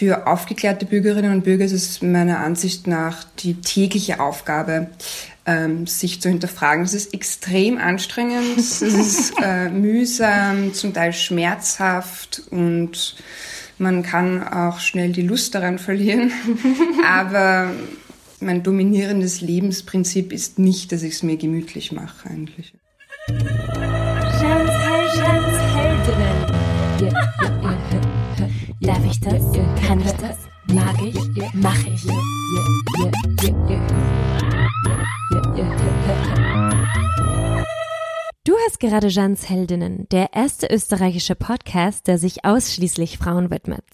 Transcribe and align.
für 0.00 0.26
aufgeklärte 0.26 0.86
Bürgerinnen 0.86 1.30
und 1.30 1.44
Bürger 1.44 1.66
ist 1.66 1.72
es 1.72 2.00
meiner 2.00 2.38
Ansicht 2.38 2.86
nach 2.86 3.22
die 3.38 3.60
tägliche 3.60 4.18
Aufgabe, 4.18 4.88
ähm, 5.44 5.86
sich 5.86 6.22
zu 6.22 6.30
hinterfragen. 6.30 6.84
Es 6.84 6.94
ist 6.94 7.12
extrem 7.12 7.76
anstrengend, 7.76 8.56
es 8.56 8.80
ist 8.80 9.34
äh, 9.42 9.68
mühsam, 9.68 10.72
zum 10.72 10.94
Teil 10.94 11.12
schmerzhaft 11.12 12.40
und 12.50 13.14
man 13.76 14.02
kann 14.02 14.42
auch 14.42 14.80
schnell 14.80 15.12
die 15.12 15.20
Lust 15.20 15.54
daran 15.54 15.78
verlieren. 15.78 16.32
Aber 17.06 17.70
mein 18.40 18.62
dominierendes 18.62 19.42
Lebensprinzip 19.42 20.32
ist 20.32 20.58
nicht, 20.58 20.92
dass 20.92 21.02
ich 21.02 21.12
es 21.12 21.22
mir 21.22 21.36
gemütlich 21.36 21.92
mache 21.92 22.30
eigentlich. 22.30 22.72
Darf 28.90 29.06
ich 29.06 29.20
das? 29.20 29.52
Kann 29.86 30.00
ich 30.00 30.10
das? 30.14 30.36
Mag 30.74 31.00
ich? 31.00 31.16
Mach 31.54 31.78
ich? 31.86 32.02
Du 38.42 38.52
hast 38.66 38.80
gerade 38.80 39.06
Jeans 39.06 39.48
Heldinnen, 39.48 40.08
der 40.10 40.32
erste 40.32 40.66
österreichische 40.66 41.36
Podcast, 41.36 42.08
der 42.08 42.18
sich 42.18 42.44
ausschließlich 42.44 43.18
Frauen 43.18 43.52
widmet. 43.52 43.84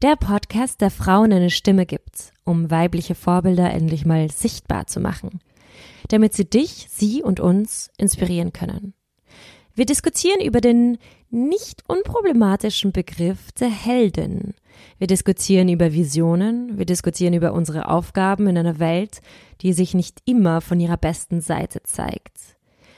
Der 0.00 0.14
Podcast, 0.14 0.80
der 0.80 0.92
Frauen 0.92 1.32
eine 1.32 1.50
Stimme 1.50 1.84
gibt, 1.84 2.32
um 2.44 2.70
weibliche 2.70 3.16
Vorbilder 3.16 3.72
endlich 3.72 4.06
mal 4.06 4.30
sichtbar 4.30 4.86
zu 4.86 5.00
machen, 5.00 5.40
damit 6.06 6.34
sie 6.34 6.48
dich, 6.48 6.86
sie 6.88 7.24
und 7.24 7.40
uns 7.40 7.90
inspirieren 7.98 8.52
können. 8.52 8.94
Wir 9.74 9.86
diskutieren 9.86 10.40
über 10.40 10.60
den 10.60 10.98
nicht 11.30 11.84
unproblematischen 11.86 12.92
Begriff 12.92 13.52
der 13.52 13.68
Heldin. 13.68 14.54
Wir 14.98 15.06
diskutieren 15.06 15.68
über 15.68 15.92
Visionen, 15.92 16.78
wir 16.78 16.86
diskutieren 16.86 17.34
über 17.34 17.52
unsere 17.52 17.88
Aufgaben 17.88 18.48
in 18.48 18.58
einer 18.58 18.78
Welt, 18.78 19.20
die 19.60 19.72
sich 19.72 19.94
nicht 19.94 20.20
immer 20.24 20.60
von 20.60 20.80
ihrer 20.80 20.96
besten 20.96 21.40
Seite 21.40 21.82
zeigt. 21.82 22.56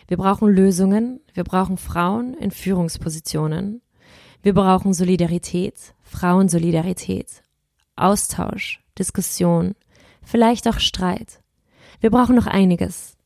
Wir 0.08 0.16
brauchen 0.16 0.48
Lösungen, 0.48 1.20
wir 1.34 1.44
brauchen 1.44 1.76
Frauen 1.76 2.34
in 2.34 2.50
Führungspositionen, 2.50 3.82
wir 4.42 4.54
brauchen 4.54 4.94
Solidarität, 4.94 5.94
Frauensolidarität, 6.02 7.42
Austausch, 7.96 8.82
Diskussion, 8.98 9.74
vielleicht 10.22 10.66
auch 10.68 10.78
Streit. 10.78 11.40
Wir 12.00 12.10
brauchen 12.10 12.34
noch 12.34 12.46
einiges. 12.46 13.16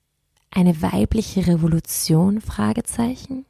Eine 0.51 0.83
weibliche 0.83 1.47
Revolution? 1.47 2.41
Fragezeichen? 2.41 3.47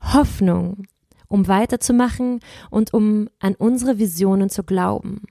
Hoffnung, 0.00 0.86
um 1.28 1.48
weiterzumachen 1.48 2.40
und 2.70 2.94
um 2.94 3.28
an 3.38 3.54
unsere 3.54 3.98
Visionen 3.98 4.50
zu 4.50 4.62
glauben. 4.62 5.22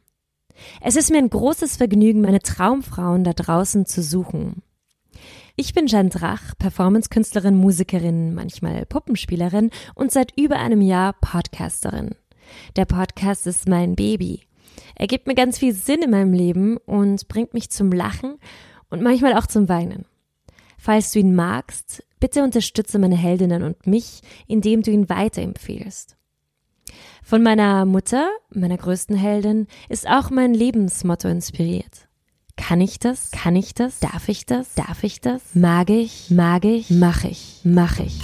Es 0.82 0.96
ist 0.96 1.12
mir 1.12 1.18
ein 1.18 1.30
großes 1.30 1.78
Vergnügen, 1.78 2.22
meine 2.22 2.40
Traumfrauen 2.40 3.24
da 3.24 3.34
draußen 3.34 3.86
zu 3.86 4.02
suchen. 4.02 4.64
Ich 5.56 5.74
bin 5.74 5.88
Jeanne 5.88 6.09
Drach, 6.09 6.54
Performancekünstlerin, 6.59 7.56
Musikerin, 7.56 8.36
manchmal 8.36 8.86
Puppenspielerin 8.86 9.72
und 9.96 10.12
seit 10.12 10.38
über 10.38 10.58
einem 10.58 10.81
Jahr 10.81 11.14
Podcasterin. 11.14 12.12
Der 12.76 12.86
Podcast 12.86 13.48
ist 13.48 13.68
mein 13.68 13.96
Baby. 13.96 14.42
Er 14.96 15.08
gibt 15.08 15.28
mir 15.28 15.36
ganz 15.36 15.58
viel 15.58 15.74
Sinn 15.74 16.04
in 16.04 16.12
meinem 16.12 16.34
Leben 16.34 16.78
und 16.78 17.28
bringt 17.28 17.54
mich 17.54 17.70
zum 17.70 17.92
Lachen 17.92 18.38
und 18.90 19.02
manchmal 19.02 19.34
auch 19.34 19.48
zum 19.48 19.68
Weinen. 19.68 20.06
Falls 20.78 21.12
du 21.12 21.20
ihn 21.20 21.36
magst, 21.36 22.04
bitte 22.20 22.44
unterstütze 22.44 23.00
meine 23.00 23.18
Heldinnen 23.18 23.64
und 23.64 23.88
mich, 23.88 24.22
indem 24.48 24.82
du 24.82 24.92
ihn 24.92 25.10
weiterempfehlst. 25.10 26.16
Von 27.24 27.44
meiner 27.44 27.86
Mutter, 27.86 28.30
meiner 28.54 28.78
größten 28.78 29.16
Heldin, 29.16 29.68
ist 29.90 30.08
auch 30.08 30.30
mein 30.30 30.54
Lebensmotto 30.54 31.28
inspiriert. 31.28 32.08
Kann 32.56 32.82
ich 32.82 33.00
das? 33.00 33.32
Kann 33.32 33.56
ich 33.56 33.74
das? 33.74 34.00
Darf 34.00 34.30
ich 34.30 34.46
das? 34.46 34.74
Darf 34.76 35.04
ich 35.04 35.22
das? 35.22 35.42
Mag 35.54 35.90
ich? 35.90 36.30
Mag 36.32 36.66
ich? 36.66 36.90
Mach 36.90 37.24
ich? 37.24 37.59
Mach 37.64 38.00
ich? 38.00 38.20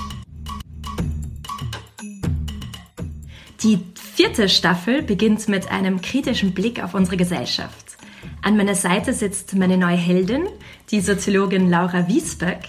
Die 3.61 3.79
vierte 3.93 4.49
Staffel 4.49 5.03
beginnt 5.03 5.47
mit 5.47 5.71
einem 5.71 6.01
kritischen 6.01 6.53
Blick 6.53 6.83
auf 6.83 6.93
unsere 6.93 7.15
Gesellschaft. 7.15 7.97
An 8.41 8.57
meiner 8.57 8.75
Seite 8.75 9.13
sitzt 9.13 9.55
meine 9.55 9.77
neue 9.77 9.95
Heldin, 9.95 10.47
die 10.91 10.99
Soziologin 10.99 11.69
Laura 11.69 12.07
Wiesbeck. 12.07 12.67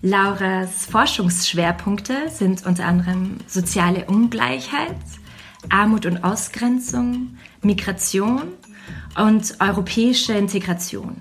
Lauras 0.00 0.86
Forschungsschwerpunkte 0.86 2.28
sind 2.30 2.64
unter 2.64 2.86
anderem 2.86 3.38
soziale 3.48 4.04
Ungleichheit, 4.04 4.94
Armut 5.70 6.06
und 6.06 6.22
Ausgrenzung, 6.22 7.36
Migration 7.62 8.42
und 9.16 9.56
europäische 9.58 10.34
Integration. 10.34 11.16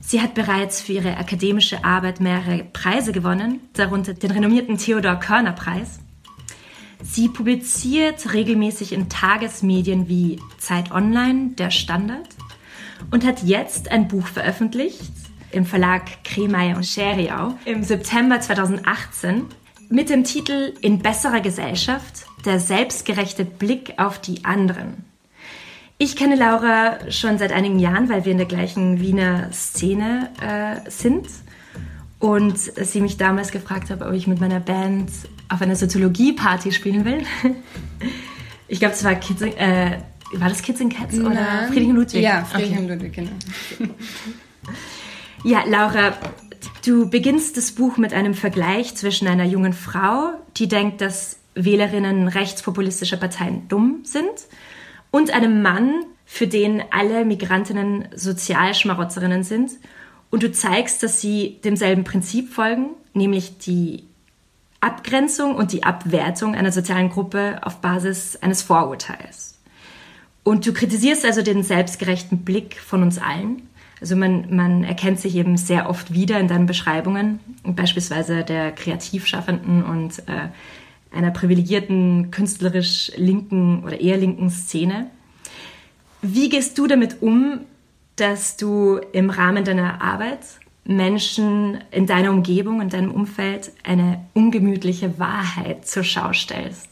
Sie 0.00 0.20
hat 0.20 0.34
bereits 0.34 0.80
für 0.80 0.94
ihre 0.94 1.18
akademische 1.18 1.84
Arbeit 1.84 2.18
mehrere 2.18 2.64
Preise 2.64 3.12
gewonnen, 3.12 3.60
darunter 3.74 4.12
den 4.12 4.32
renommierten 4.32 4.76
Theodor 4.76 5.14
Körner 5.14 5.52
Preis. 5.52 6.00
Sie 7.04 7.28
publiziert 7.28 8.32
regelmäßig 8.32 8.92
in 8.92 9.08
Tagesmedien 9.08 10.08
wie 10.08 10.40
Zeit 10.58 10.90
Online, 10.90 11.50
Der 11.50 11.70
Standard 11.70 12.28
und 13.12 13.24
hat 13.24 13.44
jetzt 13.44 13.88
ein 13.92 14.08
Buch 14.08 14.26
veröffentlicht 14.26 15.19
im 15.52 15.66
Verlag 15.66 16.24
Kremeyer 16.24 16.76
und 16.76 16.84
Scheriau 16.84 17.58
im 17.64 17.82
September 17.82 18.40
2018 18.40 19.46
mit 19.88 20.08
dem 20.08 20.24
Titel 20.24 20.74
In 20.80 21.00
besserer 21.00 21.40
Gesellschaft, 21.40 22.26
der 22.44 22.60
selbstgerechte 22.60 23.44
Blick 23.44 23.94
auf 23.96 24.20
die 24.20 24.44
anderen. 24.44 25.04
Ich 25.98 26.16
kenne 26.16 26.36
Laura 26.36 27.10
schon 27.10 27.38
seit 27.38 27.52
einigen 27.52 27.78
Jahren, 27.78 28.08
weil 28.08 28.24
wir 28.24 28.32
in 28.32 28.38
der 28.38 28.46
gleichen 28.46 29.00
Wiener 29.00 29.52
Szene 29.52 30.30
äh, 30.40 30.90
sind 30.90 31.26
und 32.18 32.58
sie 32.58 33.00
mich 33.00 33.16
damals 33.16 33.50
gefragt 33.50 33.90
hat, 33.90 34.00
ob 34.02 34.12
ich 34.12 34.26
mit 34.26 34.40
meiner 34.40 34.60
Band 34.60 35.10
auf 35.48 35.60
einer 35.60 35.76
Soziologie-Party 35.76 36.72
spielen 36.72 37.04
will. 37.04 37.22
Ich 38.68 38.78
glaube, 38.78 38.94
es 38.94 39.02
war 39.02 39.16
Kids, 39.16 39.42
äh, 39.42 39.98
war 40.34 40.48
das 40.48 40.62
Kids 40.62 40.80
and 40.80 40.96
Cats 40.96 41.16
Nein. 41.16 41.32
oder 41.32 41.66
Friedrich 41.66 41.88
und 41.88 41.96
Ludwig? 41.96 42.22
Ja, 42.22 42.44
Friedrich 42.44 42.70
okay. 42.70 42.78
und 42.78 42.88
Ludwig, 42.88 43.12
genau. 43.12 43.32
ja, 45.44 45.64
Laura, 45.66 46.16
du 46.84 47.08
beginnst 47.08 47.56
das 47.56 47.72
Buch 47.72 47.96
mit 47.96 48.12
einem 48.12 48.34
Vergleich 48.34 48.94
zwischen 48.94 49.28
einer 49.28 49.44
jungen 49.44 49.72
Frau, 49.72 50.32
die 50.56 50.68
denkt, 50.68 51.00
dass 51.00 51.38
Wählerinnen 51.54 52.28
rechtspopulistischer 52.28 53.16
Parteien 53.16 53.68
dumm 53.68 54.00
sind, 54.04 54.46
und 55.10 55.32
einem 55.32 55.62
Mann, 55.62 56.04
für 56.24 56.46
den 56.46 56.80
alle 56.92 57.24
Migrantinnen 57.24 58.06
Sozialschmarotzerinnen 58.14 59.42
sind. 59.42 59.72
Und 60.30 60.44
du 60.44 60.52
zeigst, 60.52 61.02
dass 61.02 61.20
sie 61.20 61.58
demselben 61.64 62.04
Prinzip 62.04 62.52
folgen, 62.52 62.90
nämlich 63.14 63.58
die 63.58 64.04
Abgrenzung 64.80 65.56
und 65.56 65.72
die 65.72 65.82
Abwertung 65.82 66.54
einer 66.54 66.70
sozialen 66.70 67.10
Gruppe 67.10 67.58
auf 67.62 67.80
Basis 67.80 68.36
eines 68.36 68.62
Vorurteils. 68.62 69.58
Und 70.44 70.66
du 70.66 70.72
kritisierst 70.72 71.24
also 71.24 71.42
den 71.42 71.64
selbstgerechten 71.64 72.44
Blick 72.44 72.78
von 72.78 73.02
uns 73.02 73.18
allen. 73.18 73.68
Also 74.00 74.16
man, 74.16 74.54
man 74.54 74.82
erkennt 74.84 75.20
sich 75.20 75.36
eben 75.36 75.56
sehr 75.56 75.88
oft 75.88 76.12
wieder 76.12 76.40
in 76.40 76.48
deinen 76.48 76.66
Beschreibungen, 76.66 77.40
beispielsweise 77.64 78.44
der 78.44 78.72
Kreativschaffenden 78.72 79.84
und 79.84 80.20
äh, 80.20 80.48
einer 81.12 81.30
privilegierten, 81.30 82.30
künstlerisch 82.30 83.12
linken 83.16 83.84
oder 83.84 84.00
eher 84.00 84.16
linken 84.16 84.48
Szene. 84.48 85.10
Wie 86.22 86.48
gehst 86.48 86.78
du 86.78 86.86
damit 86.86 87.20
um, 87.20 87.60
dass 88.16 88.56
du 88.56 89.00
im 89.12 89.30
Rahmen 89.30 89.64
deiner 89.64 90.00
Arbeit 90.02 90.40
Menschen 90.84 91.78
in 91.90 92.06
deiner 92.06 92.30
Umgebung, 92.30 92.80
in 92.80 92.88
deinem 92.88 93.10
Umfeld 93.10 93.72
eine 93.84 94.24
ungemütliche 94.34 95.18
Wahrheit 95.18 95.86
zur 95.86 96.04
Schau 96.04 96.32
stellst? 96.32 96.89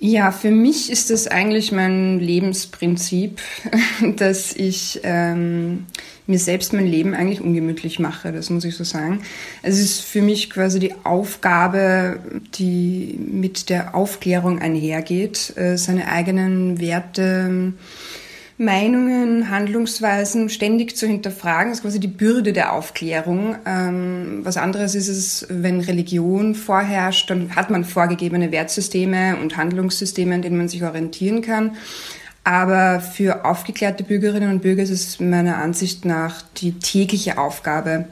Ja, 0.00 0.30
für 0.30 0.52
mich 0.52 0.92
ist 0.92 1.10
das 1.10 1.26
eigentlich 1.26 1.72
mein 1.72 2.20
Lebensprinzip, 2.20 3.40
dass 4.16 4.52
ich 4.52 5.00
ähm, 5.02 5.86
mir 6.28 6.38
selbst 6.38 6.72
mein 6.72 6.86
Leben 6.86 7.14
eigentlich 7.14 7.40
ungemütlich 7.40 7.98
mache, 7.98 8.30
das 8.30 8.48
muss 8.50 8.64
ich 8.64 8.76
so 8.76 8.84
sagen. 8.84 9.22
Es 9.62 9.80
ist 9.80 10.02
für 10.02 10.22
mich 10.22 10.50
quasi 10.50 10.78
die 10.78 10.94
Aufgabe, 11.02 12.20
die 12.54 13.18
mit 13.18 13.70
der 13.70 13.96
Aufklärung 13.96 14.60
einhergeht, 14.60 15.56
äh, 15.56 15.76
seine 15.76 16.08
eigenen 16.08 16.80
Werte 16.80 17.72
Meinungen, 18.60 19.50
Handlungsweisen 19.50 20.48
ständig 20.48 20.96
zu 20.96 21.06
hinterfragen, 21.06 21.72
ist 21.72 21.82
quasi 21.82 22.00
die 22.00 22.08
Bürde 22.08 22.52
der 22.52 22.72
Aufklärung. 22.72 23.54
Ähm, 23.64 24.40
was 24.42 24.56
anderes 24.56 24.96
ist 24.96 25.06
es, 25.06 25.46
wenn 25.48 25.80
Religion 25.80 26.56
vorherrscht, 26.56 27.30
dann 27.30 27.54
hat 27.54 27.70
man 27.70 27.84
vorgegebene 27.84 28.50
Wertsysteme 28.50 29.36
und 29.36 29.56
Handlungssysteme, 29.56 30.34
an 30.34 30.42
denen 30.42 30.58
man 30.58 30.68
sich 30.68 30.82
orientieren 30.82 31.40
kann. 31.40 31.76
Aber 32.42 33.00
für 33.00 33.44
aufgeklärte 33.44 34.02
Bürgerinnen 34.02 34.50
und 34.50 34.62
Bürger 34.62 34.82
ist 34.82 34.90
es 34.90 35.20
meiner 35.20 35.58
Ansicht 35.58 36.04
nach 36.04 36.42
die 36.56 36.72
tägliche 36.72 37.38
Aufgabe, 37.38 38.06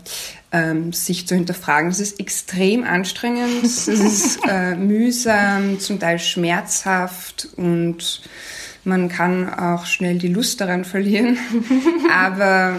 ähm, 0.52 0.92
sich 0.92 1.26
zu 1.26 1.34
hinterfragen. 1.34 1.88
Das 1.88 1.98
ist 1.98 2.20
extrem 2.20 2.84
anstrengend, 2.84 3.64
es 3.64 3.88
ist 3.88 4.38
äh, 4.48 4.76
mühsam, 4.76 5.80
zum 5.80 5.98
Teil 5.98 6.20
schmerzhaft 6.20 7.48
und 7.56 8.22
Man 8.86 9.08
kann 9.08 9.52
auch 9.52 9.84
schnell 9.84 10.18
die 10.18 10.28
Lust 10.28 10.60
daran 10.60 10.84
verlieren. 10.84 11.36
Aber 12.10 12.76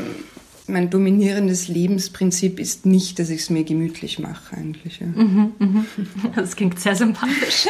mein 0.65 0.89
dominierendes 0.89 1.67
Lebensprinzip 1.67 2.61
ist 2.61 2.85
nicht, 2.85 3.19
dass 3.19 3.29
ich 3.29 3.41
es 3.41 3.49
mir 3.49 3.65
gemütlich 3.65 4.17
mache 4.17 4.55
eigentlich. 4.55 5.01
Ja. 5.01 5.07
Mhm, 5.07 5.51
mhm. 5.59 5.85
Das 6.33 6.55
klingt 6.55 6.79
sehr 6.79 6.95
sympathisch. 6.95 7.67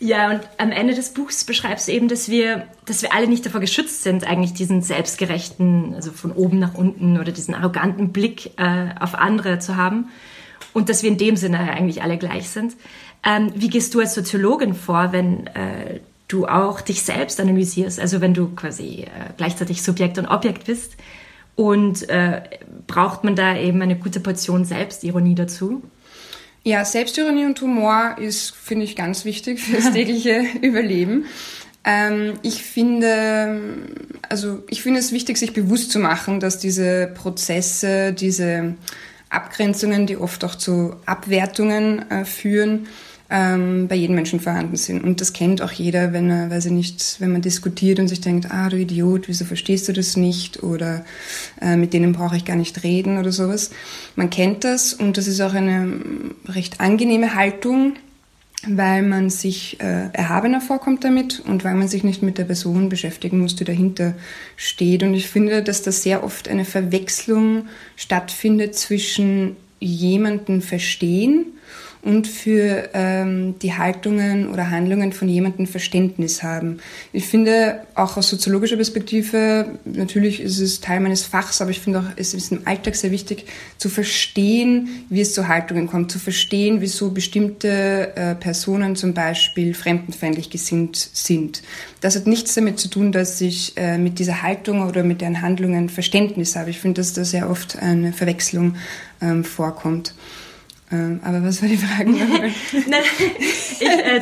ja, 0.00 0.32
und 0.32 0.40
am 0.58 0.72
Ende 0.72 0.94
des 0.94 1.10
Buchs 1.10 1.44
beschreibst 1.44 1.86
du 1.86 1.92
eben, 1.92 2.08
dass 2.08 2.28
wir, 2.28 2.66
dass 2.84 3.02
wir 3.02 3.14
alle 3.14 3.28
nicht 3.28 3.46
davor 3.46 3.60
geschützt 3.60 4.02
sind, 4.02 4.26
eigentlich 4.26 4.52
diesen 4.52 4.82
selbstgerechten, 4.82 5.94
also 5.94 6.10
von 6.10 6.32
oben 6.32 6.58
nach 6.58 6.74
unten 6.74 7.16
oder 7.16 7.30
diesen 7.30 7.54
arroganten 7.54 8.10
Blick 8.10 8.58
äh, 8.58 8.88
auf 8.98 9.14
andere 9.14 9.60
zu 9.60 9.76
haben 9.76 10.08
und 10.72 10.88
dass 10.88 11.04
wir 11.04 11.10
in 11.10 11.18
dem 11.18 11.36
Sinne 11.36 11.60
eigentlich 11.60 12.02
alle 12.02 12.18
gleich 12.18 12.48
sind. 12.48 12.74
Ähm, 13.24 13.52
wie 13.54 13.68
gehst 13.68 13.94
du 13.94 14.00
als 14.00 14.14
Soziologin 14.14 14.74
vor, 14.74 15.12
wenn 15.12 15.46
äh, 15.48 16.00
du 16.32 16.46
auch 16.46 16.80
dich 16.80 17.02
selbst 17.02 17.40
analysierst, 17.40 17.98
also 17.98 18.20
wenn 18.20 18.34
du 18.34 18.54
quasi 18.54 19.02
äh, 19.02 19.32
gleichzeitig 19.36 19.82
Subjekt 19.82 20.18
und 20.18 20.26
Objekt 20.26 20.66
bist. 20.66 20.96
Und 21.56 22.08
äh, 22.08 22.42
braucht 22.86 23.24
man 23.24 23.36
da 23.36 23.56
eben 23.56 23.82
eine 23.82 23.96
gute 23.96 24.20
Portion 24.20 24.64
Selbstironie 24.64 25.34
dazu? 25.34 25.82
Ja, 26.62 26.84
Selbstironie 26.84 27.46
und 27.46 27.60
Humor 27.60 28.16
ist, 28.18 28.54
finde 28.54 28.84
ich, 28.84 28.96
ganz 28.96 29.24
wichtig 29.24 29.60
für 29.60 29.76
das 29.76 29.92
tägliche 29.92 30.44
Überleben. 30.62 31.26
Ähm, 31.84 32.34
ich 32.42 32.62
finde, 32.62 33.60
also 34.28 34.62
ich 34.68 34.82
finde 34.82 35.00
es 35.00 35.12
wichtig, 35.12 35.38
sich 35.38 35.52
bewusst 35.52 35.90
zu 35.90 35.98
machen, 35.98 36.40
dass 36.40 36.58
diese 36.58 37.08
Prozesse, 37.14 38.12
diese 38.12 38.74
Abgrenzungen, 39.30 40.06
die 40.06 40.16
oft 40.16 40.44
auch 40.44 40.54
zu 40.54 40.96
Abwertungen 41.06 42.10
äh, 42.10 42.24
führen, 42.24 42.86
ähm, 43.30 43.86
bei 43.86 43.94
jedem 43.94 44.16
Menschen 44.16 44.40
vorhanden 44.40 44.76
sind. 44.76 45.04
Und 45.04 45.20
das 45.20 45.32
kennt 45.32 45.62
auch 45.62 45.70
jeder, 45.70 46.12
wenn 46.12 46.30
er, 46.30 46.50
weiß 46.50 46.66
ich 46.66 46.72
nicht, 46.72 47.16
wenn 47.20 47.32
man 47.32 47.42
diskutiert 47.42 48.00
und 48.00 48.08
sich 48.08 48.20
denkt, 48.20 48.50
ah, 48.50 48.68
du 48.68 48.76
Idiot, 48.76 49.28
wieso 49.28 49.44
verstehst 49.44 49.88
du 49.88 49.92
das 49.92 50.16
nicht? 50.16 50.62
Oder 50.62 51.04
äh, 51.60 51.76
mit 51.76 51.92
denen 51.92 52.12
brauche 52.12 52.36
ich 52.36 52.44
gar 52.44 52.56
nicht 52.56 52.82
reden 52.82 53.18
oder 53.18 53.30
sowas. 53.30 53.70
Man 54.16 54.30
kennt 54.30 54.64
das 54.64 54.92
und 54.92 55.16
das 55.16 55.28
ist 55.28 55.40
auch 55.40 55.54
eine 55.54 56.00
recht 56.46 56.80
angenehme 56.80 57.34
Haltung, 57.36 57.94
weil 58.66 59.02
man 59.02 59.30
sich 59.30 59.80
äh, 59.80 60.10
erhabener 60.12 60.60
vorkommt 60.60 61.04
damit 61.04 61.40
und 61.40 61.64
weil 61.64 61.76
man 61.76 61.88
sich 61.88 62.02
nicht 62.02 62.22
mit 62.22 62.36
der 62.36 62.44
Person 62.44 62.88
beschäftigen 62.88 63.38
muss, 63.38 63.54
die 63.54 63.64
dahinter 63.64 64.14
steht. 64.56 65.04
Und 65.04 65.14
ich 65.14 65.28
finde, 65.28 65.62
dass 65.62 65.82
da 65.82 65.92
sehr 65.92 66.24
oft 66.24 66.48
eine 66.48 66.64
Verwechslung 66.64 67.66
stattfindet 67.96 68.74
zwischen 68.74 69.56
jemanden 69.78 70.60
verstehen 70.60 71.46
und 72.02 72.26
für 72.26 72.88
ähm, 72.94 73.58
die 73.58 73.74
Haltungen 73.74 74.50
oder 74.50 74.70
Handlungen 74.70 75.12
von 75.12 75.28
jemandem 75.28 75.66
Verständnis 75.66 76.42
haben. 76.42 76.78
Ich 77.12 77.26
finde 77.26 77.80
auch 77.94 78.16
aus 78.16 78.30
soziologischer 78.30 78.76
Perspektive, 78.76 79.66
natürlich 79.84 80.40
ist 80.40 80.60
es 80.60 80.80
Teil 80.80 81.00
meines 81.00 81.24
Fachs, 81.24 81.60
aber 81.60 81.70
ich 81.70 81.80
finde 81.80 82.00
auch, 82.00 82.04
es 82.16 82.32
ist 82.32 82.52
im 82.52 82.66
Alltag 82.66 82.96
sehr 82.96 83.10
wichtig 83.10 83.46
zu 83.76 83.90
verstehen, 83.90 84.88
wie 85.10 85.20
es 85.20 85.34
zu 85.34 85.48
Haltungen 85.48 85.88
kommt, 85.88 86.10
zu 86.10 86.18
verstehen, 86.18 86.80
wieso 86.80 87.10
bestimmte 87.10 88.16
äh, 88.16 88.34
Personen 88.34 88.96
zum 88.96 89.12
Beispiel 89.12 89.74
fremdenfeindlich 89.74 90.48
gesinnt 90.48 90.96
sind. 90.96 91.62
Das 92.00 92.16
hat 92.16 92.26
nichts 92.26 92.54
damit 92.54 92.78
zu 92.78 92.88
tun, 92.88 93.12
dass 93.12 93.40
ich 93.42 93.76
äh, 93.76 93.98
mit 93.98 94.18
dieser 94.18 94.42
Haltung 94.42 94.88
oder 94.88 95.02
mit 95.02 95.20
deren 95.20 95.42
Handlungen 95.42 95.90
Verständnis 95.90 96.56
habe. 96.56 96.70
Ich 96.70 96.80
finde, 96.80 97.00
dass 97.00 97.12
da 97.12 97.24
sehr 97.24 97.50
oft 97.50 97.78
eine 97.78 98.14
Verwechslung 98.14 98.76
ähm, 99.20 99.44
vorkommt. 99.44 100.14
Ähm, 100.92 101.20
aber 101.22 101.44
was 101.44 101.62
war 101.62 101.68
die 101.68 101.76
Frage? 101.76 102.10
Nein, 102.88 103.02
ich, 103.38 103.80
äh, 103.80 104.20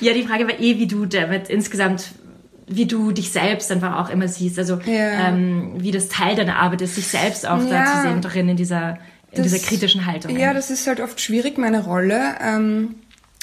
ja, 0.00 0.12
die 0.12 0.24
Frage 0.24 0.48
war 0.48 0.58
eh, 0.58 0.78
wie 0.78 0.86
du 0.86 1.06
damit 1.06 1.48
insgesamt 1.48 2.10
wie 2.66 2.86
du 2.86 3.12
dich 3.12 3.30
selbst 3.30 3.70
einfach 3.70 3.98
auch 3.98 4.10
immer 4.10 4.28
siehst, 4.28 4.58
also 4.58 4.78
ja. 4.86 5.28
ähm, 5.28 5.72
wie 5.76 5.90
das 5.90 6.08
Teil 6.08 6.34
deiner 6.34 6.56
Arbeit 6.56 6.80
ist, 6.82 6.94
sich 6.94 7.06
selbst 7.06 7.46
auch 7.46 7.62
ja. 7.62 7.68
da 7.68 7.84
zu 7.84 8.08
sehen, 8.08 8.20
darin 8.22 8.48
in 8.48 8.56
dieser, 8.56 8.98
in 9.32 9.42
das, 9.42 9.52
dieser 9.52 9.66
kritischen 9.66 10.06
Haltung. 10.06 10.36
Ja, 10.38 10.54
das 10.54 10.70
ist 10.70 10.86
halt 10.86 11.00
oft 11.00 11.20
schwierig, 11.20 11.58
meine 11.58 11.84
Rolle. 11.84 12.36
Ähm, 12.42 12.94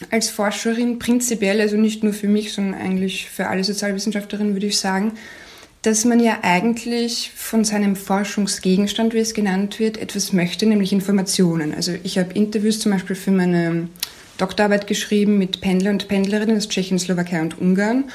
als 0.09 0.31
Forscherin 0.31 0.97
prinzipiell, 0.97 1.61
also 1.61 1.77
nicht 1.77 2.03
nur 2.03 2.13
für 2.13 2.27
mich, 2.27 2.53
sondern 2.53 2.81
eigentlich 2.81 3.29
für 3.29 3.47
alle 3.47 3.63
Sozialwissenschaftlerinnen, 3.63 4.53
würde 4.53 4.65
ich 4.65 4.79
sagen, 4.79 5.13
dass 5.81 6.05
man 6.05 6.19
ja 6.19 6.39
eigentlich 6.43 7.31
von 7.35 7.63
seinem 7.63 7.95
Forschungsgegenstand, 7.95 9.13
wie 9.13 9.19
es 9.19 9.33
genannt 9.33 9.79
wird, 9.79 9.97
etwas 9.97 10.31
möchte, 10.31 10.65
nämlich 10.67 10.93
Informationen. 10.93 11.73
Also 11.73 11.93
ich 12.03 12.19
habe 12.19 12.33
Interviews 12.33 12.79
zum 12.79 12.91
Beispiel 12.91 13.15
für 13.15 13.31
meine 13.31 13.87
Doktorarbeit 14.37 14.85
geschrieben 14.85 15.37
mit 15.37 15.61
Pendler 15.61 15.91
und 15.91 16.07
Pendlerinnen 16.07 16.57
aus 16.57 16.69
Tschechien, 16.69 16.99
Slowakei 16.99 17.41
und 17.41 17.59
Ungarn. 17.59 18.05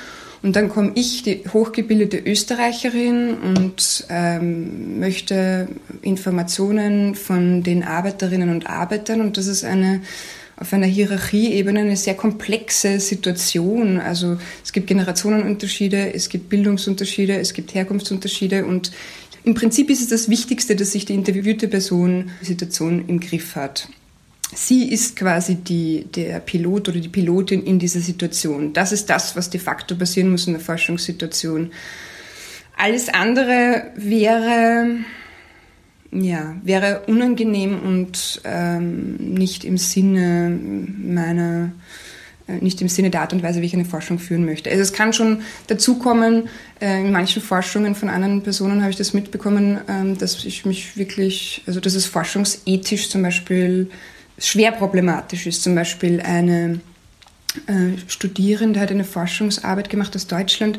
Und 0.42 0.54
dann 0.54 0.68
komme 0.68 0.92
ich, 0.94 1.22
die 1.24 1.42
hochgebildete 1.52 2.18
Österreicherin, 2.18 3.34
und 3.34 4.06
ähm, 4.10 5.00
möchte 5.00 5.66
Informationen 6.02 7.16
von 7.16 7.64
den 7.64 7.82
Arbeiterinnen 7.82 8.50
und 8.50 8.68
Arbeitern. 8.68 9.20
Und 9.22 9.38
das 9.38 9.48
ist 9.48 9.64
eine 9.64 10.02
auf 10.56 10.72
einer 10.72 10.86
Hierarchieebene 10.86 11.80
eine 11.80 11.96
sehr 11.96 12.14
komplexe 12.14 12.98
Situation. 12.98 14.00
Also 14.00 14.38
es 14.64 14.72
gibt 14.72 14.86
Generationenunterschiede, 14.86 16.14
es 16.14 16.28
gibt 16.28 16.48
Bildungsunterschiede, 16.48 17.36
es 17.36 17.52
gibt 17.52 17.74
Herkunftsunterschiede 17.74 18.64
und 18.64 18.90
im 19.44 19.54
Prinzip 19.54 19.90
ist 19.90 20.00
es 20.00 20.08
das 20.08 20.28
Wichtigste, 20.28 20.74
dass 20.74 20.92
sich 20.92 21.04
die 21.04 21.14
interviewte 21.14 21.68
Person 21.68 22.30
die 22.40 22.46
Situation 22.46 23.04
im 23.06 23.20
Griff 23.20 23.54
hat. 23.54 23.88
Sie 24.54 24.90
ist 24.90 25.16
quasi 25.16 25.56
die, 25.56 26.04
der 26.04 26.40
Pilot 26.40 26.88
oder 26.88 27.00
die 27.00 27.08
Pilotin 27.08 27.62
in 27.64 27.78
dieser 27.78 28.00
Situation. 28.00 28.72
Das 28.72 28.92
ist 28.92 29.10
das, 29.10 29.36
was 29.36 29.50
de 29.50 29.60
facto 29.60 29.94
passieren 29.94 30.30
muss 30.30 30.46
in 30.46 30.54
der 30.54 30.62
Forschungssituation. 30.62 31.70
Alles 32.76 33.08
andere 33.08 33.92
wäre 33.96 34.98
ja, 36.12 36.56
wäre 36.62 37.02
unangenehm 37.06 37.80
und 37.80 38.40
ähm, 38.44 39.16
nicht 39.16 39.64
im 39.64 39.78
Sinne 39.78 40.58
meiner, 40.98 41.72
äh, 42.48 42.58
nicht 42.60 42.80
im 42.80 42.88
Sinne 42.88 43.10
der 43.10 43.22
Art 43.22 43.32
und 43.32 43.42
Weise, 43.42 43.60
wie 43.60 43.66
ich 43.66 43.74
eine 43.74 43.84
Forschung 43.84 44.18
führen 44.18 44.44
möchte. 44.44 44.70
Also 44.70 44.82
es 44.82 44.92
kann 44.92 45.12
schon 45.12 45.42
dazu 45.66 45.98
kommen, 45.98 46.48
äh, 46.80 47.00
in 47.00 47.12
manchen 47.12 47.42
Forschungen 47.42 47.94
von 47.94 48.08
anderen 48.08 48.42
Personen 48.42 48.82
habe 48.82 48.90
ich 48.90 48.96
das 48.96 49.14
mitbekommen, 49.14 49.78
ähm, 49.88 50.16
dass 50.18 50.44
ich 50.44 50.64
mich 50.64 50.96
wirklich, 50.96 51.62
also 51.66 51.80
dass 51.80 51.94
es 51.94 52.06
forschungsethisch 52.06 53.08
zum 53.08 53.22
Beispiel 53.22 53.90
schwer 54.38 54.72
problematisch 54.72 55.46
ist. 55.46 55.62
Zum 55.62 55.74
Beispiel 55.74 56.20
eine 56.20 56.80
äh, 57.66 57.98
Studierende 58.06 58.80
hat 58.80 58.90
eine 58.90 59.04
Forschungsarbeit 59.04 59.90
gemacht 59.90 60.14
aus 60.14 60.26
Deutschland 60.26 60.78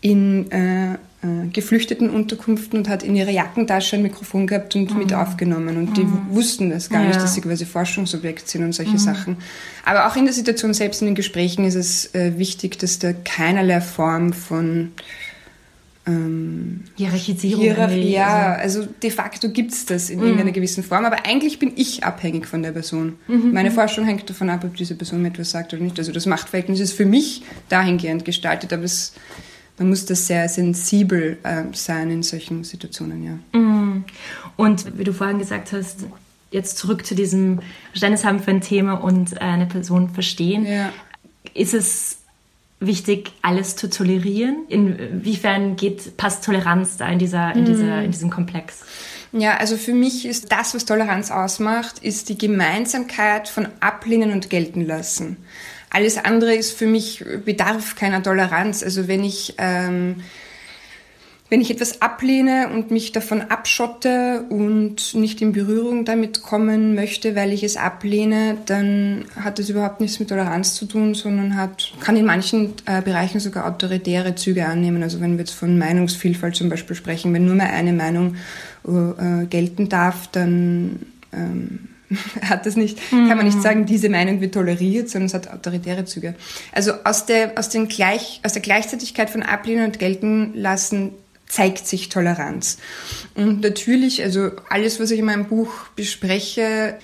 in 0.00 0.50
äh, 0.50 0.98
äh, 1.24 1.48
geflüchteten 1.48 2.10
Unterkünften 2.10 2.78
und 2.78 2.88
hat 2.88 3.02
in 3.02 3.16
ihrer 3.16 3.30
Jackentasche 3.30 3.96
ein 3.96 4.02
Mikrofon 4.02 4.46
gehabt 4.46 4.76
und 4.76 4.92
mhm. 4.92 4.98
mit 4.98 5.14
aufgenommen. 5.14 5.78
Und 5.78 5.90
mhm. 5.90 5.94
die 5.94 6.06
wussten 6.34 6.68
das 6.68 6.90
gar 6.90 7.00
ja. 7.00 7.08
nicht, 7.08 7.20
dass 7.20 7.34
sie 7.34 7.40
quasi 7.40 7.64
Forschungsobjekt 7.64 8.46
sind 8.46 8.62
und 8.62 8.72
solche 8.72 8.92
mhm. 8.92 8.98
Sachen. 8.98 9.36
Aber 9.84 10.06
auch 10.06 10.16
in 10.16 10.24
der 10.24 10.34
Situation 10.34 10.74
selbst 10.74 11.00
in 11.00 11.06
den 11.06 11.14
Gesprächen 11.14 11.64
ist 11.64 11.76
es 11.76 12.14
äh, 12.14 12.36
wichtig, 12.36 12.78
dass 12.78 12.98
da 12.98 13.12
keinerlei 13.12 13.80
Form 13.80 14.34
von 14.34 14.92
ähm, 16.06 16.84
Hierarchisierung. 16.96 17.62
Hierarchie, 17.62 18.10
ja, 18.10 18.52
also. 18.56 18.80
also 18.80 18.92
de 19.02 19.10
facto 19.10 19.48
gibt 19.48 19.72
es 19.72 19.86
das 19.86 20.10
in 20.10 20.18
mhm. 20.18 20.24
irgendeiner 20.24 20.52
gewissen 20.52 20.84
Form, 20.84 21.06
aber 21.06 21.24
eigentlich 21.24 21.58
bin 21.58 21.72
ich 21.76 22.04
abhängig 22.04 22.46
von 22.46 22.62
der 22.62 22.72
Person. 22.72 23.14
Mhm. 23.28 23.52
Meine 23.52 23.70
Forschung 23.70 24.04
hängt 24.04 24.28
davon 24.28 24.50
ab, 24.50 24.64
ob 24.64 24.76
diese 24.76 24.94
Person 24.94 25.22
mir 25.22 25.28
etwas 25.28 25.50
sagt 25.50 25.72
oder 25.72 25.82
nicht. 25.82 25.98
Also 25.98 26.12
das 26.12 26.26
Machtverhältnis 26.26 26.80
ist 26.80 26.92
für 26.92 27.06
mich 27.06 27.42
dahingehend 27.70 28.26
gestaltet, 28.26 28.74
aber 28.74 28.84
es 28.84 29.14
man 29.78 29.88
muss 29.88 30.06
da 30.06 30.14
sehr 30.14 30.48
sensibel 30.48 31.38
äh, 31.42 31.64
sein 31.72 32.10
in 32.10 32.22
solchen 32.22 32.64
Situationen, 32.64 33.24
ja. 33.24 33.58
Mm. 33.58 34.04
Und 34.56 34.98
wie 34.98 35.04
du 35.04 35.12
vorhin 35.12 35.38
gesagt 35.38 35.72
hast, 35.72 36.06
jetzt 36.50 36.78
zurück 36.78 37.04
zu 37.04 37.14
diesem 37.14 37.60
Verständnis 37.90 38.24
haben 38.24 38.40
für 38.40 38.52
ein 38.52 38.60
Thema 38.60 38.94
und 38.94 39.40
eine 39.40 39.66
Person 39.66 40.10
verstehen. 40.10 40.64
Ja. 40.64 40.92
Ist 41.52 41.74
es 41.74 42.18
wichtig, 42.78 43.32
alles 43.42 43.74
zu 43.74 43.90
tolerieren? 43.90 44.64
Inwiefern 44.68 45.74
geht, 45.76 46.16
passt 46.16 46.44
Toleranz 46.44 46.96
da 46.96 47.08
in, 47.08 47.18
dieser, 47.18 47.54
in, 47.54 47.64
dieser, 47.64 48.00
mm. 48.00 48.04
in 48.04 48.10
diesem 48.12 48.30
Komplex? 48.30 48.84
Ja, 49.32 49.56
also 49.56 49.76
für 49.76 49.94
mich 49.94 50.26
ist 50.26 50.52
das, 50.52 50.76
was 50.76 50.84
Toleranz 50.84 51.32
ausmacht, 51.32 51.98
ist 51.98 52.28
die 52.28 52.38
Gemeinsamkeit 52.38 53.48
von 53.48 53.66
Ablehnen 53.80 54.30
und 54.30 54.48
gelten 54.48 54.86
lassen. 54.86 55.38
Alles 55.94 56.18
andere 56.18 56.56
ist 56.56 56.76
für 56.76 56.88
mich, 56.88 57.24
bedarf 57.44 57.94
keiner 57.94 58.20
Toleranz. 58.20 58.82
Also 58.82 59.06
wenn 59.06 59.22
ich, 59.22 59.54
ähm, 59.58 60.16
wenn 61.48 61.60
ich 61.60 61.70
etwas 61.70 62.02
ablehne 62.02 62.70
und 62.74 62.90
mich 62.90 63.12
davon 63.12 63.42
abschotte 63.42 64.44
und 64.48 65.14
nicht 65.14 65.40
in 65.40 65.52
Berührung 65.52 66.04
damit 66.04 66.42
kommen 66.42 66.96
möchte, 66.96 67.36
weil 67.36 67.52
ich 67.52 67.62
es 67.62 67.76
ablehne, 67.76 68.58
dann 68.66 69.26
hat 69.38 69.60
das 69.60 69.68
überhaupt 69.68 70.00
nichts 70.00 70.18
mit 70.18 70.30
Toleranz 70.30 70.74
zu 70.74 70.86
tun, 70.86 71.14
sondern 71.14 71.56
hat, 71.56 71.92
kann 72.00 72.16
in 72.16 72.26
manchen 72.26 72.72
äh, 72.86 73.00
Bereichen 73.00 73.38
sogar 73.38 73.64
autoritäre 73.64 74.34
Züge 74.34 74.66
annehmen. 74.66 75.00
Also 75.04 75.20
wenn 75.20 75.34
wir 75.34 75.44
jetzt 75.44 75.54
von 75.54 75.78
Meinungsvielfalt 75.78 76.56
zum 76.56 76.70
Beispiel 76.70 76.96
sprechen, 76.96 77.32
wenn 77.32 77.44
nur 77.44 77.54
mehr 77.54 77.72
eine 77.72 77.92
Meinung 77.92 78.34
äh, 78.84 79.46
gelten 79.46 79.88
darf, 79.88 80.26
dann 80.32 81.06
ähm, 81.32 81.93
hat 82.42 82.66
das 82.66 82.76
nicht, 82.76 82.98
mhm. 83.12 83.28
kann 83.28 83.36
man 83.36 83.46
nicht 83.46 83.58
mhm. 83.58 83.62
sagen, 83.62 83.86
diese 83.86 84.08
Meinung 84.08 84.40
wird 84.40 84.54
toleriert, 84.54 85.08
sondern 85.08 85.26
es 85.26 85.34
hat 85.34 85.48
autoritäre 85.48 86.04
Züge. 86.04 86.34
Also 86.72 86.92
aus 87.04 87.26
der, 87.26 87.52
aus 87.56 87.68
den 87.68 87.88
Gleich, 87.88 88.40
aus 88.42 88.52
der 88.52 88.62
Gleichzeitigkeit 88.62 89.30
von 89.30 89.42
Ablehnen 89.42 89.86
und 89.86 89.98
Gelten 89.98 90.52
lassen 90.54 91.12
zeigt 91.46 91.86
sich 91.86 92.08
Toleranz. 92.08 92.78
Und 93.34 93.60
natürlich, 93.60 94.22
also 94.22 94.50
alles, 94.70 94.98
was 94.98 95.10
ich 95.10 95.18
in 95.20 95.26
meinem 95.26 95.46
Buch 95.46 95.70
bespreche, 95.94 96.98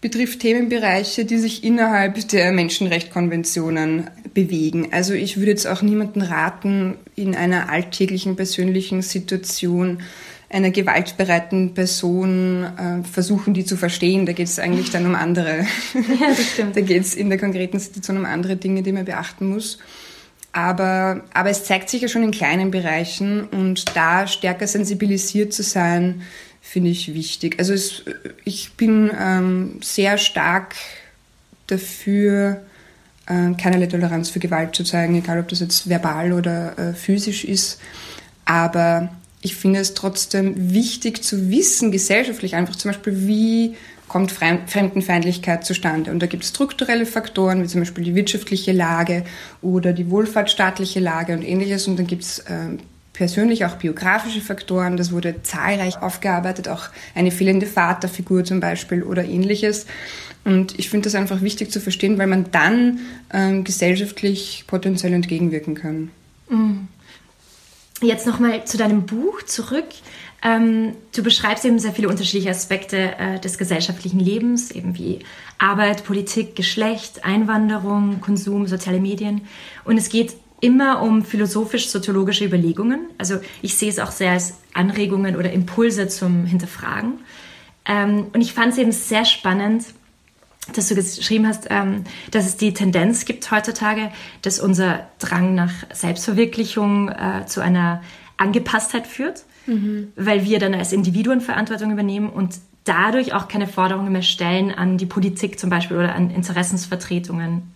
betrifft 0.00 0.40
Themenbereiche, 0.40 1.24
die 1.24 1.38
sich 1.38 1.64
innerhalb 1.64 2.28
der 2.28 2.52
Menschenrechtskonventionen 2.52 4.10
bewegen. 4.34 4.92
Also 4.92 5.14
ich 5.14 5.38
würde 5.38 5.50
jetzt 5.50 5.66
auch 5.66 5.82
niemanden 5.82 6.20
raten, 6.20 6.96
in 7.14 7.34
einer 7.34 7.70
alltäglichen 7.70 8.36
persönlichen 8.36 9.02
Situation 9.02 10.02
einer 10.56 10.70
gewaltbereiten 10.70 11.74
Person 11.74 12.64
äh, 12.64 13.04
versuchen, 13.04 13.52
die 13.52 13.64
zu 13.64 13.76
verstehen. 13.76 14.24
Da 14.24 14.32
geht 14.32 14.48
es 14.48 14.58
eigentlich 14.58 14.90
dann 14.90 15.06
um 15.06 15.14
andere. 15.14 15.66
Ja, 15.94 16.28
das 16.28 16.52
stimmt. 16.52 16.76
da 16.76 16.80
geht 16.80 17.02
es 17.02 17.14
in 17.14 17.28
der 17.28 17.38
konkreten 17.38 17.78
Situation 17.78 18.16
um 18.16 18.24
andere 18.24 18.56
Dinge, 18.56 18.82
die 18.82 18.92
man 18.92 19.04
beachten 19.04 19.48
muss. 19.48 19.78
Aber, 20.52 21.22
aber 21.34 21.50
es 21.50 21.64
zeigt 21.64 21.90
sich 21.90 22.00
ja 22.00 22.08
schon 22.08 22.22
in 22.22 22.30
kleinen 22.30 22.70
Bereichen 22.70 23.44
und 23.44 23.94
da 23.94 24.26
stärker 24.26 24.66
sensibilisiert 24.66 25.52
zu 25.52 25.62
sein, 25.62 26.22
finde 26.62 26.88
ich 26.88 27.12
wichtig. 27.12 27.58
Also 27.58 27.74
es, 27.74 28.04
ich 28.44 28.72
bin 28.72 29.10
ähm, 29.20 29.78
sehr 29.82 30.16
stark 30.16 30.74
dafür, 31.66 32.62
äh, 33.26 33.52
keinerlei 33.60 33.86
Toleranz 33.86 34.30
für 34.30 34.38
Gewalt 34.38 34.74
zu 34.74 34.84
zeigen, 34.84 35.16
egal 35.16 35.38
ob 35.40 35.48
das 35.48 35.60
jetzt 35.60 35.90
verbal 35.90 36.32
oder 36.32 36.78
äh, 36.78 36.94
physisch 36.94 37.44
ist. 37.44 37.78
Aber 38.46 39.10
ich 39.40 39.56
finde 39.56 39.80
es 39.80 39.94
trotzdem 39.94 40.72
wichtig 40.72 41.22
zu 41.22 41.50
wissen, 41.50 41.92
gesellschaftlich 41.92 42.54
einfach 42.54 42.76
zum 42.76 42.90
Beispiel, 42.90 43.26
wie 43.26 43.76
kommt 44.08 44.32
Fremdenfeindlichkeit 44.32 45.64
zustande. 45.64 46.10
Und 46.10 46.20
da 46.20 46.26
gibt 46.26 46.44
es 46.44 46.50
strukturelle 46.50 47.06
Faktoren, 47.06 47.62
wie 47.62 47.66
zum 47.66 47.80
Beispiel 47.80 48.04
die 48.04 48.14
wirtschaftliche 48.14 48.72
Lage 48.72 49.24
oder 49.62 49.92
die 49.92 50.10
wohlfahrtsstaatliche 50.10 51.00
Lage 51.00 51.32
und 51.32 51.42
ähnliches. 51.42 51.88
Und 51.88 51.98
dann 51.98 52.06
gibt 52.06 52.22
es 52.22 52.38
äh, 52.40 52.76
persönlich 53.12 53.64
auch 53.64 53.76
biografische 53.76 54.40
Faktoren. 54.40 54.96
Das 54.96 55.10
wurde 55.10 55.42
zahlreich 55.42 56.00
aufgearbeitet, 56.00 56.68
auch 56.68 56.88
eine 57.14 57.30
fehlende 57.30 57.66
Vaterfigur 57.66 58.44
zum 58.44 58.60
Beispiel 58.60 59.02
oder 59.02 59.24
ähnliches. 59.24 59.86
Und 60.44 60.78
ich 60.78 60.88
finde 60.90 61.06
das 61.06 61.16
einfach 61.16 61.42
wichtig 61.42 61.72
zu 61.72 61.80
verstehen, 61.80 62.18
weil 62.18 62.28
man 62.28 62.52
dann 62.52 63.00
ähm, 63.32 63.64
gesellschaftlich 63.64 64.64
potenziell 64.68 65.12
entgegenwirken 65.12 65.74
kann. 65.74 66.10
Mhm. 66.48 66.88
Jetzt 68.02 68.26
nochmal 68.26 68.64
zu 68.64 68.76
deinem 68.76 69.06
Buch 69.06 69.42
zurück. 69.42 69.86
Ähm, 70.42 70.92
du 71.14 71.22
beschreibst 71.22 71.64
eben 71.64 71.78
sehr 71.78 71.92
viele 71.92 72.08
unterschiedliche 72.08 72.50
Aspekte 72.50 73.18
äh, 73.18 73.40
des 73.40 73.56
gesellschaftlichen 73.56 74.20
Lebens, 74.20 74.70
eben 74.70 74.98
wie 74.98 75.20
Arbeit, 75.58 76.04
Politik, 76.04 76.54
Geschlecht, 76.54 77.24
Einwanderung, 77.24 78.20
Konsum, 78.20 78.66
soziale 78.66 79.00
Medien. 79.00 79.42
Und 79.84 79.96
es 79.96 80.10
geht 80.10 80.36
immer 80.60 81.02
um 81.02 81.24
philosophisch-soziologische 81.24 82.44
Überlegungen. 82.44 83.06
Also 83.18 83.38
ich 83.62 83.76
sehe 83.76 83.88
es 83.88 83.98
auch 83.98 84.10
sehr 84.10 84.32
als 84.32 84.54
Anregungen 84.74 85.36
oder 85.36 85.52
Impulse 85.52 86.08
zum 86.08 86.44
Hinterfragen. 86.44 87.20
Ähm, 87.86 88.26
und 88.32 88.40
ich 88.40 88.52
fand 88.52 88.72
es 88.72 88.78
eben 88.78 88.92
sehr 88.92 89.24
spannend, 89.24 89.84
dass 90.74 90.88
du 90.88 90.94
geschrieben 90.94 91.46
hast, 91.46 91.66
ähm, 91.70 92.04
dass 92.30 92.46
es 92.46 92.56
die 92.56 92.72
Tendenz 92.74 93.24
gibt 93.24 93.50
heutzutage, 93.50 94.10
dass 94.42 94.60
unser 94.60 95.06
Drang 95.18 95.54
nach 95.54 95.72
Selbstverwirklichung 95.92 97.08
äh, 97.08 97.46
zu 97.46 97.60
einer 97.60 98.02
Angepasstheit 98.36 99.06
führt, 99.06 99.44
mhm. 99.66 100.12
weil 100.16 100.44
wir 100.44 100.58
dann 100.58 100.74
als 100.74 100.92
Individuen 100.92 101.40
Verantwortung 101.40 101.92
übernehmen 101.92 102.28
und 102.28 102.56
dadurch 102.84 103.32
auch 103.34 103.48
keine 103.48 103.66
Forderungen 103.66 104.12
mehr 104.12 104.22
stellen 104.22 104.72
an 104.72 104.96
die 104.96 105.06
Politik 105.06 105.58
zum 105.58 105.70
Beispiel 105.70 105.96
oder 105.96 106.14
an 106.14 106.30
Interessensvertretungen. 106.30 107.72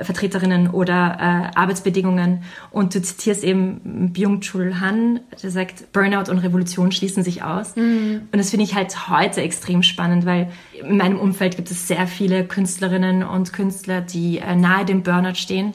Vertreterinnen 0.00 0.70
oder 0.70 1.16
äh, 1.54 1.58
Arbeitsbedingungen. 1.58 2.42
Und 2.70 2.94
du 2.94 3.02
zitierst 3.02 3.44
eben 3.44 4.12
Byung-Chul 4.12 4.80
Han, 4.80 5.20
der 5.42 5.50
sagt, 5.50 5.92
Burnout 5.92 6.30
und 6.30 6.38
Revolution 6.38 6.92
schließen 6.92 7.22
sich 7.22 7.42
aus. 7.42 7.76
Mhm. 7.76 8.28
Und 8.32 8.38
das 8.38 8.50
finde 8.50 8.64
ich 8.64 8.74
halt 8.74 9.08
heute 9.08 9.42
extrem 9.42 9.82
spannend, 9.82 10.26
weil 10.26 10.50
in 10.72 10.96
meinem 10.96 11.18
Umfeld 11.18 11.56
gibt 11.56 11.70
es 11.70 11.88
sehr 11.88 12.06
viele 12.06 12.44
Künstlerinnen 12.44 13.22
und 13.22 13.52
Künstler, 13.52 14.00
die 14.00 14.38
äh, 14.38 14.56
nahe 14.56 14.84
dem 14.84 15.02
Burnout 15.02 15.36
stehen. 15.36 15.72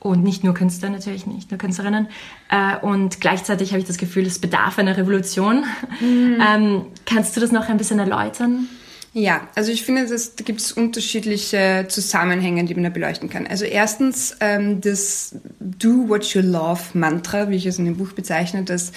Und 0.00 0.24
nicht 0.24 0.42
nur 0.42 0.52
Künstler 0.52 0.90
natürlich, 0.90 1.28
nicht 1.28 1.52
nur 1.52 1.58
Künstlerinnen. 1.58 2.08
Äh, 2.50 2.76
und 2.84 3.20
gleichzeitig 3.20 3.70
habe 3.70 3.80
ich 3.80 3.86
das 3.86 3.98
Gefühl, 3.98 4.26
es 4.26 4.40
bedarf 4.40 4.78
einer 4.78 4.96
Revolution. 4.96 5.64
Mhm. 6.00 6.40
Ähm, 6.42 6.86
kannst 7.06 7.36
du 7.36 7.40
das 7.40 7.52
noch 7.52 7.68
ein 7.68 7.76
bisschen 7.76 8.00
erläutern? 8.00 8.66
Ja, 9.14 9.46
also 9.54 9.70
ich 9.70 9.82
finde, 9.82 10.06
dass, 10.06 10.36
da 10.36 10.44
gibt 10.44 10.60
es 10.60 10.72
unterschiedliche 10.72 11.84
Zusammenhänge, 11.88 12.64
die 12.64 12.74
man 12.74 12.84
da 12.84 12.90
beleuchten 12.90 13.28
kann. 13.28 13.46
Also 13.46 13.66
erstens 13.66 14.36
ähm, 14.40 14.80
das 14.80 15.36
Do 15.60 16.08
What 16.08 16.24
You 16.32 16.40
Love 16.40 16.80
Mantra, 16.94 17.50
wie 17.50 17.56
ich 17.56 17.66
es 17.66 17.78
in 17.78 17.84
dem 17.84 17.98
Buch 17.98 18.12
bezeichne, 18.12 18.62
dass 18.62 18.92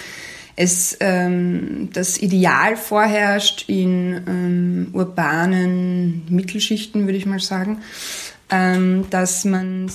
es 0.56 0.98
ähm, 1.00 1.90
das 1.94 2.18
Ideal 2.18 2.78
vorherrscht 2.78 3.66
in 3.68 4.24
ähm, 4.28 4.88
urbanen 4.94 6.24
Mittelschichten, 6.30 7.06
würde 7.06 7.18
ich 7.18 7.26
mal 7.26 7.40
sagen, 7.40 7.82
ähm, 8.52 9.06
dass 9.10 9.44
man 9.44 9.90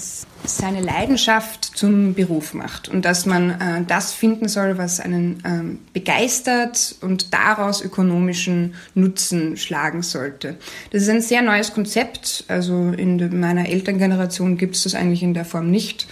seine 0.45 0.81
Leidenschaft 0.81 1.64
zum 1.64 2.14
Beruf 2.14 2.55
macht 2.55 2.88
und 2.88 3.05
dass 3.05 3.25
man 3.25 3.50
äh, 3.50 3.85
das 3.87 4.12
finden 4.12 4.49
soll, 4.49 4.76
was 4.76 4.99
einen 4.99 5.43
ähm, 5.45 5.79
begeistert 5.93 6.97
und 7.00 7.33
daraus 7.33 7.83
ökonomischen 7.83 8.75
Nutzen 8.95 9.57
schlagen 9.57 10.02
sollte. 10.02 10.57
Das 10.90 11.02
ist 11.02 11.09
ein 11.09 11.23
sehr 11.23 11.43
neues 11.43 11.73
Konzept. 11.75 12.45
Also 12.49 12.90
in 12.90 13.38
meiner 13.38 13.69
Elterngeneration 13.69 14.57
gibt 14.57 14.76
es 14.76 14.83
das 14.83 14.95
eigentlich 14.95 15.23
in 15.23 15.35
der 15.35 15.45
Form 15.45 15.71
nicht. 15.71 16.07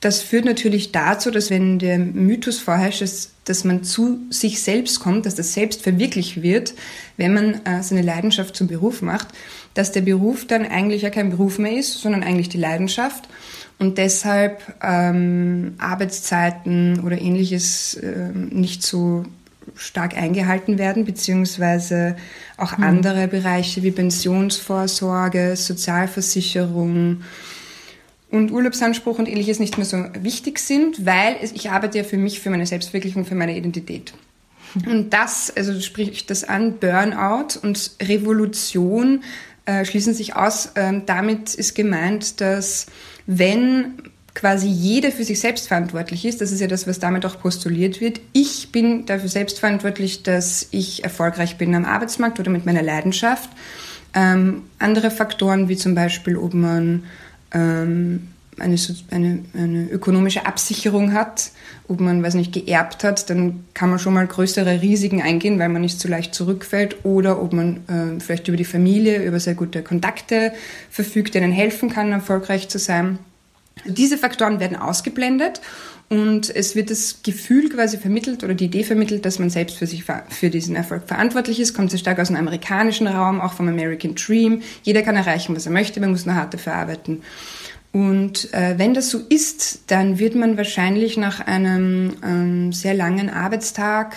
Das 0.00 0.22
führt 0.22 0.46
natürlich 0.46 0.92
dazu, 0.92 1.30
dass 1.30 1.50
wenn 1.50 1.78
der 1.78 1.98
Mythos 1.98 2.58
vorherrscht, 2.58 3.02
dass, 3.02 3.32
dass 3.44 3.64
man 3.64 3.84
zu 3.84 4.18
sich 4.30 4.62
selbst 4.62 5.00
kommt, 5.00 5.26
dass 5.26 5.34
das 5.34 5.52
selbst 5.52 5.82
verwirklicht 5.82 6.42
wird, 6.42 6.72
wenn 7.18 7.34
man 7.34 7.66
äh, 7.66 7.82
seine 7.82 8.00
Leidenschaft 8.00 8.56
zum 8.56 8.66
Beruf 8.66 9.02
macht, 9.02 9.28
dass 9.74 9.92
der 9.92 10.00
Beruf 10.00 10.46
dann 10.46 10.64
eigentlich 10.64 11.02
ja 11.02 11.10
kein 11.10 11.30
Beruf 11.30 11.58
mehr 11.58 11.78
ist, 11.78 12.00
sondern 12.00 12.22
eigentlich 12.22 12.48
die 12.48 12.58
Leidenschaft 12.58 13.28
und 13.78 13.98
deshalb 13.98 14.62
ähm, 14.82 15.74
Arbeitszeiten 15.78 17.00
oder 17.00 17.20
ähnliches 17.20 17.94
äh, 17.94 18.30
nicht 18.32 18.82
so 18.82 19.24
stark 19.74 20.16
eingehalten 20.16 20.78
werden, 20.78 21.04
beziehungsweise 21.04 22.16
auch 22.56 22.76
mhm. 22.78 22.84
andere 22.84 23.28
Bereiche 23.28 23.82
wie 23.82 23.90
Pensionsvorsorge, 23.90 25.56
Sozialversicherung 25.56 27.22
und 28.30 28.50
Urlaubsanspruch 28.50 29.18
und 29.18 29.28
ähnliches 29.28 29.58
nicht 29.58 29.76
mehr 29.76 29.86
so 29.86 30.04
wichtig 30.20 30.58
sind, 30.58 31.04
weil 31.04 31.36
ich 31.42 31.70
arbeite 31.70 31.98
ja 31.98 32.04
für 32.04 32.16
mich, 32.16 32.40
für 32.40 32.50
meine 32.50 32.66
Selbstverwirklichung, 32.66 33.24
für 33.24 33.34
meine 33.34 33.56
Identität. 33.56 34.12
Und 34.86 35.10
das, 35.10 35.52
also 35.56 35.78
spricht 35.80 36.30
das 36.30 36.44
an, 36.44 36.78
Burnout 36.78 37.58
und 37.62 37.90
Revolution 38.00 39.24
äh, 39.66 39.84
schließen 39.84 40.14
sich 40.14 40.36
aus. 40.36 40.70
Ähm, 40.76 41.02
damit 41.06 41.54
ist 41.54 41.74
gemeint, 41.74 42.40
dass 42.40 42.86
wenn 43.26 43.94
quasi 44.34 44.68
jeder 44.68 45.10
für 45.10 45.24
sich 45.24 45.40
selbst 45.40 45.68
verantwortlich 45.68 46.24
ist, 46.24 46.40
das 46.40 46.52
ist 46.52 46.60
ja 46.60 46.68
das, 46.68 46.86
was 46.86 46.98
damit 46.98 47.26
auch 47.26 47.38
postuliert 47.40 48.00
wird. 48.00 48.20
Ich 48.32 48.70
bin 48.70 49.06
dafür 49.06 49.28
selbst 49.28 49.58
verantwortlich, 49.58 50.22
dass 50.22 50.68
ich 50.70 51.02
erfolgreich 51.02 51.58
bin 51.58 51.74
am 51.74 51.84
Arbeitsmarkt 51.84 52.38
oder 52.38 52.50
mit 52.50 52.64
meiner 52.64 52.82
Leidenschaft. 52.82 53.50
Ähm, 54.14 54.62
andere 54.78 55.10
Faktoren, 55.10 55.68
wie 55.68 55.76
zum 55.76 55.94
Beispiel, 55.94 56.36
ob 56.36 56.54
man 56.54 57.04
ähm, 57.52 58.28
eine, 58.58 58.76
eine, 59.10 59.44
eine 59.54 59.88
ökonomische 59.90 60.46
Absicherung 60.46 61.12
hat, 61.12 61.50
ob 61.88 62.00
man, 62.00 62.22
weiß 62.22 62.34
nicht, 62.34 62.52
geerbt 62.52 63.02
hat, 63.04 63.30
dann 63.30 63.64
kann 63.74 63.90
man 63.90 63.98
schon 63.98 64.14
mal 64.14 64.26
größere 64.26 64.82
Risiken 64.82 65.22
eingehen, 65.22 65.58
weil 65.58 65.68
man 65.68 65.82
nicht 65.82 65.98
so 65.98 66.08
leicht 66.08 66.34
zurückfällt. 66.34 67.04
Oder 67.04 67.42
ob 67.42 67.52
man 67.52 67.76
äh, 67.88 68.20
vielleicht 68.20 68.48
über 68.48 68.56
die 68.56 68.64
Familie, 68.64 69.24
über 69.24 69.40
sehr 69.40 69.54
gute 69.54 69.82
Kontakte 69.82 70.52
verfügt, 70.90 71.34
denen 71.34 71.52
helfen 71.52 71.90
kann, 71.90 72.12
erfolgreich 72.12 72.68
zu 72.68 72.78
sein. 72.78 73.18
Diese 73.86 74.18
Faktoren 74.18 74.60
werden 74.60 74.76
ausgeblendet 74.76 75.60
und 76.10 76.54
es 76.54 76.74
wird 76.74 76.90
das 76.90 77.22
Gefühl 77.22 77.68
quasi 77.68 77.96
vermittelt 77.96 78.42
oder 78.42 78.54
die 78.54 78.64
Idee 78.64 78.82
vermittelt, 78.82 79.24
dass 79.24 79.38
man 79.38 79.48
selbst 79.48 79.76
für 79.76 79.86
sich 79.86 80.02
für 80.28 80.50
diesen 80.50 80.74
Erfolg 80.74 81.04
verantwortlich 81.06 81.60
ist. 81.60 81.72
Kommt 81.72 81.92
sehr 81.92 82.00
stark 82.00 82.18
aus 82.18 82.26
dem 82.26 82.36
amerikanischen 82.36 83.06
Raum, 83.06 83.40
auch 83.40 83.52
vom 83.52 83.68
American 83.68 84.16
Dream. 84.16 84.60
Jeder 84.82 85.02
kann 85.02 85.14
erreichen, 85.14 85.54
was 85.54 85.66
er 85.66 85.72
möchte, 85.72 86.00
man 86.00 86.10
muss 86.10 86.26
nur 86.26 86.34
hart 86.34 86.52
dafür 86.52 86.74
arbeiten. 86.74 87.22
Und 87.92 88.52
äh, 88.52 88.74
wenn 88.76 88.92
das 88.92 89.08
so 89.08 89.20
ist, 89.28 89.82
dann 89.86 90.18
wird 90.18 90.34
man 90.34 90.56
wahrscheinlich 90.56 91.16
nach 91.16 91.46
einem 91.46 92.16
ähm, 92.24 92.72
sehr 92.72 92.94
langen 92.94 93.30
Arbeitstag 93.30 94.16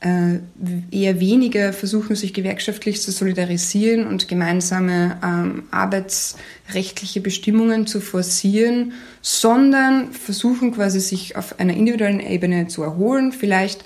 eher 0.00 1.18
weniger 1.18 1.72
versuchen, 1.72 2.14
sich 2.14 2.32
gewerkschaftlich 2.32 3.02
zu 3.02 3.10
solidarisieren 3.10 4.06
und 4.06 4.28
gemeinsame 4.28 5.18
ähm, 5.24 5.64
arbeitsrechtliche 5.72 7.20
Bestimmungen 7.20 7.88
zu 7.88 8.00
forcieren, 8.00 8.92
sondern 9.22 10.12
versuchen 10.12 10.72
quasi 10.72 11.00
sich 11.00 11.34
auf 11.36 11.58
einer 11.58 11.74
individuellen 11.74 12.20
Ebene 12.20 12.68
zu 12.68 12.84
erholen 12.84 13.32
vielleicht 13.32 13.84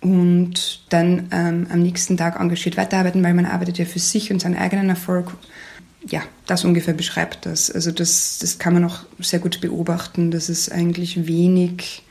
und 0.00 0.82
dann 0.90 1.28
ähm, 1.30 1.66
am 1.70 1.82
nächsten 1.82 2.16
Tag 2.16 2.38
engagiert 2.38 2.76
weiterarbeiten, 2.76 3.22
weil 3.22 3.34
man 3.34 3.46
arbeitet 3.46 3.78
ja 3.78 3.86
für 3.86 4.00
sich 4.00 4.32
und 4.32 4.40
seinen 4.40 4.56
eigenen 4.56 4.90
Erfolg. 4.90 5.32
Ja, 6.06 6.22
das 6.46 6.64
ungefähr 6.64 6.94
beschreibt 6.94 7.46
das. 7.46 7.70
Also 7.70 7.90
das, 7.90 8.38
das 8.38 8.58
kann 8.58 8.74
man 8.74 8.84
auch 8.84 9.04
sehr 9.18 9.38
gut 9.38 9.62
beobachten, 9.62 10.30
dass 10.30 10.50
es 10.50 10.70
eigentlich 10.70 11.26
wenig, 11.26 12.03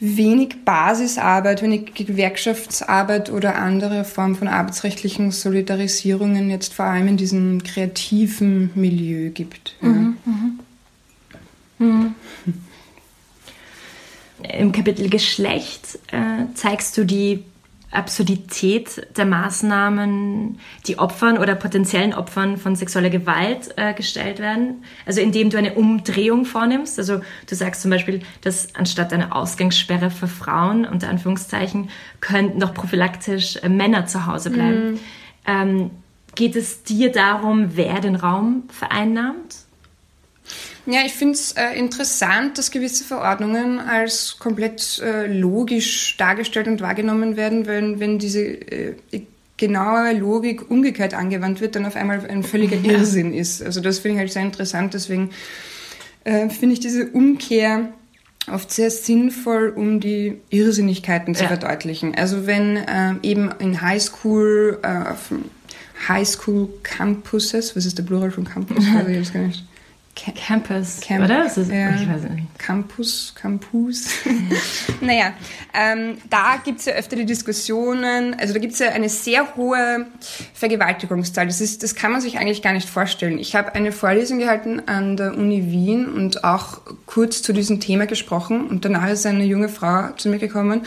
wenig 0.00 0.64
Basisarbeit, 0.64 1.62
wenig 1.62 1.94
Gewerkschaftsarbeit 1.94 3.30
oder 3.30 3.56
andere 3.56 4.04
Formen 4.04 4.36
von 4.36 4.48
arbeitsrechtlichen 4.48 5.32
Solidarisierungen 5.32 6.50
jetzt 6.50 6.74
vor 6.74 6.84
allem 6.86 7.08
in 7.08 7.16
diesem 7.16 7.62
kreativen 7.62 8.70
Milieu 8.74 9.30
gibt. 9.30 9.74
Ja. 9.82 9.88
Mhm, 9.88 10.16
mhm. 10.24 10.60
Mhm. 11.78 12.14
Im 14.42 14.72
Kapitel 14.72 15.10
Geschlecht 15.10 15.98
äh, 16.12 16.44
zeigst 16.54 16.96
du 16.96 17.04
die 17.04 17.42
Absurdität 17.90 19.06
der 19.16 19.24
Maßnahmen, 19.24 20.58
die 20.86 20.98
Opfern 20.98 21.38
oder 21.38 21.54
potenziellen 21.54 22.12
Opfern 22.12 22.58
von 22.58 22.76
sexueller 22.76 23.08
Gewalt 23.08 23.74
äh, 23.76 23.94
gestellt 23.94 24.40
werden. 24.40 24.84
Also 25.06 25.20
indem 25.20 25.48
du 25.48 25.56
eine 25.56 25.74
Umdrehung 25.74 26.44
vornimmst. 26.44 26.98
Also 26.98 27.20
du 27.48 27.54
sagst 27.54 27.80
zum 27.80 27.90
Beispiel, 27.90 28.20
dass 28.42 28.74
anstatt 28.74 29.12
einer 29.12 29.34
Ausgangssperre 29.34 30.10
für 30.10 30.28
Frauen, 30.28 30.84
unter 30.84 31.08
Anführungszeichen, 31.08 31.88
könnten 32.20 32.60
doch 32.60 32.74
prophylaktisch 32.74 33.56
äh, 33.56 33.68
Männer 33.68 34.06
zu 34.06 34.26
Hause 34.26 34.50
bleiben. 34.50 34.92
Mhm. 34.92 34.98
Ähm, 35.46 35.90
geht 36.34 36.56
es 36.56 36.82
dir 36.82 37.10
darum, 37.10 37.76
wer 37.76 38.00
den 38.00 38.16
Raum 38.16 38.64
vereinnahmt? 38.68 39.67
Ja, 40.90 41.00
ich 41.04 41.12
finde 41.12 41.34
es 41.34 41.52
äh, 41.52 41.74
interessant, 41.74 42.56
dass 42.56 42.70
gewisse 42.70 43.04
Verordnungen 43.04 43.78
als 43.78 44.38
komplett 44.38 44.98
äh, 45.04 45.26
logisch 45.26 46.16
dargestellt 46.16 46.66
und 46.66 46.80
wahrgenommen 46.80 47.36
werden, 47.36 47.66
wenn, 47.66 48.00
wenn 48.00 48.18
diese 48.18 48.40
äh, 48.40 48.94
genaue 49.58 50.14
Logik 50.14 50.70
umgekehrt 50.70 51.12
angewandt 51.12 51.60
wird, 51.60 51.76
dann 51.76 51.84
auf 51.84 51.94
einmal 51.94 52.26
ein 52.26 52.42
völliger 52.42 52.82
Irrsinn 52.82 53.34
ist. 53.34 53.62
Also 53.62 53.82
das 53.82 53.98
finde 53.98 54.14
ich 54.14 54.20
halt 54.20 54.32
sehr 54.32 54.42
interessant, 54.42 54.94
deswegen 54.94 55.28
äh, 56.24 56.48
finde 56.48 56.72
ich 56.72 56.80
diese 56.80 57.08
Umkehr 57.10 57.92
oft 58.50 58.72
sehr 58.72 58.90
sinnvoll, 58.90 59.74
um 59.76 60.00
die 60.00 60.40
Irrsinnigkeiten 60.48 61.34
zu 61.34 61.42
ja. 61.42 61.48
verdeutlichen. 61.48 62.14
Also 62.14 62.46
wenn 62.46 62.78
äh, 62.78 63.14
eben 63.20 63.50
in 63.58 63.82
Highschool, 63.82 64.78
äh, 64.82 65.10
auf 65.10 65.34
Highschool 66.08 66.70
Campuses, 66.82 67.76
was 67.76 67.84
ist 67.84 67.98
der 67.98 68.04
Plural 68.04 68.30
von 68.30 68.44
Campus? 68.44 68.82
Also 68.96 69.10
ich 69.10 69.34
gar 69.34 69.42
nicht. 69.42 69.64
Campus, 70.34 71.00
Camp 71.00 71.24
oder? 71.24 71.46
Ist, 71.46 71.56
ja, 71.56 71.94
ich 71.94 72.08
weiß 72.08 72.22
nicht. 72.30 72.58
Campus, 72.58 73.32
Campus. 73.34 74.10
naja, 75.00 75.32
ähm, 75.74 76.18
da 76.28 76.60
gibt 76.64 76.80
es 76.80 76.86
ja 76.86 76.94
öfter 76.94 77.16
die 77.16 77.24
Diskussionen, 77.24 78.34
also 78.38 78.52
da 78.52 78.58
gibt 78.58 78.72
es 78.72 78.78
ja 78.80 78.90
eine 78.90 79.08
sehr 79.08 79.56
hohe 79.56 80.06
Vergewaltigungszahl. 80.54 81.46
Das, 81.46 81.60
ist, 81.60 81.82
das 81.82 81.94
kann 81.94 82.12
man 82.12 82.20
sich 82.20 82.38
eigentlich 82.38 82.62
gar 82.62 82.72
nicht 82.72 82.88
vorstellen. 82.88 83.38
Ich 83.38 83.54
habe 83.54 83.74
eine 83.74 83.92
Vorlesung 83.92 84.38
gehalten 84.38 84.82
an 84.86 85.16
der 85.16 85.36
Uni 85.36 85.70
Wien 85.70 86.06
und 86.06 86.44
auch 86.44 86.80
kurz 87.06 87.42
zu 87.42 87.52
diesem 87.52 87.80
Thema 87.80 88.06
gesprochen 88.06 88.66
und 88.66 88.84
danach 88.84 89.08
ist 89.08 89.24
eine 89.24 89.44
junge 89.44 89.68
Frau 89.68 90.10
zu 90.16 90.28
mir 90.28 90.38
gekommen, 90.38 90.82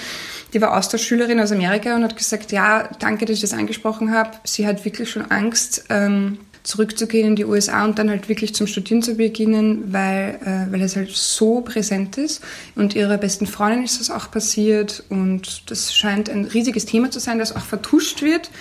die 0.53 0.61
war 0.61 0.77
Austauschschülerin 0.77 1.39
aus 1.39 1.51
Amerika 1.51 1.95
und 1.95 2.03
hat 2.03 2.17
gesagt, 2.17 2.51
ja, 2.51 2.89
danke, 2.99 3.25
dass 3.25 3.35
ich 3.35 3.41
das 3.41 3.53
angesprochen 3.53 4.11
habe. 4.11 4.31
Sie 4.43 4.67
hat 4.67 4.83
wirklich 4.83 5.09
schon 5.09 5.31
Angst, 5.31 5.85
ähm, 5.89 6.39
zurückzugehen 6.63 7.27
in 7.27 7.35
die 7.35 7.45
USA 7.45 7.85
und 7.85 7.97
dann 7.97 8.09
halt 8.09 8.29
wirklich 8.29 8.53
zum 8.53 8.67
Studieren 8.67 9.01
zu 9.01 9.15
beginnen, 9.15 9.91
weil, 9.91 10.39
äh, 10.43 10.71
weil 10.71 10.81
es 10.81 10.95
halt 10.95 11.11
so 11.11 11.61
präsent 11.61 12.17
ist. 12.17 12.41
Und 12.75 12.95
ihrer 12.95 13.17
besten 13.17 13.47
Freundin 13.47 13.83
ist 13.83 13.99
das 13.99 14.09
auch 14.09 14.29
passiert 14.31 15.03
und 15.09 15.69
das 15.71 15.93
scheint 15.93 16.29
ein 16.29 16.45
riesiges 16.45 16.85
Thema 16.85 17.09
zu 17.09 17.19
sein, 17.19 17.39
das 17.39 17.55
auch 17.55 17.63
vertuscht 17.63 18.21
wird. 18.21 18.51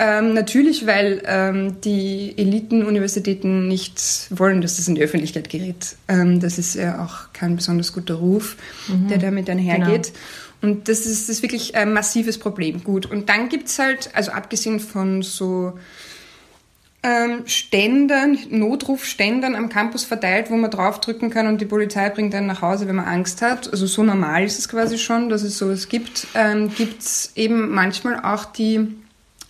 Ähm, 0.00 0.32
natürlich, 0.32 0.86
weil 0.86 1.22
ähm, 1.26 1.80
die 1.80 2.32
Elitenuniversitäten 2.36 3.66
nicht 3.66 4.00
wollen, 4.30 4.60
dass 4.60 4.76
das 4.76 4.86
in 4.86 4.94
die 4.94 5.02
Öffentlichkeit 5.02 5.48
gerät. 5.50 5.96
Ähm, 6.06 6.38
das 6.38 6.56
ist 6.56 6.76
ja 6.76 7.04
auch 7.04 7.32
kein 7.32 7.56
besonders 7.56 7.92
guter 7.92 8.14
Ruf, 8.14 8.56
mhm. 8.86 9.08
der 9.08 9.18
damit 9.18 9.50
einhergeht. 9.50 10.12
Genau. 10.12 10.18
Und 10.60 10.88
das 10.88 11.00
ist, 11.00 11.28
das 11.28 11.36
ist 11.36 11.42
wirklich 11.42 11.74
ein 11.74 11.92
massives 11.92 12.38
Problem. 12.38 12.84
Gut. 12.84 13.06
Und 13.06 13.28
dann 13.28 13.48
gibt's 13.48 13.78
halt, 13.80 14.10
also 14.14 14.30
abgesehen 14.30 14.78
von 14.78 15.22
so 15.22 15.78
ähm, 17.02 17.46
Ständern, 17.46 18.38
Notrufständern 18.50 19.54
am 19.54 19.68
Campus 19.68 20.04
verteilt, 20.04 20.50
wo 20.50 20.56
man 20.56 20.70
draufdrücken 20.70 21.30
kann 21.30 21.46
und 21.46 21.60
die 21.60 21.66
Polizei 21.66 22.10
bringt 22.10 22.34
einen 22.34 22.48
nach 22.48 22.62
Hause, 22.62 22.88
wenn 22.88 22.96
man 22.96 23.06
Angst 23.06 23.40
hat. 23.40 23.70
Also 23.70 23.86
so 23.86 24.02
normal 24.02 24.44
ist 24.44 24.58
es 24.58 24.68
quasi 24.68 24.98
schon, 24.98 25.28
dass 25.28 25.42
es 25.42 25.58
sowas 25.58 25.88
gibt. 25.88 26.26
Ähm, 26.34 26.70
gibt 26.74 27.02
es 27.02 27.32
eben 27.36 27.70
manchmal 27.70 28.20
auch 28.20 28.46
die 28.46 28.88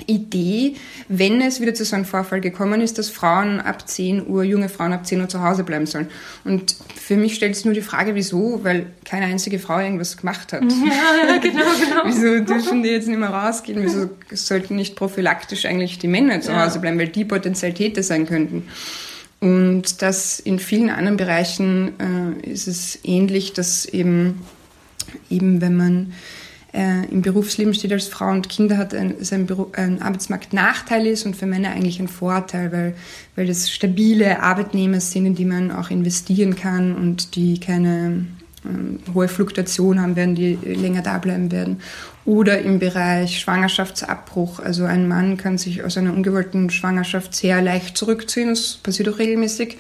Idee, 0.07 0.75
wenn 1.09 1.41
es 1.41 1.61
wieder 1.61 1.75
zu 1.75 1.85
so 1.85 1.97
einem 1.97 2.05
Vorfall 2.05 2.41
gekommen 2.41 2.81
ist, 2.81 2.99
dass 2.99 3.11
Frauen 3.11 3.61
ab 3.61 3.89
10 3.89 4.27
Uhr, 4.29 4.45
junge 4.45 4.69
Frauen 4.69 4.93
ab 4.93 5.07
10 5.07 5.21
Uhr 5.21 5.29
zu 5.29 5.43
Hause 5.43 5.65
bleiben 5.65 5.87
sollen. 5.87 6.09
Und 6.45 6.77
für 6.95 7.17
mich 7.17 7.35
stellt 7.35 7.57
sich 7.57 7.65
nur 7.65 7.75
die 7.75 7.83
Frage, 7.83 8.15
wieso, 8.15 8.63
weil 8.63 8.87
keine 9.05 9.27
einzige 9.27 9.59
Frau 9.59 9.81
irgendwas 9.81 10.17
gemacht 10.17 10.53
hat. 10.53 10.63
Ja, 10.89 11.39
genau, 11.39 11.65
genau. 11.79 12.03
wieso 12.07 12.45
dürfen 12.45 12.83
die 12.83 12.91
jetzt 12.91 13.09
nicht 13.09 13.19
mehr 13.19 13.31
rausgehen? 13.31 13.83
Wieso 13.83 14.11
sollten 14.33 14.77
nicht 14.77 14.97
prophylaktisch 14.97 15.67
eigentlich 15.67 15.99
die 15.99 16.09
Männer 16.09 16.41
zu 16.41 16.59
Hause 16.59 16.79
bleiben, 16.79 16.99
weil 16.99 17.09
die 17.09 17.25
potenziell 17.25 17.75
Täter 17.75 18.03
sein 18.03 18.27
könnten? 18.27 18.69
Und 19.41 20.03
das 20.03 20.41
in 20.41 20.59
vielen 20.59 20.91
anderen 20.91 21.17
Bereichen 21.17 21.93
äh, 22.01 22.51
ist 22.51 22.67
es 22.67 22.99
ähnlich, 23.05 23.53
dass 23.53 23.85
eben, 23.85 24.41
eben 25.31 25.61
wenn 25.61 25.77
man 25.77 26.13
äh, 26.73 27.07
im 27.11 27.23
Berufsleben 27.23 27.73
steht 27.73 27.93
als 27.93 28.09
Frau 28.09 28.31
und 28.31 28.49
Kinder 28.49 28.77
hat, 28.77 28.95
ein, 28.95 29.15
Beruf, 29.47 29.69
ein 29.73 30.03
Arbeitsmarktnachteil 30.03 31.07
ist 31.07 31.25
und 31.25 31.35
für 31.35 31.47
Männer 31.47 31.71
eigentlich 31.71 31.99
ein 31.99 32.09
Vorteil, 32.09 32.73
weil, 32.73 32.95
weil 33.37 33.47
das 33.47 33.71
stabile 33.71 34.43
Arbeitnehmer 34.43 35.01
sind, 35.01 35.27
in 35.27 35.35
die 35.35 35.47
man 35.47 35.71
auch 35.71 35.91
investieren 35.91 36.57
kann 36.57 36.95
und 36.95 37.37
die 37.37 37.59
keine 37.59 38.27
ähm, 38.67 38.99
hohe 39.15 39.29
Fluktuation 39.29 40.01
haben 40.01 40.17
werden, 40.17 40.35
die 40.35 40.59
länger 40.63 41.03
da 41.03 41.19
bleiben 41.19 41.51
werden. 41.51 41.81
Oder 42.25 42.61
im 42.61 42.79
Bereich 42.79 43.41
Schwangerschaftsabbruch. 43.41 44.61
Also 44.61 44.85
ein 44.85 45.09
Mann 45.09 45.39
kann 45.39 45.57
sich 45.57 45.83
aus 45.83 45.97
einer 45.97 46.13
ungewollten 46.13 46.69
Schwangerschaft 46.69 47.35
sehr 47.35 47.63
leicht 47.63 47.97
zurückziehen. 47.97 48.51
Das 48.51 48.79
passiert 48.83 49.09
auch 49.09 49.19
regelmäßig. 49.19 49.79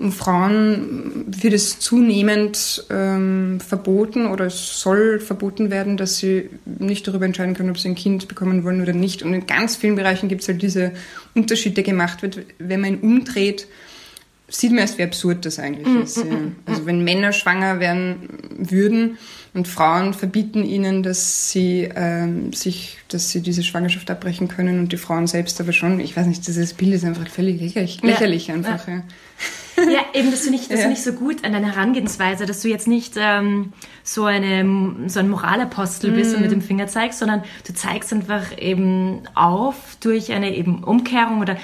Und 0.00 0.12
Frauen 0.12 1.26
wird 1.26 1.52
es 1.52 1.78
zunehmend 1.78 2.86
ähm, 2.88 3.60
verboten 3.60 4.26
oder 4.26 4.46
es 4.46 4.80
soll 4.80 5.20
verboten 5.20 5.70
werden, 5.70 5.98
dass 5.98 6.16
sie 6.16 6.48
nicht 6.64 7.06
darüber 7.06 7.26
entscheiden 7.26 7.54
können, 7.54 7.68
ob 7.68 7.78
sie 7.78 7.88
ein 7.88 7.96
Kind 7.96 8.26
bekommen 8.26 8.64
wollen 8.64 8.80
oder 8.80 8.94
nicht. 8.94 9.22
Und 9.22 9.34
in 9.34 9.46
ganz 9.46 9.76
vielen 9.76 9.96
Bereichen 9.96 10.30
gibt 10.30 10.40
es 10.40 10.48
halt 10.48 10.62
diese 10.62 10.92
Unterschiede 11.34 11.82
gemacht 11.82 12.22
wird. 12.22 12.40
Wenn 12.58 12.80
man 12.80 12.94
ihn 12.94 13.00
umdreht, 13.00 13.66
sieht 14.48 14.70
man 14.70 14.80
erst, 14.80 14.96
wie 14.96 15.02
absurd 15.02 15.44
das 15.44 15.58
eigentlich 15.58 15.86
mm, 15.86 16.02
ist. 16.02 16.24
Mm, 16.24 16.28
ja. 16.28 16.36
Mm, 16.36 16.56
also 16.64 16.86
wenn 16.86 17.04
Männer 17.04 17.32
schwanger 17.32 17.78
werden 17.78 18.16
würden 18.56 19.18
und 19.52 19.68
Frauen 19.68 20.14
verbieten 20.14 20.64
ihnen, 20.64 21.02
dass 21.02 21.50
sie 21.50 21.90
ähm, 21.94 22.54
sich, 22.54 22.96
dass 23.08 23.30
sie 23.30 23.42
diese 23.42 23.62
Schwangerschaft 23.62 24.10
abbrechen 24.10 24.48
können 24.48 24.78
und 24.78 24.92
die 24.92 24.96
Frauen 24.96 25.26
selbst 25.26 25.60
aber 25.60 25.72
schon. 25.72 26.00
Ich 26.00 26.16
weiß 26.16 26.26
nicht, 26.26 26.46
dieses 26.46 26.72
Bild 26.72 26.94
ist 26.94 27.04
einfach 27.04 27.28
völlig 27.28 27.60
lächerlich, 27.60 28.02
lächerlich 28.02 28.46
ja. 28.46 28.54
einfach. 28.54 28.88
Ja. 28.88 29.02
Ja, 29.88 30.00
eben, 30.12 30.30
das 30.30 30.42
finde 30.42 30.58
ich, 30.58 30.68
das 30.68 30.80
ja. 30.80 30.90
Ich 30.90 31.02
so 31.02 31.12
gut 31.12 31.44
an 31.44 31.52
deiner 31.52 31.74
Herangehensweise, 31.74 32.46
dass 32.46 32.62
du 32.62 32.68
jetzt 32.68 32.88
nicht 32.88 33.14
ähm, 33.16 33.72
so, 34.02 34.24
eine, 34.24 35.08
so 35.08 35.20
ein 35.20 35.28
Moralapostel 35.28 36.12
bist 36.12 36.32
mm. 36.32 36.36
und 36.36 36.42
mit 36.42 36.50
dem 36.50 36.62
Finger 36.62 36.86
zeigst, 36.86 37.18
sondern 37.18 37.42
du 37.66 37.74
zeigst 37.74 38.12
einfach 38.12 38.58
eben 38.58 39.22
auf 39.34 39.76
durch 40.00 40.32
eine 40.32 40.54
eben 40.54 40.84
Umkehrung 40.84 41.40
oder 41.40 41.56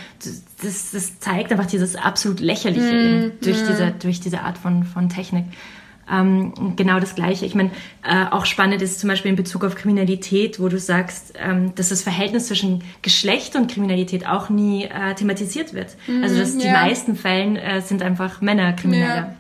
das, 0.62 0.90
das 0.92 1.18
zeigt 1.18 1.52
einfach 1.52 1.66
dieses 1.66 1.96
absolut 1.96 2.40
Lächerliche 2.40 2.92
mm. 2.92 2.98
eben 2.98 3.32
durch, 3.40 3.62
mm. 3.62 3.66
diese, 3.68 3.94
durch 4.00 4.20
diese 4.20 4.40
Art 4.40 4.58
von, 4.58 4.84
von 4.84 5.08
Technik. 5.08 5.44
Ähm, 6.10 6.74
genau 6.76 7.00
das 7.00 7.14
Gleiche. 7.14 7.46
Ich 7.46 7.54
meine, 7.54 7.70
äh, 8.04 8.26
auch 8.30 8.46
spannend 8.46 8.80
ist 8.80 9.00
zum 9.00 9.08
Beispiel 9.08 9.30
in 9.30 9.36
Bezug 9.36 9.64
auf 9.64 9.74
Kriminalität, 9.74 10.60
wo 10.60 10.68
du 10.68 10.78
sagst, 10.78 11.34
ähm, 11.36 11.74
dass 11.74 11.88
das 11.88 12.02
Verhältnis 12.02 12.46
zwischen 12.46 12.84
Geschlecht 13.02 13.56
und 13.56 13.70
Kriminalität 13.70 14.26
auch 14.26 14.48
nie 14.48 14.84
äh, 14.84 15.14
thematisiert 15.14 15.74
wird. 15.74 15.96
Mhm, 16.06 16.22
also 16.22 16.38
dass 16.38 16.56
die 16.56 16.68
meisten 16.68 17.16
Fällen 17.16 17.56
äh, 17.56 17.82
sind 17.82 18.02
einfach 18.02 18.40
Männer 18.40 18.72
Kriminelle. 18.72 19.14
Ja. 19.14 19.36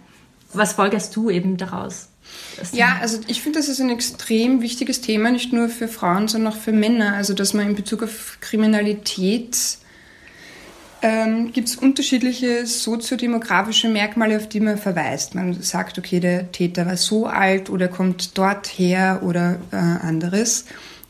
Was 0.52 0.72
folgerst 0.72 1.14
du 1.14 1.30
eben 1.30 1.56
daraus? 1.56 2.08
Ja, 2.72 2.98
also 3.00 3.20
ich 3.26 3.42
finde, 3.42 3.58
das 3.58 3.68
ist 3.68 3.80
ein 3.80 3.90
extrem 3.90 4.62
wichtiges 4.62 5.00
Thema, 5.00 5.30
nicht 5.30 5.52
nur 5.52 5.68
für 5.68 5.88
Frauen, 5.88 6.28
sondern 6.28 6.52
auch 6.52 6.56
für 6.56 6.72
Männer. 6.72 7.14
Also 7.14 7.34
dass 7.34 7.54
man 7.54 7.68
in 7.68 7.76
Bezug 7.76 8.02
auf 8.02 8.38
Kriminalität 8.40 9.78
ähm, 11.06 11.52
gibt 11.52 11.68
es 11.68 11.76
unterschiedliche 11.76 12.66
soziodemografische 12.66 13.88
Merkmale, 13.88 14.38
auf 14.38 14.48
die 14.48 14.58
man 14.58 14.76
verweist. 14.76 15.36
Man 15.36 15.54
sagt, 15.62 15.98
okay, 15.98 16.18
der 16.18 16.50
Täter 16.50 16.84
war 16.84 16.96
so 16.96 17.26
alt 17.26 17.70
oder 17.70 17.86
kommt 17.86 18.36
dort 18.36 18.66
her 18.66 19.20
oder 19.22 19.60
äh, 19.70 19.76
anderes. 19.76 20.64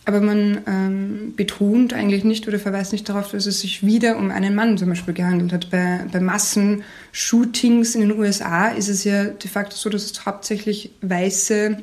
Aber 0.05 0.21
man 0.21 0.61
ähm, 0.67 1.33
betont 1.35 1.95
eigentlich 1.95 2.25
nicht 2.25 2.47
oder 2.47 2.59
verweist 2.59 2.93
nicht 2.93 3.09
darauf, 3.09 3.31
dass 3.31 3.47
es 3.47 3.61
sich 3.61 3.87
wieder 3.87 4.19
um 4.19 4.31
einen 4.31 4.55
Mann 4.55 4.77
zum 4.77 4.91
Beispiel 4.91 5.15
gehandelt 5.15 5.55
hat. 5.55 5.71
Bei, 5.71 6.05
bei 6.13 6.21
Massenshootings 6.21 7.95
in 7.95 8.03
den 8.03 8.19
USA 8.19 8.69
ist 8.69 8.89
es 8.89 9.03
ja 9.03 9.25
de 9.25 9.51
facto 9.51 9.77
so, 9.77 9.89
dass 9.89 10.05
es 10.05 10.27
hauptsächlich 10.27 10.93
weiße 11.01 11.79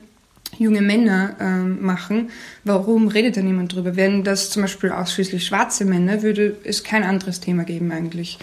junge 0.58 0.82
Männer 0.82 1.36
ähm, 1.40 1.82
machen, 1.82 2.30
warum 2.64 3.08
redet 3.08 3.38
da 3.38 3.42
niemand 3.42 3.74
drüber? 3.74 3.96
Wenn 3.96 4.24
das 4.24 4.50
zum 4.50 4.62
Beispiel 4.64 4.92
ausschließlich 4.92 5.46
schwarze 5.46 5.86
Männer, 5.86 6.22
würde 6.22 6.58
es 6.64 6.84
kein 6.84 7.04
anderes 7.04 7.40
Thema 7.40 7.64
geben 7.64 7.92
eigentlich. 7.92 8.40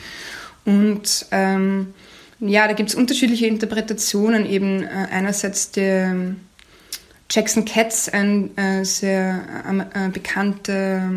Und 0.64 1.26
ähm, 1.30 1.94
ja, 2.40 2.66
da 2.66 2.72
gibt 2.72 2.88
es 2.90 2.94
unterschiedliche 2.94 3.46
Interpretationen, 3.46 4.46
eben 4.46 4.82
äh, 4.82 4.88
einerseits 5.10 5.70
der 5.70 6.34
Jackson 7.30 7.64
Katz, 7.64 8.08
ein 8.08 8.56
äh, 8.56 8.84
sehr 8.84 9.40
äh, 9.94 10.08
bekannter 10.08 11.10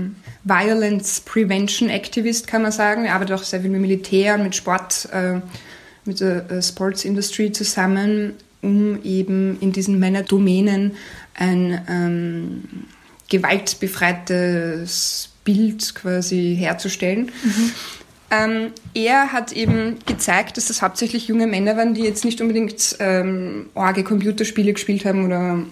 Violence 0.44 1.22
Prevention 1.22 1.90
Activist, 1.90 2.46
kann 2.46 2.62
man 2.62 2.72
sagen. 2.72 3.06
Er 3.06 3.16
arbeitet 3.16 3.36
auch 3.36 3.44
sehr 3.44 3.62
viel 3.62 3.72
mit 3.72 3.82
Militär 3.82 4.36
und 4.36 4.44
mit 4.44 4.56
Sport, 4.56 5.10
äh, 5.12 5.40
mit 6.06 6.20
der 6.20 6.50
äh, 6.52 6.62
Sports 6.62 7.04
Industry 7.04 7.52
zusammen, 7.52 8.34
um 8.64 9.04
eben 9.04 9.58
in 9.60 9.72
diesen 9.72 10.00
Männerdomänen 10.00 10.94
ein 11.36 11.82
ähm, 11.90 12.64
gewaltbefreites 13.30 15.30
Bild 15.44 15.96
quasi 15.96 16.56
herzustellen. 16.58 17.32
Mhm. 17.44 17.72
Ähm, 18.32 18.72
er 18.96 19.32
hat 19.32 19.52
eben 19.52 20.00
gezeigt, 20.08 20.58
dass 20.58 20.68
das 20.68 20.82
hauptsächlich 20.82 21.28
junge 21.28 21.46
Männer 21.46 21.78
waren, 21.78 21.94
die 21.94 22.02
jetzt 22.02 22.26
nicht 22.26 22.42
unbedingt 22.42 22.96
ähm, 23.00 23.68
orge 23.76 24.04
Computerspiele 24.04 24.74
gespielt 24.74 25.06
haben 25.06 25.26
oder 25.26 25.64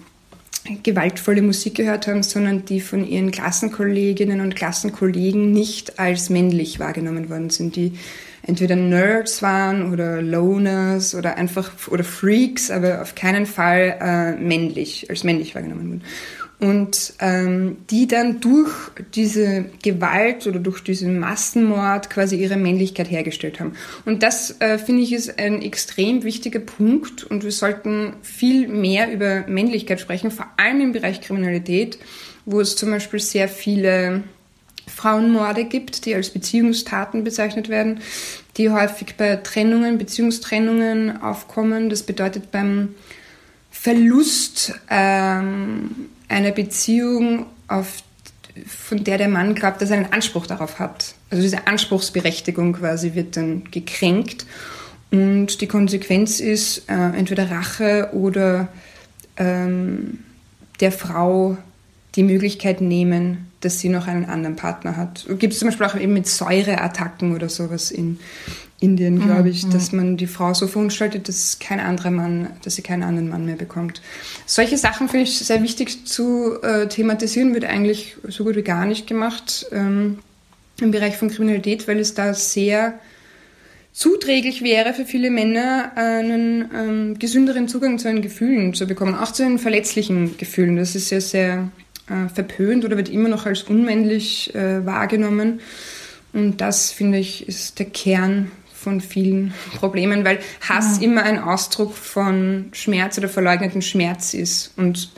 gewaltvolle 0.84 1.42
Musik 1.42 1.74
gehört 1.74 2.06
haben, 2.06 2.22
sondern 2.22 2.64
die 2.64 2.80
von 2.80 3.06
ihren 3.06 3.32
Klassenkolleginnen 3.32 4.40
und 4.40 4.54
Klassenkollegen 4.54 5.50
nicht 5.50 5.98
als 5.98 6.30
männlich 6.30 6.78
wahrgenommen 6.78 7.28
worden 7.28 7.50
sind, 7.50 7.74
die 7.74 7.94
entweder 8.42 8.76
Nerds 8.76 9.42
waren 9.42 9.92
oder 9.92 10.20
Loners 10.20 11.14
oder 11.14 11.36
einfach 11.36 11.70
oder 11.88 12.04
Freaks, 12.04 12.70
aber 12.70 13.02
auf 13.02 13.14
keinen 13.14 13.46
Fall 13.46 13.96
äh, 14.00 14.32
männlich 14.32 15.08
als 15.10 15.24
männlich 15.24 15.54
wahrgenommen 15.54 15.88
wurden 15.88 16.02
und 16.62 17.14
ähm, 17.18 17.78
die 17.90 18.06
dann 18.06 18.40
durch 18.40 18.70
diese 19.16 19.64
Gewalt 19.82 20.46
oder 20.46 20.60
durch 20.60 20.80
diesen 20.80 21.18
Massenmord 21.18 22.08
quasi 22.08 22.36
ihre 22.36 22.56
Männlichkeit 22.56 23.10
hergestellt 23.10 23.58
haben. 23.58 23.72
Und 24.04 24.22
das 24.22 24.60
äh, 24.60 24.78
finde 24.78 25.02
ich 25.02 25.12
ist 25.12 25.40
ein 25.40 25.60
extrem 25.60 26.22
wichtiger 26.22 26.60
Punkt 26.60 27.24
und 27.24 27.42
wir 27.42 27.50
sollten 27.50 28.14
viel 28.22 28.68
mehr 28.68 29.12
über 29.12 29.44
Männlichkeit 29.48 30.00
sprechen, 30.00 30.30
vor 30.30 30.46
allem 30.56 30.80
im 30.80 30.92
Bereich 30.92 31.20
Kriminalität, 31.20 31.98
wo 32.44 32.60
es 32.60 32.76
zum 32.76 32.90
Beispiel 32.90 33.18
sehr 33.18 33.48
viele 33.48 34.22
Frauenmorde 35.02 35.64
gibt, 35.64 36.04
die 36.04 36.14
als 36.14 36.30
Beziehungstaten 36.30 37.24
bezeichnet 37.24 37.68
werden, 37.68 38.00
die 38.56 38.70
häufig 38.70 39.16
bei 39.16 39.34
Trennungen, 39.36 39.98
Beziehungstrennungen 39.98 41.20
aufkommen. 41.22 41.90
Das 41.90 42.04
bedeutet 42.04 42.52
beim 42.52 42.94
Verlust 43.72 44.74
ähm, 44.88 45.90
einer 46.28 46.52
Beziehung, 46.52 47.46
auf, 47.66 48.04
von 48.66 49.02
der 49.02 49.18
der 49.18 49.28
Mann 49.28 49.56
glaubt, 49.56 49.82
dass 49.82 49.90
er 49.90 49.96
einen 49.96 50.12
Anspruch 50.12 50.46
darauf 50.46 50.78
hat. 50.78 51.14
Also 51.30 51.42
diese 51.42 51.66
Anspruchsberechtigung 51.66 52.74
quasi 52.74 53.14
wird 53.14 53.36
dann 53.36 53.64
gekränkt. 53.72 54.46
Und 55.10 55.60
die 55.60 55.66
Konsequenz 55.66 56.38
ist 56.38 56.88
äh, 56.88 56.94
entweder 56.94 57.50
Rache 57.50 58.10
oder 58.12 58.68
ähm, 59.36 60.20
der 60.80 60.92
Frau 60.92 61.56
die 62.14 62.22
Möglichkeit 62.22 62.80
nehmen, 62.80 63.48
dass 63.60 63.80
sie 63.80 63.88
noch 63.88 64.06
einen 64.06 64.26
anderen 64.26 64.56
Partner 64.56 64.96
hat. 64.96 65.26
Gibt 65.38 65.52
es 65.52 65.60
zum 65.60 65.68
Beispiel 65.68 65.86
auch 65.86 65.96
eben 65.96 66.12
mit 66.12 66.26
Säureattacken 66.26 67.34
oder 67.34 67.48
sowas 67.48 67.90
in, 67.90 68.18
Indien, 68.82 69.20
glaube 69.20 69.48
ich, 69.48 69.64
mhm. 69.64 69.70
dass 69.70 69.92
man 69.92 70.16
die 70.16 70.26
Frau 70.26 70.54
so 70.54 70.66
verunstaltet, 70.66 71.28
dass 71.28 71.58
kein 71.60 71.78
anderer 71.78 72.10
Mann, 72.10 72.48
dass 72.64 72.74
sie 72.74 72.82
keinen 72.82 73.04
anderen 73.04 73.28
Mann 73.28 73.46
mehr 73.46 73.56
bekommt. 73.56 74.02
Solche 74.44 74.76
Sachen 74.76 75.08
finde 75.08 75.24
ich 75.24 75.38
sehr 75.38 75.62
wichtig 75.62 76.04
zu 76.04 76.60
äh, 76.62 76.88
thematisieren, 76.88 77.54
wird 77.54 77.64
eigentlich 77.64 78.16
so 78.26 78.42
gut 78.42 78.56
wie 78.56 78.62
gar 78.62 78.84
nicht 78.84 79.06
gemacht 79.06 79.66
ähm, 79.70 80.18
im 80.80 80.90
Bereich 80.90 81.16
von 81.16 81.30
Kriminalität, 81.30 81.86
weil 81.86 82.00
es 82.00 82.14
da 82.14 82.34
sehr 82.34 82.98
zuträglich 83.92 84.62
wäre 84.62 84.94
für 84.94 85.04
viele 85.04 85.30
Männer, 85.30 85.92
einen 85.94 86.68
ähm, 86.74 87.18
gesünderen 87.20 87.68
Zugang 87.68 87.98
zu 88.00 88.08
ihren 88.08 88.22
Gefühlen 88.22 88.74
zu 88.74 88.86
bekommen, 88.86 89.14
auch 89.14 89.30
zu 89.30 89.44
den 89.44 89.60
verletzlichen 89.60 90.36
Gefühlen. 90.38 90.76
Das 90.76 90.96
ist 90.96 91.10
ja 91.10 91.20
sehr 91.20 91.70
äh, 92.12 92.28
verpönt 92.28 92.84
oder 92.84 92.96
wird 92.96 93.08
immer 93.08 93.28
noch 93.28 93.46
als 93.46 93.62
unmännlich 93.62 94.54
äh, 94.54 94.84
wahrgenommen. 94.84 95.60
Und 96.32 96.60
das, 96.60 96.90
finde 96.90 97.18
ich, 97.18 97.48
ist 97.48 97.78
der 97.78 97.86
Kern 97.86 98.50
von 98.74 99.00
vielen 99.00 99.54
Problemen, 99.76 100.24
weil 100.24 100.38
Hass 100.60 100.98
ja. 100.98 101.04
immer 101.04 101.22
ein 101.22 101.38
Ausdruck 101.38 101.94
von 101.94 102.66
Schmerz 102.72 103.18
oder 103.18 103.28
verleugneten 103.28 103.82
Schmerz 103.82 104.34
ist. 104.34 104.72
Und 104.76 105.10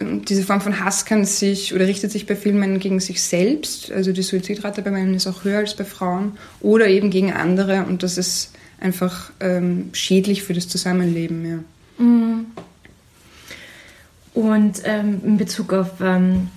diese 0.00 0.42
Form 0.42 0.60
von 0.60 0.84
Hass 0.84 1.04
kann 1.04 1.24
sich 1.24 1.74
oder 1.74 1.86
richtet 1.86 2.10
sich 2.10 2.26
bei 2.26 2.34
vielen 2.34 2.58
Männern 2.58 2.80
gegen 2.80 3.00
sich 3.00 3.22
selbst. 3.22 3.92
Also 3.92 4.12
die 4.12 4.22
Suizidrate 4.22 4.82
bei 4.82 4.90
Männern 4.90 5.14
ist 5.14 5.26
auch 5.26 5.44
höher 5.44 5.58
als 5.58 5.74
bei 5.74 5.84
Frauen. 5.84 6.32
Oder 6.60 6.88
eben 6.88 7.10
gegen 7.10 7.32
andere. 7.32 7.84
Und 7.84 8.02
das 8.02 8.18
ist 8.18 8.52
einfach 8.80 9.30
ähm, 9.40 9.90
schädlich 9.92 10.42
für 10.42 10.54
das 10.54 10.68
Zusammenleben. 10.68 11.46
Ja. 11.48 12.04
Mhm. 12.04 12.46
Und 14.34 14.82
ähm, 14.84 15.20
in 15.24 15.36
Bezug 15.36 15.72
auf 15.72 16.00
ähm, 16.00 16.48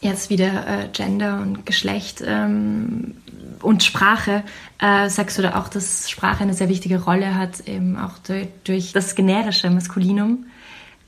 jetzt 0.00 0.30
wieder 0.30 0.66
äh, 0.66 0.88
Gender 0.92 1.40
und 1.40 1.66
Geschlecht 1.66 2.22
ähm, 2.24 3.14
und 3.60 3.82
Sprache, 3.82 4.42
äh, 4.80 5.08
sagst 5.08 5.38
du 5.38 5.42
da 5.42 5.60
auch, 5.60 5.68
dass 5.68 6.08
Sprache 6.08 6.42
eine 6.42 6.54
sehr 6.54 6.68
wichtige 6.68 7.02
Rolle 7.02 7.36
hat, 7.36 7.66
eben 7.68 7.96
auch 7.98 8.18
durch, 8.18 8.48
durch 8.64 8.92
das 8.92 9.14
generische 9.14 9.68
Maskulinum 9.70 10.46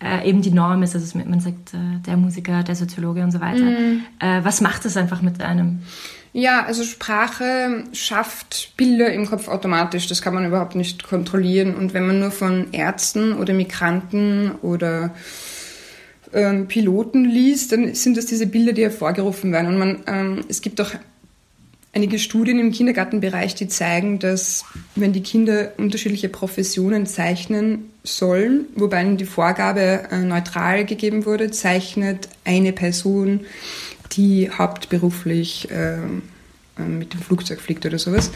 äh, 0.05 0.29
eben 0.29 0.43
die 0.43 0.51
Norm 0.51 0.83
ist, 0.83 0.95
also 0.95 1.19
man 1.19 1.41
sagt 1.41 1.75
äh, 1.75 2.01
der 2.07 2.17
Musiker, 2.17 2.63
der 2.63 2.75
Soziologe 2.75 3.23
und 3.23 3.31
so 3.31 3.41
weiter. 3.41 3.65
Mhm. 3.65 4.03
Äh, 4.19 4.45
was 4.45 4.61
macht 4.61 4.85
das 4.85 4.97
einfach 4.97 5.23
mit 5.23 5.41
einem? 5.43 5.81
Ja, 6.33 6.65
also 6.65 6.83
Sprache 6.83 7.85
schafft 7.93 8.77
Bilder 8.77 9.13
im 9.13 9.27
Kopf 9.27 9.47
automatisch. 9.47 10.09
Das 10.09 10.21
kann 10.21 10.35
man 10.35 10.45
überhaupt 10.45 10.75
nicht 10.75 11.05
kontrollieren. 11.05 11.75
Und 11.77 11.95
wenn 11.95 12.07
man 12.07 12.19
nur 12.19 12.33
von 12.33 12.73
Ärzten 12.73 13.35
oder 13.35 13.55
Migranten 13.55 14.51
oder 14.63 15.15
ähm, 16.35 16.69
Piloten 16.69 17.25
liest, 17.25 17.73
dann 17.73 17.95
sind 17.95 18.17
das 18.17 18.27
diese 18.27 18.47
Bilder, 18.47 18.73
die 18.73 18.83
hervorgerufen 18.83 19.53
werden. 19.53 19.69
Und 19.69 19.79
man, 19.79 20.03
ähm, 20.07 20.45
es 20.49 20.61
gibt 20.61 20.81
auch 20.81 20.91
einige 21.95 22.19
Studien 22.19 22.59
im 22.59 22.73
Kindergartenbereich, 22.73 23.55
die 23.55 23.69
zeigen, 23.69 24.19
dass 24.19 24.65
wenn 24.97 25.13
die 25.13 25.23
Kinder 25.23 25.73
unterschiedliche 25.77 26.29
Professionen 26.29 27.07
zeichnen 27.07 27.91
sollen, 28.03 28.67
wobei 28.75 29.03
ihnen 29.03 29.17
die 29.17 29.25
Vorgabe 29.25 30.09
äh, 30.11 30.19
neutral 30.19 30.85
gegeben 30.85 31.25
wurde, 31.25 31.51
zeichnet 31.51 32.29
eine 32.45 32.73
Person, 32.73 33.41
die 34.13 34.51
hauptberuflich 34.51 35.71
äh, 35.71 35.99
mit 36.77 37.15
dem 37.15 37.21
Flugzeug 37.21 37.61
fliegt 37.61 37.87
oder 37.87 37.99
sowas, 37.99 38.31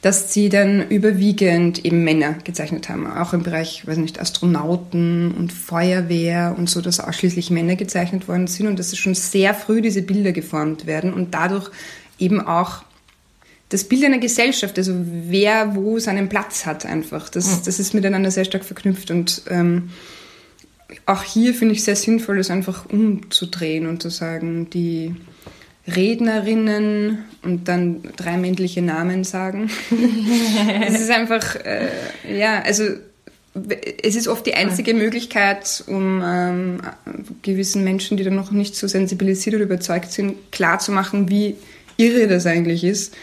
dass 0.00 0.32
sie 0.32 0.48
dann 0.48 0.88
überwiegend 0.88 1.84
eben 1.84 2.04
Männer 2.04 2.34
gezeichnet 2.44 2.88
haben, 2.88 3.06
auch 3.06 3.34
im 3.34 3.42
Bereich, 3.42 3.86
weiß 3.86 3.98
nicht, 3.98 4.20
Astronauten 4.20 5.32
und 5.32 5.52
Feuerwehr 5.52 6.54
und 6.56 6.70
so, 6.70 6.80
dass 6.80 7.00
ausschließlich 7.00 7.50
Männer 7.50 7.76
gezeichnet 7.76 8.28
worden 8.28 8.46
sind 8.46 8.66
und 8.66 8.78
dass 8.78 8.96
schon 8.96 9.14
sehr 9.14 9.54
früh 9.54 9.82
diese 9.82 10.02
Bilder 10.02 10.32
geformt 10.32 10.86
werden 10.86 11.12
und 11.12 11.34
dadurch 11.34 11.70
eben 12.18 12.40
auch 12.40 12.82
das 13.68 13.84
Bild 13.84 14.04
einer 14.04 14.18
Gesellschaft, 14.18 14.76
also 14.78 14.94
wer 14.94 15.74
wo 15.74 15.98
seinen 15.98 16.28
Platz 16.28 16.66
hat 16.66 16.84
einfach, 16.84 17.28
das, 17.28 17.46
mhm. 17.46 17.64
das 17.64 17.78
ist 17.78 17.94
miteinander 17.94 18.30
sehr 18.30 18.44
stark 18.44 18.64
verknüpft 18.64 19.10
und 19.10 19.42
ähm, 19.48 19.90
auch 21.06 21.22
hier 21.22 21.54
finde 21.54 21.74
ich 21.74 21.84
sehr 21.84 21.96
sinnvoll, 21.96 22.36
das 22.36 22.50
einfach 22.50 22.86
umzudrehen 22.86 23.86
und 23.86 24.02
zu 24.02 24.10
sagen, 24.10 24.68
die 24.70 25.14
Rednerinnen 25.86 27.24
und 27.42 27.68
dann 27.68 28.02
drei 28.16 28.36
männliche 28.36 28.82
Namen 28.82 29.24
sagen. 29.24 29.70
es 30.86 31.00
ist 31.00 31.10
einfach, 31.10 31.56
äh, 31.56 31.88
ja, 32.28 32.62
also 32.62 32.84
es 34.02 34.14
ist 34.14 34.28
oft 34.28 34.46
die 34.46 34.54
einzige 34.54 34.94
Möglichkeit, 34.94 35.84
um 35.86 36.22
ähm, 36.24 36.80
gewissen 37.42 37.84
Menschen, 37.84 38.16
die 38.16 38.24
dann 38.24 38.36
noch 38.36 38.50
nicht 38.50 38.76
so 38.76 38.86
sensibilisiert 38.86 39.56
oder 39.56 39.64
überzeugt 39.64 40.12
sind, 40.12 40.52
klarzumachen, 40.52 41.28
wie 41.28 41.56
irre 41.96 42.28
das 42.28 42.46
eigentlich 42.46 42.84
ist 42.84 43.14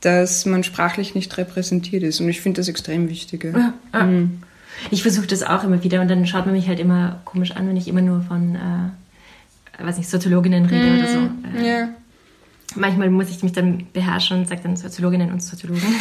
dass 0.00 0.46
man 0.46 0.62
sprachlich 0.64 1.14
nicht 1.14 1.36
repräsentiert 1.38 2.02
ist. 2.02 2.20
Und 2.20 2.28
ich 2.28 2.40
finde 2.40 2.60
das 2.60 2.68
extrem 2.68 3.08
wichtig. 3.08 3.44
Ja. 3.44 3.74
Ja, 3.92 4.04
mhm. 4.04 4.42
Ich 4.90 5.02
versuche 5.02 5.26
das 5.26 5.42
auch 5.42 5.64
immer 5.64 5.82
wieder 5.82 6.00
und 6.00 6.08
dann 6.08 6.26
schaut 6.26 6.46
man 6.46 6.54
mich 6.54 6.68
halt 6.68 6.78
immer 6.78 7.20
komisch 7.24 7.50
an, 7.52 7.66
wenn 7.68 7.76
ich 7.76 7.88
immer 7.88 8.00
nur 8.00 8.22
von, 8.22 8.54
äh, 8.54 8.90
weiß 9.86 9.98
nicht, 9.98 10.08
Soziologinnen 10.08 10.66
rede 10.66 10.90
mhm. 10.90 10.98
oder 10.98 11.08
so. 11.08 11.18
Äh, 11.58 11.70
ja. 11.70 11.88
Manchmal 12.74 13.10
muss 13.10 13.30
ich 13.30 13.42
mich 13.42 13.52
dann 13.52 13.86
beherrschen 13.92 14.38
und 14.38 14.48
sage 14.48 14.60
dann 14.62 14.76
Soziologinnen 14.76 15.32
und 15.32 15.42
Soziologen. 15.42 15.82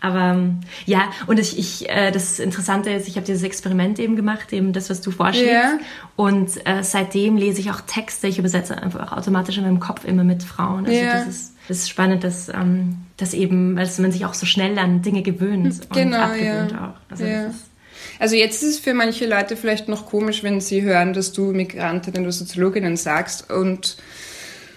Aber 0.00 0.20
ähm, 0.20 0.60
ja, 0.86 1.10
und 1.26 1.38
ich, 1.38 1.58
ich 1.58 1.88
äh, 1.90 2.10
das 2.10 2.38
Interessante 2.38 2.90
ist, 2.90 3.06
ich 3.06 3.16
habe 3.16 3.26
dieses 3.26 3.42
Experiment 3.42 3.98
eben 3.98 4.16
gemacht, 4.16 4.52
eben 4.52 4.72
das, 4.72 4.88
was 4.88 5.02
du 5.02 5.10
vorschlägst. 5.10 5.50
Yeah. 5.50 5.78
Und 6.16 6.66
äh, 6.66 6.82
seitdem 6.82 7.36
lese 7.36 7.60
ich 7.60 7.70
auch 7.70 7.82
Texte, 7.82 8.26
ich 8.26 8.38
übersetze 8.38 8.80
einfach 8.82 9.12
automatisch 9.12 9.58
in 9.58 9.64
meinem 9.64 9.80
Kopf 9.80 10.04
immer 10.04 10.24
mit 10.24 10.42
Frauen. 10.42 10.86
Also 10.86 10.98
yeah. 10.98 11.18
das, 11.18 11.26
ist, 11.28 11.54
das 11.68 11.78
ist 11.78 11.90
spannend, 11.90 12.24
dass, 12.24 12.48
ähm, 12.48 12.96
dass 13.18 13.34
eben, 13.34 13.76
weil 13.76 13.88
man 13.98 14.10
sich 14.10 14.24
auch 14.24 14.34
so 14.34 14.46
schnell 14.46 14.78
an 14.78 15.02
Dinge 15.02 15.22
gewöhnt 15.22 15.90
genau, 15.92 16.16
und 16.16 16.22
abgewöhnt 16.22 16.72
ja. 16.72 16.88
auch. 16.88 17.10
Also 17.10 17.24
ja. 17.24 17.44
das 17.44 17.56
ist, 17.56 17.69
Also 18.20 18.36
jetzt 18.36 18.62
ist 18.62 18.68
es 18.68 18.78
für 18.78 18.92
manche 18.92 19.26
Leute 19.26 19.56
vielleicht 19.56 19.88
noch 19.88 20.06
komisch, 20.06 20.42
wenn 20.42 20.60
sie 20.60 20.82
hören, 20.82 21.14
dass 21.14 21.32
du 21.32 21.52
Migrantinnen 21.52 22.22
oder 22.22 22.32
Soziologinnen 22.32 22.98
sagst 22.98 23.50
und 23.50 23.96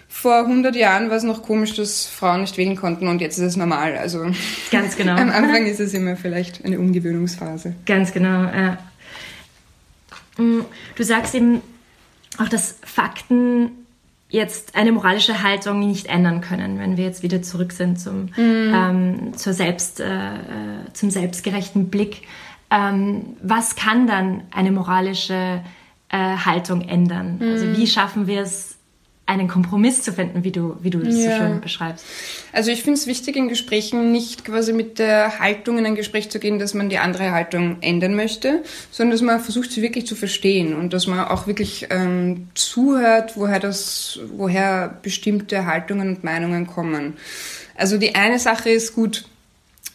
vor 0.07 0.45
100 0.45 0.75
Jahren 0.77 1.09
war 1.09 1.17
es 1.17 1.23
noch 1.23 1.43
komisch, 1.43 1.75
dass 1.75 2.05
Frauen 2.05 2.41
nicht 2.41 2.57
wählen 2.57 2.77
konnten 2.77 3.07
und 3.09 3.19
jetzt 3.19 3.37
ist 3.37 3.43
es 3.43 3.57
normal. 3.57 3.97
Also 3.97 4.31
ganz 4.71 4.95
genau. 4.95 5.11
am 5.17 5.29
Anfang 5.29 5.65
ist 5.65 5.81
es 5.81 5.93
immer 5.93 6.15
vielleicht 6.15 6.63
eine 6.63 6.79
Umgewöhnungsphase. 6.79 7.75
Ganz 7.85 8.13
genau. 8.13 8.43
Ja. 8.43 8.77
Mm, 10.37 10.61
du 10.95 11.03
sagst 11.03 11.35
eben 11.35 11.61
auch, 12.37 12.47
dass 12.47 12.77
Fakten 12.85 13.71
jetzt 14.29 14.75
eine 14.75 14.93
moralische 14.93 15.43
Haltung 15.43 15.85
nicht 15.85 16.07
ändern 16.07 16.39
können, 16.39 16.79
wenn 16.79 16.95
wir 16.95 17.03
jetzt 17.03 17.23
wieder 17.23 17.41
zurück 17.41 17.73
sind 17.73 17.99
zum, 17.99 18.29
mhm. 18.37 18.73
ähm, 18.73 19.33
zur 19.35 19.53
Selbst, 19.53 19.99
äh, 19.99 20.05
äh 20.05 20.39
zum 20.93 21.11
selbstgerechten 21.11 21.89
Blick. 21.89 22.21
Ähm, 22.73 23.37
was 23.41 23.75
kann 23.75 24.07
dann 24.07 24.43
eine 24.51 24.71
moralische 24.71 25.61
äh, 26.09 26.17
Haltung 26.17 26.81
ändern? 26.81 27.37
Mhm. 27.39 27.51
Also 27.51 27.77
wie 27.77 27.85
schaffen 27.87 28.25
wir 28.25 28.41
es, 28.41 28.73
einen 29.25 29.47
Kompromiss 29.47 30.01
zu 30.01 30.11
finden, 30.11 30.43
wie 30.43 30.51
du, 30.51 30.75
wie 30.81 30.89
du 30.89 30.99
das 30.99 31.15
ja. 31.15 31.31
so 31.31 31.37
schön 31.37 31.61
beschreibst. 31.61 32.05
Also 32.51 32.71
ich 32.71 32.83
finde 32.83 32.99
es 32.99 33.07
wichtig, 33.07 33.37
in 33.37 33.47
Gesprächen 33.47 34.11
nicht 34.11 34.43
quasi 34.43 34.73
mit 34.73 34.99
der 34.99 35.39
Haltung 35.39 35.77
in 35.77 35.85
ein 35.85 35.95
Gespräch 35.95 36.29
zu 36.29 36.39
gehen, 36.39 36.59
dass 36.59 36.73
man 36.73 36.89
die 36.89 36.97
andere 36.97 37.31
Haltung 37.31 37.77
ändern 37.79 38.15
möchte, 38.15 38.63
sondern 38.91 39.11
dass 39.11 39.21
man 39.21 39.39
versucht, 39.39 39.71
sie 39.71 39.81
wirklich 39.81 40.05
zu 40.05 40.15
verstehen 40.15 40.75
und 40.75 40.91
dass 40.91 41.07
man 41.07 41.19
auch 41.19 41.47
wirklich 41.47 41.87
ähm, 41.89 42.49
zuhört, 42.53 43.37
woher 43.37 43.61
das, 43.61 44.19
woher 44.35 44.99
bestimmte 45.01 45.65
Haltungen 45.65 46.09
und 46.09 46.23
Meinungen 46.25 46.67
kommen. 46.67 47.13
Also 47.75 47.97
die 47.97 48.15
eine 48.15 48.39
Sache 48.39 48.71
ist 48.71 48.93
gut, 48.93 49.25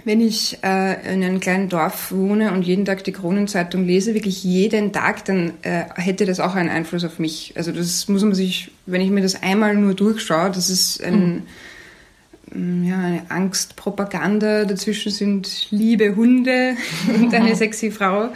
wenn 0.04 0.20
ich 0.20 0.58
äh, 0.62 1.12
in 1.12 1.22
einem 1.22 1.40
kleinen 1.40 1.68
Dorf 1.68 2.12
wohne 2.12 2.52
und 2.52 2.62
jeden 2.62 2.84
Tag 2.84 3.04
die 3.04 3.12
Kronenzeitung 3.12 3.84
lese, 3.84 4.14
wirklich 4.14 4.44
jeden 4.44 4.92
Tag, 4.92 5.24
dann 5.24 5.54
äh, 5.62 5.84
hätte 5.96 6.24
das 6.24 6.40
auch 6.40 6.54
einen 6.54 6.68
Einfluss 6.68 7.04
auf 7.04 7.18
mich. 7.18 7.52
Also 7.56 7.72
das 7.72 8.08
muss 8.08 8.22
man 8.22 8.34
sich, 8.34 8.70
wenn 8.86 9.00
ich 9.00 9.10
mir 9.10 9.22
das 9.22 9.42
einmal 9.42 9.74
nur 9.74 9.94
durchschaue, 9.94 10.50
das 10.50 10.70
ist 10.70 11.02
ein, 11.02 11.42
mhm. 12.52 12.84
ja, 12.84 12.98
eine 12.98 13.22
Angstpropaganda. 13.28 14.64
Dazwischen 14.64 15.10
sind 15.10 15.68
liebe 15.70 16.14
Hunde 16.14 16.76
und 17.14 17.34
eine 17.34 17.56
sexy 17.56 17.90
Frau. 17.90 18.30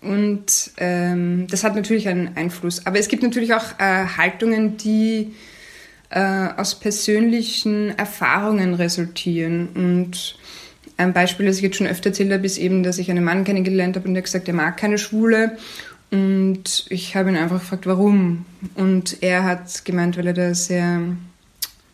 Und 0.00 0.72
ähm, 0.78 1.46
das 1.48 1.64
hat 1.64 1.76
natürlich 1.76 2.08
einen 2.08 2.36
Einfluss. 2.36 2.86
Aber 2.86 2.98
es 2.98 3.08
gibt 3.08 3.22
natürlich 3.22 3.54
auch 3.54 3.78
äh, 3.78 4.06
Haltungen, 4.16 4.76
die 4.76 5.32
äh, 6.10 6.48
aus 6.56 6.74
persönlichen 6.78 7.96
Erfahrungen 7.98 8.74
resultieren 8.74 9.68
und 9.74 10.36
ein 10.96 11.12
Beispiel, 11.12 11.46
das 11.46 11.56
ich 11.56 11.62
jetzt 11.62 11.76
schon 11.76 11.86
öfter 11.86 12.10
erzählt 12.10 12.32
habe, 12.32 12.46
ist 12.46 12.58
eben, 12.58 12.82
dass 12.82 12.98
ich 12.98 13.10
einen 13.10 13.24
Mann 13.24 13.44
kennengelernt 13.44 13.96
habe 13.96 14.06
und 14.06 14.14
der 14.14 14.22
gesagt, 14.22 14.48
er 14.48 14.54
mag 14.54 14.76
keine 14.76 14.98
Schwule. 14.98 15.56
Und 16.10 16.86
ich 16.90 17.16
habe 17.16 17.30
ihn 17.30 17.36
einfach 17.36 17.60
gefragt, 17.60 17.86
warum. 17.86 18.44
Und 18.76 19.22
er 19.22 19.44
hat 19.44 19.84
gemeint, 19.84 20.16
weil 20.16 20.28
er 20.28 20.34
da 20.34 20.54
sehr 20.54 21.00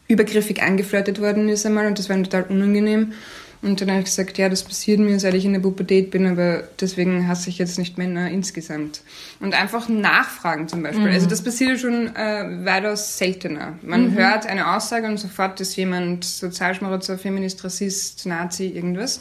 übergriffig 0.08 0.62
angeflirtet 0.62 1.20
worden 1.20 1.48
ist 1.48 1.64
einmal 1.64 1.86
und 1.86 1.98
das 1.98 2.08
war 2.08 2.16
ihm 2.16 2.24
total 2.24 2.42
unangenehm. 2.44 3.12
Und 3.62 3.80
dann 3.80 3.90
habe 3.90 4.00
ich 4.00 4.06
gesagt, 4.06 4.38
ja, 4.38 4.48
das 4.48 4.62
passiert 4.62 5.00
mir, 5.00 5.20
seit 5.20 5.34
ich 5.34 5.44
in 5.44 5.52
der 5.52 5.60
Pubertät 5.60 6.10
bin, 6.10 6.26
aber 6.26 6.64
deswegen 6.80 7.28
hasse 7.28 7.50
ich 7.50 7.58
jetzt 7.58 7.78
nicht 7.78 7.98
Männer 7.98 8.30
insgesamt. 8.30 9.02
Und 9.38 9.54
einfach 9.54 9.88
nachfragen 9.88 10.66
zum 10.66 10.82
Beispiel. 10.82 11.08
Mhm. 11.08 11.12
Also 11.12 11.26
das 11.26 11.42
passiert 11.42 11.70
ja 11.70 11.76
schon 11.76 12.16
äh, 12.16 12.64
weitaus 12.64 13.18
seltener. 13.18 13.78
Man 13.82 14.12
mhm. 14.12 14.14
hört 14.14 14.46
eine 14.46 14.74
Aussage 14.74 15.06
und 15.06 15.18
sofort 15.18 15.60
ist 15.60 15.76
jemand 15.76 16.24
Sozialschmarotzer, 16.24 17.18
Feminist, 17.18 17.62
Rassist, 17.62 18.24
Nazi, 18.24 18.66
irgendwas. 18.68 19.20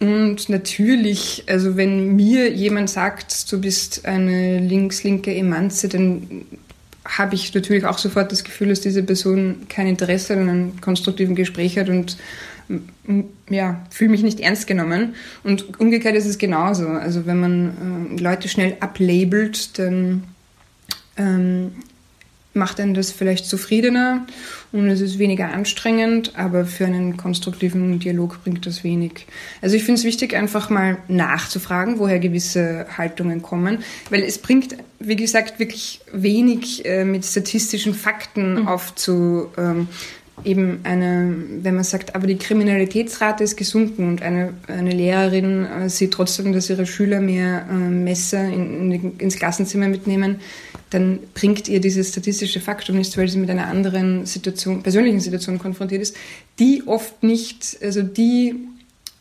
Und 0.00 0.50
natürlich, 0.50 1.44
also 1.46 1.78
wenn 1.78 2.14
mir 2.14 2.52
jemand 2.52 2.90
sagt, 2.90 3.50
du 3.50 3.58
bist 3.58 4.04
eine 4.04 4.58
links-linke 4.58 5.34
Emanze, 5.34 5.88
dann 5.88 6.44
habe 7.06 7.34
ich 7.34 7.54
natürlich 7.54 7.86
auch 7.86 7.96
sofort 7.96 8.32
das 8.32 8.44
Gefühl, 8.44 8.68
dass 8.68 8.80
diese 8.80 9.02
Person 9.02 9.66
kein 9.68 9.86
Interesse 9.86 10.34
an 10.34 10.48
einem 10.48 10.80
konstruktiven 10.82 11.34
Gespräch 11.34 11.78
hat 11.78 11.88
und 11.88 12.18
ja, 13.48 13.84
fühle 13.90 14.10
mich 14.10 14.22
nicht 14.22 14.40
ernst 14.40 14.66
genommen. 14.66 15.14
Und 15.44 15.78
umgekehrt 15.80 16.16
ist 16.16 16.26
es 16.26 16.38
genauso. 16.38 16.88
Also 16.88 17.26
wenn 17.26 17.40
man 17.40 18.16
äh, 18.16 18.22
Leute 18.22 18.48
schnell 18.48 18.76
ablabelt, 18.80 19.78
dann 19.78 20.24
ähm, 21.16 21.72
macht 22.56 22.80
einen 22.80 22.94
das 22.94 23.12
vielleicht 23.12 23.46
zufriedener 23.46 24.26
und 24.72 24.88
es 24.88 25.00
ist 25.00 25.18
weniger 25.18 25.52
anstrengend, 25.52 26.32
aber 26.36 26.64
für 26.64 26.86
einen 26.86 27.16
konstruktiven 27.16 27.98
Dialog 27.98 28.42
bringt 28.42 28.66
das 28.66 28.82
wenig. 28.82 29.26
Also 29.62 29.76
ich 29.76 29.84
finde 29.84 30.00
es 30.00 30.04
wichtig, 30.04 30.34
einfach 30.34 30.70
mal 30.70 30.96
nachzufragen, 31.06 31.98
woher 31.98 32.18
gewisse 32.18 32.86
Haltungen 32.96 33.42
kommen, 33.42 33.78
weil 34.10 34.22
es 34.22 34.38
bringt, 34.38 34.76
wie 34.98 35.16
gesagt, 35.16 35.58
wirklich 35.60 36.00
wenig 36.12 36.84
äh, 36.84 37.04
mit 37.04 37.24
statistischen 37.24 37.94
Fakten 37.94 38.62
mhm. 38.62 38.68
aufzu, 38.68 39.50
ähm, 39.58 39.88
eben 40.44 40.80
eine, 40.84 41.34
wenn 41.62 41.74
man 41.74 41.84
sagt, 41.84 42.14
aber 42.14 42.26
die 42.26 42.36
Kriminalitätsrate 42.36 43.42
ist 43.42 43.56
gesunken 43.56 44.08
und 44.08 44.22
eine, 44.22 44.52
eine 44.68 44.90
Lehrerin 44.90 45.64
äh, 45.64 45.88
sieht 45.88 46.12
trotzdem, 46.12 46.52
dass 46.52 46.70
ihre 46.70 46.86
Schüler 46.86 47.20
mehr 47.20 47.66
äh, 47.70 47.74
Messer 47.74 48.44
in, 48.44 48.92
in, 48.92 49.18
ins 49.18 49.36
Klassenzimmer 49.36 49.88
mitnehmen, 49.88 50.36
dann 50.90 51.18
bringt 51.34 51.68
ihr 51.68 51.80
dieses 51.80 52.10
statistische 52.10 52.60
Faktum 52.60 52.96
nichts, 52.96 53.16
weil 53.16 53.28
sie 53.28 53.38
mit 53.38 53.50
einer 53.50 53.66
anderen 53.66 54.26
Situation, 54.26 54.82
persönlichen 54.82 55.20
Situation 55.20 55.58
konfrontiert 55.58 56.02
ist, 56.02 56.16
die 56.58 56.82
oft 56.86 57.22
nicht, 57.22 57.78
also 57.82 58.02
die 58.02 58.54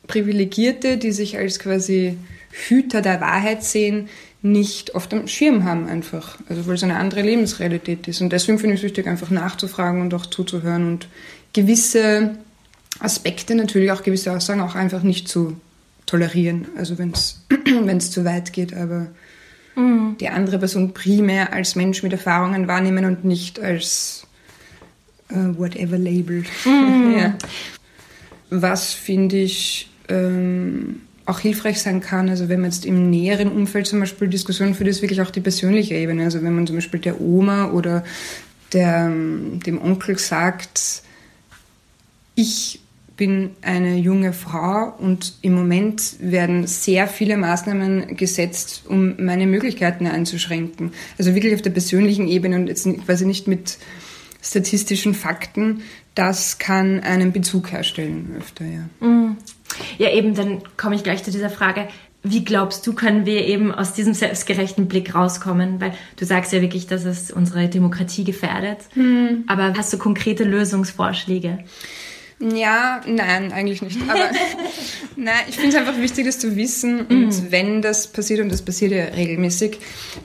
Privilegierte, 0.07 0.97
die 0.97 1.11
sich 1.11 1.37
als 1.37 1.59
quasi 1.59 2.17
Hüter 2.51 3.01
der 3.01 3.19
Wahrheit 3.21 3.63
sehen, 3.63 4.07
nicht 4.45 4.93
oft 4.93 5.11
am 5.11 5.27
Schirm 5.27 5.63
haben 5.63 5.87
einfach. 5.87 6.37
Also 6.47 6.67
weil 6.67 6.75
es 6.75 6.83
eine 6.83 6.97
andere 6.97 7.23
Lebensrealität 7.23 8.07
ist. 8.07 8.21
Und 8.21 8.31
deswegen 8.31 8.59
finde 8.59 8.75
ich 8.75 8.81
es 8.81 8.85
wichtig, 8.85 9.07
einfach 9.07 9.31
nachzufragen 9.31 10.01
und 10.01 10.13
auch 10.13 10.27
zuzuhören 10.27 10.87
und 10.87 11.07
gewisse 11.53 12.37
Aspekte, 12.99 13.55
natürlich 13.55 13.91
auch 13.91 14.03
gewisse 14.03 14.31
Aussagen 14.31 14.61
auch 14.61 14.75
einfach 14.75 15.01
nicht 15.01 15.27
zu 15.27 15.59
tolerieren. 16.05 16.67
Also 16.77 16.99
wenn 16.99 17.11
es 17.11 17.41
zu 18.11 18.23
weit 18.23 18.53
geht, 18.53 18.75
aber 18.75 19.07
mhm. 19.75 20.15
die 20.19 20.29
andere 20.29 20.59
Person 20.59 20.93
primär 20.93 21.51
als 21.51 21.75
Mensch 21.75 22.03
mit 22.03 22.13
Erfahrungen 22.13 22.67
wahrnehmen 22.67 23.05
und 23.05 23.25
nicht 23.25 23.59
als 23.59 24.27
uh, 25.31 25.57
whatever 25.57 25.97
Label. 25.97 26.43
Mhm. 26.65 27.15
ja. 27.17 27.35
Was 28.51 28.93
finde 28.93 29.37
ich 29.37 29.89
ähm, 30.07 31.01
auch 31.25 31.39
hilfreich 31.39 31.81
sein 31.81 32.01
kann. 32.01 32.29
Also 32.29 32.49
wenn 32.49 32.61
man 32.61 32.71
jetzt 32.71 32.85
im 32.85 33.09
näheren 33.09 33.51
Umfeld 33.51 33.87
zum 33.87 33.99
Beispiel 33.99 34.27
Diskussionen 34.27 34.75
führt, 34.75 34.89
ist 34.89 35.01
wirklich 35.01 35.21
auch 35.21 35.31
die 35.31 35.41
persönliche 35.41 35.95
Ebene. 35.95 36.23
Also 36.23 36.43
wenn 36.43 36.53
man 36.53 36.67
zum 36.67 36.75
Beispiel 36.75 36.99
der 36.99 37.19
Oma 37.19 37.71
oder 37.71 38.03
der, 38.73 39.07
dem 39.09 39.81
Onkel 39.81 40.17
sagt, 40.19 41.01
ich 42.35 42.81
bin 43.17 43.51
eine 43.61 43.97
junge 43.97 44.33
Frau 44.33 44.93
und 44.97 45.35
im 45.41 45.53
Moment 45.53 46.17
werden 46.19 46.67
sehr 46.67 47.07
viele 47.07 47.37
Maßnahmen 47.37 48.17
gesetzt, 48.17 48.83
um 48.87 49.15
meine 49.23 49.47
Möglichkeiten 49.47 50.05
einzuschränken. 50.05 50.91
Also 51.17 51.33
wirklich 51.33 51.55
auf 51.55 51.61
der 51.61 51.69
persönlichen 51.69 52.27
Ebene 52.27 52.57
und 52.57 52.67
jetzt 52.67 52.87
quasi 53.05 53.25
nicht 53.25 53.47
mit 53.47 53.77
statistischen 54.43 55.13
Fakten. 55.13 55.83
Das 56.13 56.59
kann 56.59 56.99
einen 56.99 57.31
Bezug 57.31 57.71
herstellen 57.71 58.35
öfter, 58.37 58.65
ja. 58.65 58.89
Ja, 59.97 60.09
eben, 60.09 60.35
dann 60.35 60.61
komme 60.77 60.95
ich 60.95 61.03
gleich 61.03 61.23
zu 61.23 61.31
dieser 61.31 61.49
Frage. 61.49 61.87
Wie 62.23 62.43
glaubst 62.43 62.87
du, 62.87 62.93
können 62.93 63.25
wir 63.25 63.45
eben 63.45 63.71
aus 63.71 63.93
diesem 63.93 64.15
selbstgerechten 64.15 64.87
Blick 64.87 65.13
rauskommen? 65.13 65.79
Weil 65.79 65.93
du 66.17 66.25
sagst 66.25 66.51
ja 66.53 66.61
wirklich, 66.61 66.87
dass 66.87 67.05
es 67.05 67.31
unsere 67.31 67.67
Demokratie 67.67 68.23
gefährdet. 68.23 68.79
Hm. 68.93 69.43
Aber 69.47 69.73
hast 69.77 69.93
du 69.93 69.97
konkrete 69.99 70.43
Lösungsvorschläge? 70.43 71.59
Ja, 72.39 73.01
nein, 73.07 73.53
eigentlich 73.53 73.81
nicht. 73.81 73.97
Aber 74.09 74.29
nein, 75.15 75.43
ich 75.47 75.55
finde 75.55 75.69
es 75.69 75.75
einfach 75.75 75.97
wichtig, 76.01 76.25
das 76.25 76.37
zu 76.37 76.57
wissen. 76.57 77.05
Und 77.05 77.29
mm. 77.29 77.51
wenn 77.51 77.81
das 77.81 78.07
passiert, 78.07 78.41
und 78.41 78.51
das 78.51 78.61
passiert 78.61 78.91
ja 78.91 79.05
regelmäßig, 79.05 79.79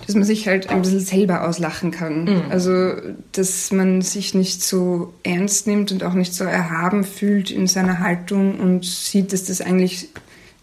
dass 0.07 0.17
man 0.17 0.25
sich 0.25 0.49
halt 0.49 0.71
ein 0.71 0.83
bisschen 0.83 1.01
selber 1.01 1.47
auslachen 1.47 1.93
kann. 1.93 2.25
Mm. 2.25 2.43
Also, 2.51 2.95
dass 3.33 3.71
man 3.71 4.03
sich 4.03 4.35
nicht 4.35 4.63
so 4.63 5.15
ernst 5.23 5.69
nimmt 5.69 5.93
und 5.93 6.03
auch 6.03 6.15
nicht 6.15 6.35
so 6.35 6.45
erhaben 6.45 7.05
fühlt 7.05 7.53
in 7.53 7.69
seiner 7.69 8.01
Haltung 8.01 8.59
und 8.59 8.85
sieht, 8.85 9.33
dass 9.33 9.45
das 9.45 9.61
eigentlich 9.61 10.09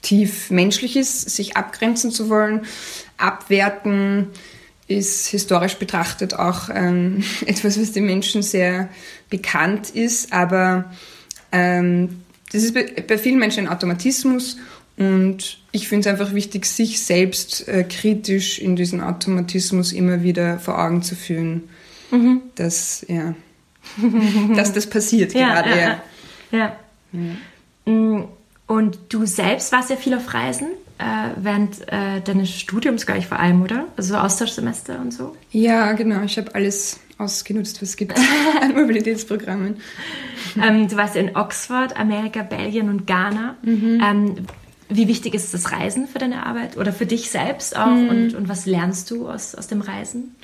tief 0.02 0.52
menschlich 0.52 0.98
ist, 0.98 1.30
sich 1.30 1.56
abgrenzen 1.56 2.12
zu 2.12 2.30
wollen, 2.30 2.66
abwerten 3.18 4.28
ist 4.88 5.28
historisch 5.28 5.76
betrachtet 5.76 6.34
auch 6.34 6.70
ähm, 6.74 7.24
etwas, 7.46 7.80
was 7.80 7.92
den 7.92 8.06
Menschen 8.06 8.42
sehr 8.42 8.90
bekannt 9.30 9.90
ist, 9.90 10.32
aber 10.32 10.92
ähm, 11.52 12.22
das 12.52 12.64
ist 12.64 12.74
bei, 12.74 12.84
bei, 13.08 13.18
vielen 13.18 13.40
Menschen 13.40 13.68
ein 13.68 13.74
Automatismus 13.74 14.58
und 14.98 15.60
ich 15.72 15.88
finde 15.88 16.10
es 16.10 16.14
einfach 16.14 16.34
wichtig, 16.34 16.66
sich 16.66 17.04
selbst 17.04 17.68
äh, 17.68 17.84
kritisch 17.84 18.60
in 18.60 18.76
diesen 18.76 19.02
Automatismus 19.02 19.92
immer 19.92 20.24
wieder 20.24 20.60
vor 20.60 20.80
Augen 20.80 21.04
zu 21.04 21.16
führen, 21.16 21.70
mhm. 22.12 22.42
dass, 22.56 23.06
ja, 23.08 23.36
dass 24.56 24.74
das 24.74 24.88
passiert 24.88 25.34
ja, 25.34 25.62
gerade. 25.62 25.70
Ja, 25.70 26.02
ja. 26.52 26.78
ja. 27.12 27.92
Mm, 27.92 28.26
und 28.66 28.98
du 29.10 29.26
selbst 29.26 29.72
warst 29.72 29.90
ja 29.90 29.96
viel 29.96 30.14
auf 30.14 30.34
Reisen. 30.34 30.68
äh, 31.00 31.04
während 31.38 31.82
äh, 31.88 32.22
deines 32.22 32.50
Studiums 32.50 33.06
gleich 33.06 33.28
vor 33.28 33.40
allem, 33.40 33.62
oder? 33.62 33.86
Also 33.96 34.14
so 34.14 34.20
Austauschsemester 34.20 35.00
und 35.00 35.14
so? 35.14 35.36
Ja, 35.52 35.94
genau. 35.94 36.24
Ich 36.24 36.38
habe 36.38 36.54
alles 36.56 37.00
ausgenutzt, 37.18 37.82
was 37.82 37.90
es 37.90 37.98
gibt 37.98 38.18
an 38.62 38.76
Mobilitätsprogrammen. 38.76 39.78
Ähm, 40.62 40.88
du 40.88 40.96
warst 40.96 41.16
in 41.16 41.36
Oxford, 41.36 41.98
Amerika, 41.98 42.44
Belgien 42.44 42.90
und 42.90 43.08
Ghana. 43.08 43.58
Mhm. 43.64 44.02
Ähm, 44.04 44.36
wie 44.90 45.08
wichtig 45.08 45.34
ist 45.34 45.54
das 45.54 45.72
Reisen 45.72 46.08
für 46.08 46.20
deine 46.20 46.46
Arbeit 46.46 46.78
oder 46.78 46.94
für 46.94 47.06
dich 47.06 47.30
selbst 47.30 47.76
auch? 47.76 47.88
Mhm. 47.88 48.10
Und, 48.10 48.36
und 48.36 48.50
was 48.50 48.66
lernst 48.66 49.12
du 49.12 49.28
aus, 49.28 49.54
aus 49.54 49.68
dem 49.68 49.82
Reisen? 49.82 50.36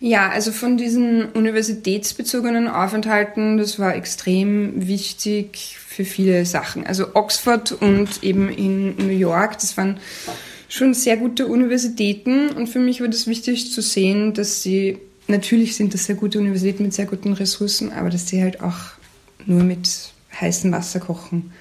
Ja, 0.00 0.28
also 0.28 0.52
von 0.52 0.76
diesen 0.76 1.26
universitätsbezogenen 1.26 2.68
Aufenthalten, 2.68 3.56
das 3.56 3.78
war 3.78 3.94
extrem 3.94 4.88
wichtig 4.88 5.78
für 5.86 6.04
viele 6.04 6.44
Sachen. 6.44 6.86
Also 6.86 7.14
Oxford 7.14 7.72
und 7.72 8.22
eben 8.22 8.48
in 8.48 8.96
New 8.96 9.16
York, 9.16 9.58
das 9.58 9.76
waren 9.76 9.98
schon 10.68 10.92
sehr 10.92 11.16
gute 11.16 11.46
Universitäten 11.46 12.50
und 12.50 12.66
für 12.66 12.80
mich 12.80 13.00
war 13.00 13.08
das 13.08 13.26
wichtig 13.28 13.72
zu 13.72 13.80
sehen, 13.80 14.34
dass 14.34 14.62
sie, 14.62 14.98
natürlich 15.28 15.76
sind 15.76 15.94
das 15.94 16.06
sehr 16.06 16.16
gute 16.16 16.38
Universitäten 16.38 16.84
mit 16.84 16.94
sehr 16.94 17.06
guten 17.06 17.32
Ressourcen, 17.32 17.92
aber 17.92 18.10
dass 18.10 18.28
sie 18.28 18.42
halt 18.42 18.60
auch 18.60 18.78
nur 19.46 19.62
mit 19.62 20.12
heißem 20.40 20.72
Wasser 20.72 21.00
kochen. 21.00 21.52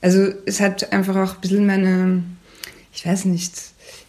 Also 0.00 0.28
es 0.46 0.60
hat 0.60 0.92
einfach 0.92 1.16
auch 1.16 1.34
ein 1.34 1.40
bisschen 1.40 1.66
meine, 1.66 2.22
ich 2.92 3.06
weiß 3.06 3.24
nicht, 3.24 3.52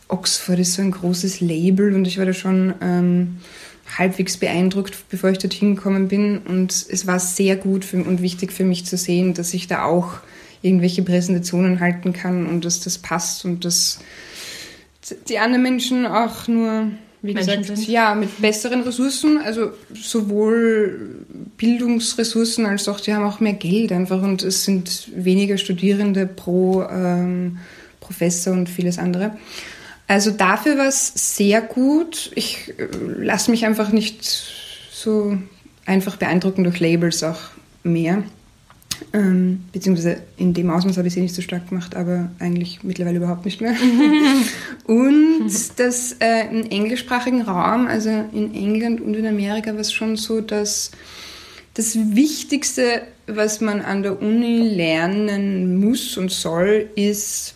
Oxford 0.08 0.60
ist 0.60 0.74
so 0.74 0.82
ein 0.82 0.92
großes 0.92 1.40
Label 1.40 1.94
und 1.94 2.06
ich 2.06 2.18
war 2.18 2.26
da 2.26 2.34
schon 2.34 2.74
ähm, 2.82 3.38
halbwegs 3.98 4.38
beeindruckt, 4.38 4.96
bevor 5.10 5.30
ich 5.30 5.38
dorthin 5.38 5.76
gekommen 5.76 6.08
bin. 6.08 6.40
Und 6.40 6.72
es 6.72 7.08
war 7.08 7.20
sehr 7.20 7.56
gut 7.56 7.86
für, 7.86 8.04
und 8.04 8.22
wichtig 8.22 8.52
für 8.52 8.64
mich 8.64 8.86
zu 8.86 8.98
sehen, 8.98 9.34
dass 9.34 9.54
ich 9.54 9.68
da 9.68 9.84
auch 9.84 10.20
irgendwelche 10.62 11.04
Präsentationen 11.04 11.80
halten 11.80 12.14
kann 12.14 12.46
und 12.46 12.66
dass 12.66 12.82
das 12.82 12.98
passt 12.98 13.46
und 13.46 13.66
dass 13.66 14.00
die 15.28 15.40
anderen 15.40 15.64
Menschen 15.64 16.06
auch 16.06 16.48
nur, 16.48 16.92
wie 17.22 17.34
Menschen 17.34 17.62
gesagt, 17.62 17.78
sind. 17.78 17.90
ja, 17.90 18.16
mit 18.16 18.42
besseren 18.42 18.82
Ressourcen, 18.82 19.40
also 19.40 19.72
sowohl 19.94 21.26
Bildungsressourcen 21.58 22.66
als 22.66 22.88
auch, 22.88 23.00
die 23.00 23.14
haben 23.14 23.26
auch 23.26 23.40
mehr 23.40 23.54
Geld 23.54 23.92
einfach 23.92 24.22
und 24.22 24.42
es 24.44 24.64
sind 24.64 25.10
weniger 25.14 25.58
Studierende 25.58 26.26
pro 26.26 26.84
ähm, 26.84 27.58
Professor 28.00 28.54
und 28.54 28.70
vieles 28.70 28.98
andere. 28.98 29.38
Also 30.08 30.32
dafür 30.32 30.78
war 30.78 30.88
es 30.88 31.12
sehr 31.38 31.62
gut. 31.62 32.32
Ich 32.36 32.74
äh, 32.78 32.88
lasse 33.20 33.52
mich 33.52 33.66
einfach 33.66 33.92
nicht 33.92 34.26
so 34.92 35.38
einfach 35.86 36.16
beeindrucken 36.16 36.64
durch 36.64 36.80
Labels 36.80 37.24
auch 37.24 37.40
mehr. 37.84 38.24
Ähm, 39.14 39.62
beziehungsweise 39.72 40.22
in 40.38 40.54
dem 40.54 40.70
Ausmaß 40.70 40.98
habe 40.98 41.08
ich 41.08 41.14
sie 41.14 41.22
nicht 41.22 41.36
so 41.36 41.42
stark 41.42 41.70
gemacht, 41.70 41.96
aber 41.96 42.30
eigentlich 42.40 42.84
mittlerweile 42.84 43.18
überhaupt 43.18 43.46
nicht 43.46 43.62
mehr. 43.62 43.76
und 44.86 45.52
das 45.78 46.16
äh, 46.20 46.48
im 46.50 46.70
englischsprachigen 46.70 47.42
Raum, 47.44 47.88
also 47.88 48.10
in 48.10 48.54
England 48.54 49.02
und 49.02 49.14
in 49.16 49.26
Amerika, 49.26 49.74
war 49.74 49.80
es 49.80 49.94
schon 49.94 50.16
so, 50.16 50.42
dass 50.42 50.92
das 51.76 51.96
Wichtigste, 51.96 53.04
was 53.28 53.62
man 53.62 53.82
an 53.82 54.04
der 54.04 54.22
Uni 54.22 54.68
lernen 54.68 55.80
muss 55.80 56.18
und 56.18 56.32
soll, 56.32 56.90
ist 56.96 57.56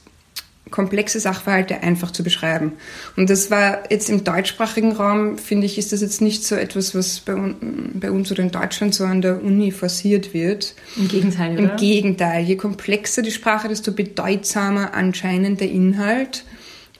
komplexe 0.73 1.19
Sachverhalte 1.19 1.83
einfach 1.83 2.09
zu 2.09 2.23
beschreiben. 2.23 2.71
Und 3.15 3.29
das 3.29 3.51
war 3.51 3.83
jetzt 3.91 4.09
im 4.09 4.23
deutschsprachigen 4.23 4.93
Raum, 4.93 5.37
finde 5.37 5.67
ich, 5.67 5.77
ist 5.77 5.93
das 5.93 6.01
jetzt 6.01 6.19
nicht 6.19 6.43
so 6.43 6.55
etwas, 6.55 6.95
was 6.95 7.19
bei, 7.19 7.35
bei 7.93 8.09
uns 8.09 8.31
oder 8.31 8.41
in 8.41 8.49
Deutschland 8.49 8.95
so 8.95 9.03
an 9.03 9.21
der 9.21 9.43
Uni 9.43 9.69
forciert 9.69 10.33
wird. 10.33 10.73
Im 10.95 11.07
Gegenteil, 11.07 11.59
Im 11.59 11.65
oder? 11.65 11.75
Gegenteil. 11.75 12.43
Je 12.43 12.55
komplexer 12.55 13.21
die 13.21 13.29
Sprache, 13.29 13.67
desto 13.67 13.91
bedeutsamer 13.91 14.95
anscheinend 14.95 15.61
der 15.61 15.69
Inhalt. 15.69 16.43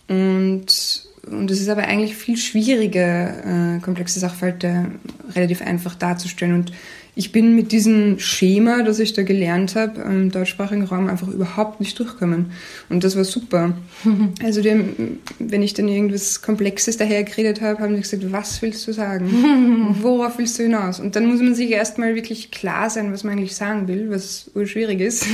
Und 0.08 1.08
und 1.26 1.50
es 1.50 1.62
ist 1.62 1.70
aber 1.70 1.86
eigentlich 1.86 2.18
viel 2.18 2.36
schwieriger, 2.36 3.78
äh, 3.78 3.80
komplexe 3.80 4.20
Sachverhalte 4.20 4.92
relativ 5.34 5.62
einfach 5.62 5.96
darzustellen. 5.96 6.54
Und 6.54 6.74
ich 7.16 7.32
bin 7.32 7.56
mit 7.56 7.72
diesem 7.72 8.18
Schema, 8.18 8.82
das 8.82 8.98
ich 8.98 9.14
da 9.14 9.22
gelernt 9.22 9.76
habe, 9.76 10.02
im 10.02 10.32
deutschsprachigen 10.32 10.84
Raum 10.84 11.10
einfach 11.10 11.28
überhaupt 11.28 11.80
nicht 11.80 12.00
durchgekommen. 12.00 12.52
Und 12.90 13.04
das 13.04 13.16
war 13.16 13.24
super. 13.24 13.74
Also 14.44 14.62
die, 14.62 15.18
wenn 15.40 15.62
ich 15.62 15.74
dann 15.74 15.88
irgendwas 15.88 16.42
Komplexes 16.42 16.98
dahergeredet 16.98 17.62
habe, 17.62 17.80
haben 17.80 17.96
sie 17.96 18.02
gesagt, 18.02 18.32
was 18.32 18.62
willst 18.62 18.88
du 18.88 18.92
sagen? 18.92 19.96
Worauf 20.02 20.38
willst 20.38 20.58
du 20.60 20.64
hinaus? 20.64 21.00
Und 21.00 21.16
dann 21.16 21.26
muss 21.26 21.40
man 21.40 21.56
sich 21.56 21.72
erstmal 21.72 22.16
wirklich 22.16 22.52
klar 22.52 22.90
sein, 22.90 23.12
was 23.14 23.24
man 23.24 23.34
eigentlich 23.34 23.56
sagen 23.56 23.88
will, 23.88 24.10
was 24.10 24.52
urschwierig 24.54 25.00
ist. 25.00 25.26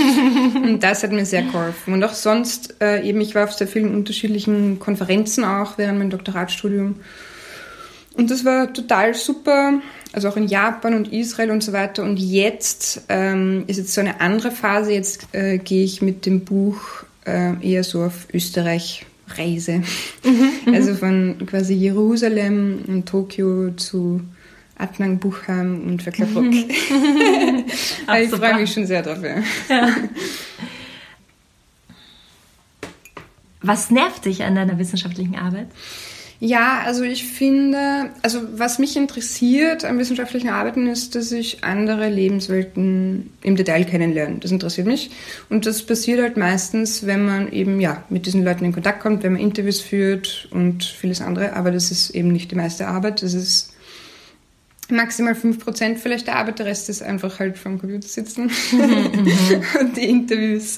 und 0.54 0.82
das 0.82 1.02
hat 1.02 1.12
mir 1.12 1.26
sehr 1.26 1.42
geholfen. 1.42 1.94
Und 1.94 2.04
auch 2.04 2.14
sonst, 2.14 2.76
äh, 2.80 3.06
eben, 3.06 3.20
ich 3.20 3.34
war 3.34 3.44
auf 3.44 3.52
sehr 3.52 3.68
vielen 3.68 3.94
unterschiedlichen 3.94 4.78
Konferenzen 4.78 5.44
auch 5.44 5.78
während 5.78 5.98
meinem 5.98 6.10
Doktoratstudium. 6.10 6.96
Und 8.14 8.30
das 8.30 8.44
war 8.44 8.72
total 8.72 9.14
super 9.14 9.80
also 10.16 10.30
auch 10.30 10.36
in 10.38 10.48
Japan 10.48 10.94
und 10.94 11.12
Israel 11.12 11.50
und 11.50 11.62
so 11.62 11.74
weiter. 11.74 12.02
Und 12.02 12.18
jetzt 12.18 13.02
ähm, 13.10 13.64
ist 13.66 13.76
jetzt 13.76 13.92
so 13.92 14.00
eine 14.00 14.22
andere 14.22 14.50
Phase. 14.50 14.92
Jetzt 14.92 15.28
äh, 15.32 15.58
gehe 15.58 15.84
ich 15.84 16.00
mit 16.00 16.24
dem 16.24 16.40
Buch 16.40 16.80
äh, 17.26 17.52
eher 17.60 17.84
so 17.84 18.02
auf 18.02 18.26
Österreich 18.32 19.04
Reise. 19.28 19.82
Mhm, 20.24 20.50
mhm. 20.64 20.74
also 20.74 20.94
von 20.94 21.36
quasi 21.46 21.74
Jerusalem 21.74 22.84
und 22.86 23.06
Tokio 23.06 23.72
zu 23.72 24.22
Adnan 24.78 25.18
Buchheim 25.18 25.82
und 25.86 26.02
Verklapprock. 26.02 26.44
Mhm. 26.44 26.64
ich 27.68 28.30
freue 28.30 28.56
mich 28.56 28.72
schon 28.72 28.86
sehr 28.86 29.02
drauf. 29.02 29.18
Ja. 29.22 29.42
ja. 29.68 29.88
Was 33.60 33.90
nervt 33.90 34.24
dich 34.24 34.44
an 34.44 34.54
deiner 34.54 34.78
wissenschaftlichen 34.78 35.34
Arbeit? 35.34 35.66
Ja, 36.38 36.82
also 36.84 37.02
ich 37.02 37.24
finde, 37.24 38.10
also 38.22 38.40
was 38.52 38.78
mich 38.78 38.96
interessiert 38.96 39.86
am 39.86 39.98
wissenschaftlichen 39.98 40.50
Arbeiten 40.50 40.86
ist, 40.86 41.14
dass 41.14 41.32
ich 41.32 41.64
andere 41.64 42.10
Lebenswelten 42.10 43.30
im 43.42 43.56
Detail 43.56 43.84
kennenlerne. 43.84 44.36
Das 44.40 44.50
interessiert 44.50 44.86
mich. 44.86 45.10
Und 45.48 45.64
das 45.64 45.82
passiert 45.82 46.20
halt 46.20 46.36
meistens, 46.36 47.06
wenn 47.06 47.24
man 47.24 47.50
eben 47.52 47.80
ja 47.80 48.04
mit 48.10 48.26
diesen 48.26 48.44
Leuten 48.44 48.66
in 48.66 48.72
Kontakt 48.72 49.00
kommt, 49.00 49.22
wenn 49.22 49.32
man 49.32 49.40
Interviews 49.40 49.80
führt 49.80 50.48
und 50.50 50.84
vieles 50.84 51.22
andere. 51.22 51.54
Aber 51.54 51.70
das 51.70 51.90
ist 51.90 52.10
eben 52.10 52.32
nicht 52.32 52.50
die 52.50 52.56
meiste 52.56 52.86
Arbeit. 52.86 53.22
Das 53.22 53.32
ist 53.32 53.72
maximal 54.90 55.32
5% 55.32 55.96
vielleicht 55.96 56.26
der 56.26 56.36
Arbeit. 56.36 56.58
Der 56.58 56.66
Rest 56.66 56.90
ist 56.90 57.02
einfach 57.02 57.38
halt 57.38 57.56
vom 57.56 57.78
Computer 57.78 58.06
sitzen 58.06 58.50
mhm, 58.72 59.62
und 59.80 59.96
die 59.96 60.04
Interviews 60.04 60.76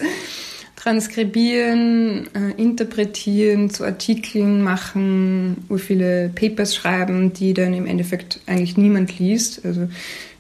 transkribieren, 0.79 2.29
äh, 2.35 2.53
interpretieren, 2.57 3.69
zu 3.69 3.85
Artikeln 3.85 4.63
machen, 4.63 5.57
wo 5.69 5.77
viele 5.77 6.31
Papers 6.33 6.77
schreiben, 6.77 7.33
die 7.33 7.53
dann 7.53 7.75
im 7.75 7.85
Endeffekt 7.85 8.41
eigentlich 8.47 8.77
niemand 8.77 9.19
liest. 9.19 9.65
Also 9.65 9.89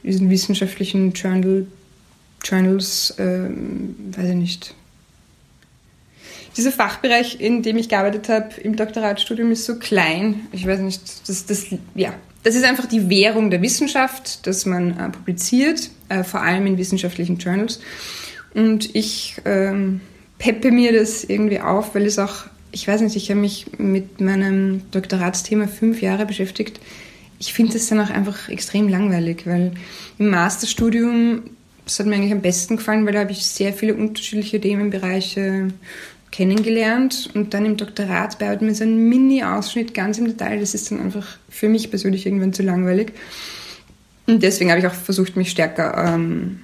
diesen 0.04 0.30
wissenschaftlichen 0.30 1.12
Journal, 1.12 1.66
Journals, 2.44 3.10
äh, 3.18 3.48
weiß 4.16 4.28
ich 4.30 4.36
nicht. 4.36 4.74
Dieser 6.56 6.70
Fachbereich, 6.70 7.40
in 7.40 7.62
dem 7.62 7.76
ich 7.76 7.88
gearbeitet 7.88 8.28
habe 8.28 8.60
im 8.62 8.76
Doktoratstudium, 8.76 9.50
ist 9.50 9.64
so 9.64 9.76
klein. 9.76 10.46
Ich 10.52 10.66
weiß 10.66 10.80
nicht, 10.80 11.28
das, 11.28 11.46
das, 11.46 11.66
ja, 11.96 12.14
das 12.44 12.54
ist 12.54 12.64
einfach 12.64 12.86
die 12.86 13.10
Währung 13.10 13.50
der 13.50 13.60
Wissenschaft, 13.60 14.46
dass 14.46 14.66
man 14.66 14.98
äh, 14.98 15.08
publiziert, 15.10 15.90
äh, 16.08 16.22
vor 16.22 16.42
allem 16.42 16.66
in 16.66 16.78
wissenschaftlichen 16.78 17.38
Journals. 17.38 17.80
Und 18.54 18.94
ich 18.94 19.36
ähm, 19.44 20.00
peppe 20.38 20.70
mir 20.70 20.92
das 20.92 21.24
irgendwie 21.24 21.60
auf, 21.60 21.94
weil 21.94 22.06
es 22.06 22.18
auch, 22.18 22.46
ich 22.72 22.86
weiß 22.86 23.00
nicht, 23.00 23.16
ich 23.16 23.30
habe 23.30 23.40
mich 23.40 23.66
mit 23.78 24.20
meinem 24.20 24.82
Doktoratsthema 24.90 25.66
fünf 25.66 26.00
Jahre 26.00 26.26
beschäftigt. 26.26 26.80
Ich 27.38 27.52
finde 27.52 27.74
das 27.74 27.86
dann 27.88 28.00
auch 28.00 28.10
einfach 28.10 28.48
extrem 28.48 28.88
langweilig, 28.88 29.46
weil 29.46 29.72
im 30.18 30.30
Masterstudium, 30.30 31.42
das 31.84 31.98
hat 31.98 32.06
mir 32.06 32.16
eigentlich 32.16 32.32
am 32.32 32.40
besten 32.40 32.76
gefallen, 32.76 33.06
weil 33.06 33.12
da 33.12 33.20
habe 33.20 33.32
ich 33.32 33.46
sehr 33.46 33.72
viele 33.72 33.94
unterschiedliche 33.94 34.60
Themenbereiche 34.60 35.68
kennengelernt 36.30 37.30
und 37.34 37.54
dann 37.54 37.64
im 37.64 37.76
Doktorat 37.76 38.38
bearbeitet 38.38 38.62
mir 38.62 38.74
so 38.74 38.84
einen 38.84 39.08
Mini-Ausschnitt 39.08 39.94
ganz 39.94 40.18
im 40.18 40.26
Detail. 40.26 40.60
Das 40.60 40.74
ist 40.74 40.90
dann 40.90 41.00
einfach 41.00 41.38
für 41.48 41.68
mich 41.68 41.90
persönlich 41.90 42.26
irgendwann 42.26 42.52
zu 42.52 42.62
langweilig. 42.62 43.12
Und 44.26 44.42
deswegen 44.42 44.70
habe 44.70 44.80
ich 44.80 44.86
auch 44.86 44.92
versucht, 44.94 45.36
mich 45.36 45.50
stärker 45.50 46.14
ähm, 46.14 46.60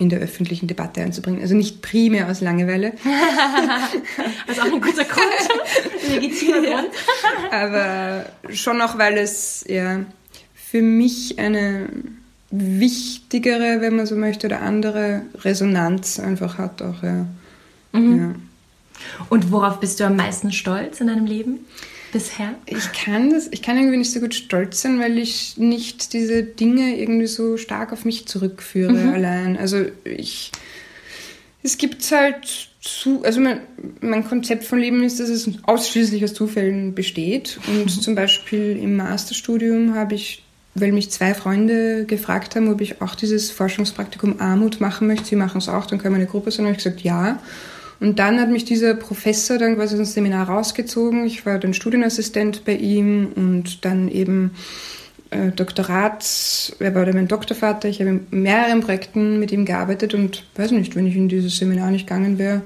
in 0.00 0.08
der 0.08 0.18
öffentlichen 0.20 0.66
Debatte 0.66 1.02
einzubringen. 1.02 1.42
Also 1.42 1.54
nicht 1.54 1.82
primär 1.82 2.30
aus 2.30 2.40
Langeweile. 2.40 2.92
das 4.46 4.56
ist 4.56 4.62
auch 4.62 4.72
ein 4.72 4.80
guter 4.80 5.04
Grund. 5.04 6.08
Legitimer 6.08 6.62
Grund. 6.62 6.88
Aber 7.50 8.24
schon 8.50 8.80
auch, 8.80 8.96
weil 8.96 9.18
es 9.18 9.62
ja 9.68 10.00
für 10.54 10.80
mich 10.80 11.38
eine 11.38 11.90
wichtigere, 12.50 13.82
wenn 13.82 13.94
man 13.94 14.06
so 14.06 14.16
möchte, 14.16 14.46
oder 14.46 14.62
andere 14.62 15.22
Resonanz 15.34 16.18
einfach 16.18 16.56
hat 16.56 16.80
auch, 16.80 17.02
ja. 17.02 17.26
Mhm. 17.92 18.18
ja. 18.18 18.34
Und 19.28 19.52
worauf 19.52 19.80
bist 19.80 20.00
du 20.00 20.04
am 20.04 20.16
meisten 20.16 20.50
stolz 20.50 21.02
in 21.02 21.08
deinem 21.08 21.26
Leben? 21.26 21.66
Bisher? 22.12 22.54
Ich 22.66 22.92
kann 22.92 23.30
das, 23.30 23.48
ich 23.50 23.62
kann 23.62 23.76
irgendwie 23.76 23.96
nicht 23.96 24.12
so 24.12 24.20
gut 24.20 24.34
stolz 24.34 24.82
sein, 24.82 25.00
weil 25.00 25.18
ich 25.18 25.56
nicht 25.56 26.12
diese 26.12 26.42
Dinge 26.42 26.96
irgendwie 26.96 27.26
so 27.26 27.56
stark 27.56 27.92
auf 27.92 28.04
mich 28.04 28.26
zurückführe 28.26 28.92
mhm. 28.92 29.12
allein. 29.14 29.56
Also 29.56 29.84
ich, 30.04 30.52
es 31.62 31.78
gibt 31.78 32.10
halt 32.10 32.70
zu, 32.80 33.22
also 33.24 33.40
mein, 33.40 33.60
mein 34.00 34.24
Konzept 34.26 34.64
von 34.64 34.78
Leben 34.78 35.02
ist, 35.02 35.20
dass 35.20 35.28
es 35.28 35.48
ausschließlich 35.64 36.24
aus 36.24 36.34
Zufällen 36.34 36.94
besteht. 36.94 37.58
Und 37.66 37.84
mhm. 37.84 38.00
zum 38.00 38.14
Beispiel 38.14 38.78
im 38.80 38.96
Masterstudium 38.96 39.94
habe 39.94 40.14
ich, 40.14 40.42
weil 40.74 40.92
mich 40.92 41.10
zwei 41.10 41.34
Freunde 41.34 42.06
gefragt 42.06 42.56
haben, 42.56 42.72
ob 42.72 42.80
ich 42.80 43.02
auch 43.02 43.14
dieses 43.14 43.50
Forschungspraktikum 43.50 44.40
Armut 44.40 44.80
machen 44.80 45.06
möchte, 45.06 45.26
sie 45.26 45.36
machen 45.36 45.58
es 45.58 45.68
auch, 45.68 45.86
dann 45.86 45.98
können 45.98 46.14
wir 46.14 46.20
eine 46.20 46.30
Gruppe 46.30 46.50
sein, 46.50 46.66
habe 46.66 46.76
ich 46.76 46.82
gesagt, 46.82 47.02
ja. 47.02 47.38
Und 48.00 48.18
dann 48.18 48.40
hat 48.40 48.50
mich 48.50 48.64
dieser 48.64 48.94
Professor 48.94 49.58
dann 49.58 49.76
quasi 49.76 49.96
ins 49.96 50.14
Seminar 50.14 50.48
rausgezogen. 50.48 51.26
Ich 51.26 51.44
war 51.44 51.58
dann 51.58 51.74
Studienassistent 51.74 52.64
bei 52.64 52.74
ihm 52.74 53.28
und 53.36 53.84
dann 53.84 54.08
eben 54.08 54.52
äh, 55.30 55.50
Doktorat, 55.50 56.74
er 56.78 56.94
war 56.94 57.06
mein 57.12 57.28
Doktorvater, 57.28 57.88
ich 57.88 58.00
habe 58.00 58.10
in 58.10 58.26
mehreren 58.30 58.80
Projekten 58.80 59.38
mit 59.38 59.52
ihm 59.52 59.64
gearbeitet 59.64 60.14
und 60.14 60.44
weiß 60.56 60.72
nicht, 60.72 60.96
wenn 60.96 61.06
ich 61.06 61.14
in 61.14 61.28
dieses 61.28 61.58
Seminar 61.58 61.90
nicht 61.90 62.06
gegangen 62.06 62.38
wäre, 62.38 62.62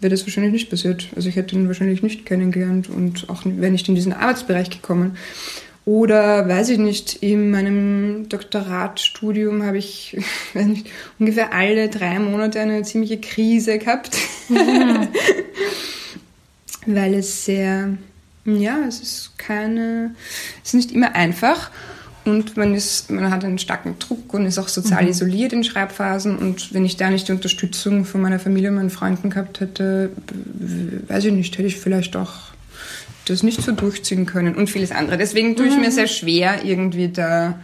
wäre 0.00 0.10
das 0.10 0.24
wahrscheinlich 0.24 0.52
nicht 0.52 0.70
passiert. 0.70 1.08
Also 1.16 1.28
ich 1.28 1.36
hätte 1.36 1.56
ihn 1.56 1.66
wahrscheinlich 1.66 2.02
nicht 2.02 2.24
kennengelernt 2.24 2.88
und 2.88 3.28
auch 3.28 3.42
wäre 3.44 3.72
nicht 3.72 3.88
in 3.88 3.94
diesen 3.94 4.12
Arbeitsbereich 4.12 4.70
gekommen. 4.70 5.16
Oder 5.84 6.48
weiß 6.48 6.68
ich 6.68 6.78
nicht, 6.78 7.22
in 7.22 7.50
meinem 7.50 8.28
Doktoratstudium 8.28 9.62
habe 9.64 9.78
ich 9.78 10.16
nicht, 10.54 10.86
ungefähr 11.18 11.52
alle 11.52 11.88
drei 11.88 12.18
Monate 12.18 12.60
eine 12.60 12.82
ziemliche 12.82 13.18
Krise 13.18 13.78
gehabt. 13.78 14.16
Mhm. 14.48 15.08
Weil 16.86 17.14
es 17.14 17.44
sehr, 17.44 17.96
ja, 18.44 18.78
es 18.88 19.00
ist 19.00 19.38
keine, 19.38 20.14
es 20.62 20.70
ist 20.70 20.74
nicht 20.74 20.92
immer 20.92 21.14
einfach. 21.14 21.70
Und 22.24 22.56
man, 22.56 22.74
ist, 22.74 23.10
man 23.10 23.30
hat 23.30 23.44
einen 23.44 23.58
starken 23.58 23.98
Druck 23.98 24.34
und 24.34 24.44
ist 24.44 24.58
auch 24.58 24.68
sozial 24.68 25.04
mhm. 25.04 25.10
isoliert 25.10 25.52
in 25.52 25.64
Schreibphasen. 25.64 26.36
Und 26.36 26.74
wenn 26.74 26.84
ich 26.84 26.96
da 26.96 27.10
nicht 27.10 27.28
die 27.28 27.32
Unterstützung 27.32 28.04
von 28.04 28.20
meiner 28.20 28.38
Familie 28.38 28.68
und 28.68 28.76
meinen 28.76 28.90
Freunden 28.90 29.30
gehabt 29.30 29.60
hätte, 29.60 30.10
weiß 31.08 31.24
ich 31.24 31.32
nicht, 31.32 31.56
hätte 31.56 31.68
ich 31.68 31.78
vielleicht 31.78 32.16
auch 32.16 32.48
das 33.24 33.42
nicht 33.42 33.62
so 33.62 33.72
durchziehen 33.72 34.26
können 34.26 34.54
und 34.54 34.68
vieles 34.68 34.90
andere. 34.90 35.18
Deswegen 35.18 35.56
tue 35.56 35.66
ich 35.68 35.74
mhm. 35.74 35.82
mir 35.82 35.92
sehr 35.92 36.06
schwer, 36.06 36.64
irgendwie 36.64 37.08
da. 37.08 37.58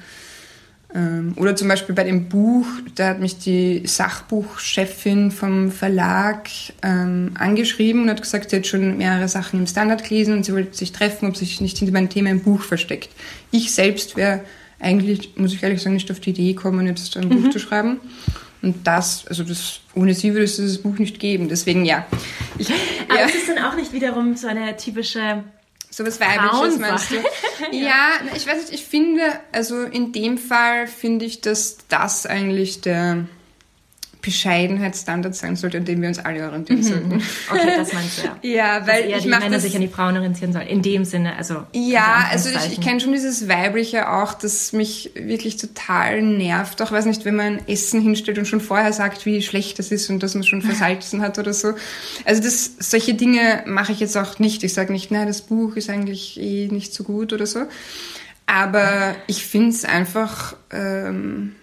Ähm, 0.95 1.32
oder 1.36 1.57
zum 1.57 1.66
Beispiel 1.66 1.95
bei 1.95 2.05
dem 2.05 2.28
Buch, 2.28 2.66
da 2.95 3.09
hat 3.09 3.20
mich 3.20 3.38
die 3.38 3.82
Sachbuchchefin 3.84 5.32
vom 5.32 5.72
Verlag 5.72 6.49
ähm, 6.82 7.32
angeschrieben 7.34 8.03
und 8.03 8.11
hat 8.11 8.22
gesagt, 8.22 8.51
sie 8.51 8.57
hat 8.57 8.66
schon 8.66 8.97
mehrere 8.97 9.26
Sachen 9.26 9.61
im 9.61 9.66
Standard 9.66 10.09
gelesen 10.09 10.34
und 10.34 10.45
sie 10.45 10.53
wollte 10.53 10.76
sich 10.76 10.92
treffen, 10.92 11.28
ob 11.28 11.36
sich 11.36 11.61
nicht 11.61 11.78
hinter 11.78 11.92
meinem 11.92 12.11
Thema 12.11 12.30
im 12.30 12.42
Buch 12.42 12.62
versteckt. 12.62 13.11
Ich 13.51 13.72
selbst 13.72 14.16
wäre 14.16 14.42
eigentlich, 14.78 15.36
muss 15.36 15.53
ich 15.53 15.62
ehrlich 15.62 15.82
sagen, 15.82 15.95
nicht 15.95 16.11
auf 16.12 16.20
die 16.20 16.30
Idee 16.30 16.53
gekommen, 16.53 16.86
jetzt 16.86 17.16
ein 17.16 17.28
mhm. 17.28 17.42
Buch 17.42 17.51
zu 17.51 17.59
schreiben. 17.59 18.01
Und 18.62 18.86
das, 18.86 19.26
also 19.26 19.42
das, 19.42 19.80
ohne 19.95 20.14
sie 20.14 20.32
würde 20.32 20.45
es 20.45 20.57
dieses 20.57 20.78
Buch 20.78 20.99
nicht 20.99 21.18
geben. 21.18 21.49
Deswegen 21.49 21.84
ja. 21.84 22.07
Ich, 22.57 22.70
Aber 23.09 23.20
ja. 23.20 23.26
es 23.26 23.34
ist 23.34 23.49
dann 23.49 23.62
auch 23.62 23.76
nicht 23.76 23.92
wiederum 23.92 24.36
so 24.36 24.47
eine 24.47 24.76
typische 24.76 25.45
so 25.97 26.05
was 26.05 26.18
Weibliches 26.18 26.78
meinst 26.78 27.11
du? 27.12 27.16
ja. 27.70 27.88
ja, 27.88 28.09
ich 28.34 28.47
weiß 28.47 28.57
nicht, 28.62 28.72
ich 28.72 28.84
finde, 28.84 29.22
also 29.53 29.82
in 29.82 30.12
dem 30.12 30.38
Fall 30.38 30.88
finde 30.88 31.24
ich, 31.24 31.40
dass 31.40 31.78
das 31.88 32.26
eigentlich 32.26 32.80
der 32.80 33.26
Bescheidenheitsstandard 34.25 35.35
sein 35.35 35.57
sollte, 35.57 35.77
an 35.77 35.85
dem 35.85 36.01
wir 36.01 36.09
uns 36.09 36.18
alle 36.18 36.45
orientieren 36.47 36.81
mhm. 36.81 36.85
sollten. 36.85 37.22
Okay, 37.51 37.72
das 37.77 37.93
meinst 37.93 38.18
du 38.18 38.49
ja. 38.49 38.55
Ja, 38.55 38.87
weil 38.87 39.11
ich 39.11 39.22
die 39.22 39.29
Männer 39.29 39.51
das, 39.51 39.62
sich 39.62 39.75
an 39.75 39.83
die 39.83 39.89
Frauen 39.89 40.16
orientieren 40.16 40.53
sollen. 40.53 40.66
In 40.66 40.83
dem 40.83 41.05
Sinne, 41.05 41.37
also. 41.37 41.64
Ja, 41.72 42.29
also 42.31 42.49
ich, 42.49 42.72
ich 42.72 42.81
kenne 42.81 43.01
schon 43.01 43.12
dieses 43.12 43.49
Weibliche 43.49 44.11
auch, 44.11 44.33
das 44.35 44.72
mich 44.72 45.11
wirklich 45.14 45.59
total 45.59 46.22
nervt. 46.22 46.81
Auch 46.81 46.91
weiß 46.91 47.05
nicht, 47.05 47.25
wenn 47.25 47.37
man 47.37 47.61
Essen 47.68 48.01
hinstellt 48.01 48.39
und 48.39 48.47
schon 48.47 48.61
vorher 48.61 48.93
sagt, 48.93 49.27
wie 49.27 49.43
schlecht 49.43 49.79
das 49.79 49.91
ist 49.91 50.09
und 50.09 50.22
dass 50.22 50.35
man 50.35 50.45
schon 50.45 50.62
versalzen 50.62 51.20
hat 51.20 51.39
oder 51.39 51.53
so. 51.53 51.75
Also 52.25 52.43
das, 52.43 52.72
solche 52.79 53.14
Dinge 53.14 53.62
mache 53.66 53.93
ich 53.93 54.01
jetzt 54.01 54.16
auch 54.16 54.39
nicht. 54.39 54.64
Ich 54.64 54.72
sage 54.72 54.93
nicht, 54.93 55.11
nein, 55.11 55.27
das 55.27 55.43
Buch 55.43 55.77
ist 55.77 55.91
eigentlich 55.91 56.41
eh 56.41 56.68
nicht 56.68 56.95
so 56.95 57.05
gut 57.05 57.33
oder 57.33 57.47
so. 57.47 57.61
Aber 58.47 59.14
ich 59.27 59.45
finde 59.45 59.70
es 59.70 59.85
einfach. 59.85 60.57
Ähm, 60.70 61.55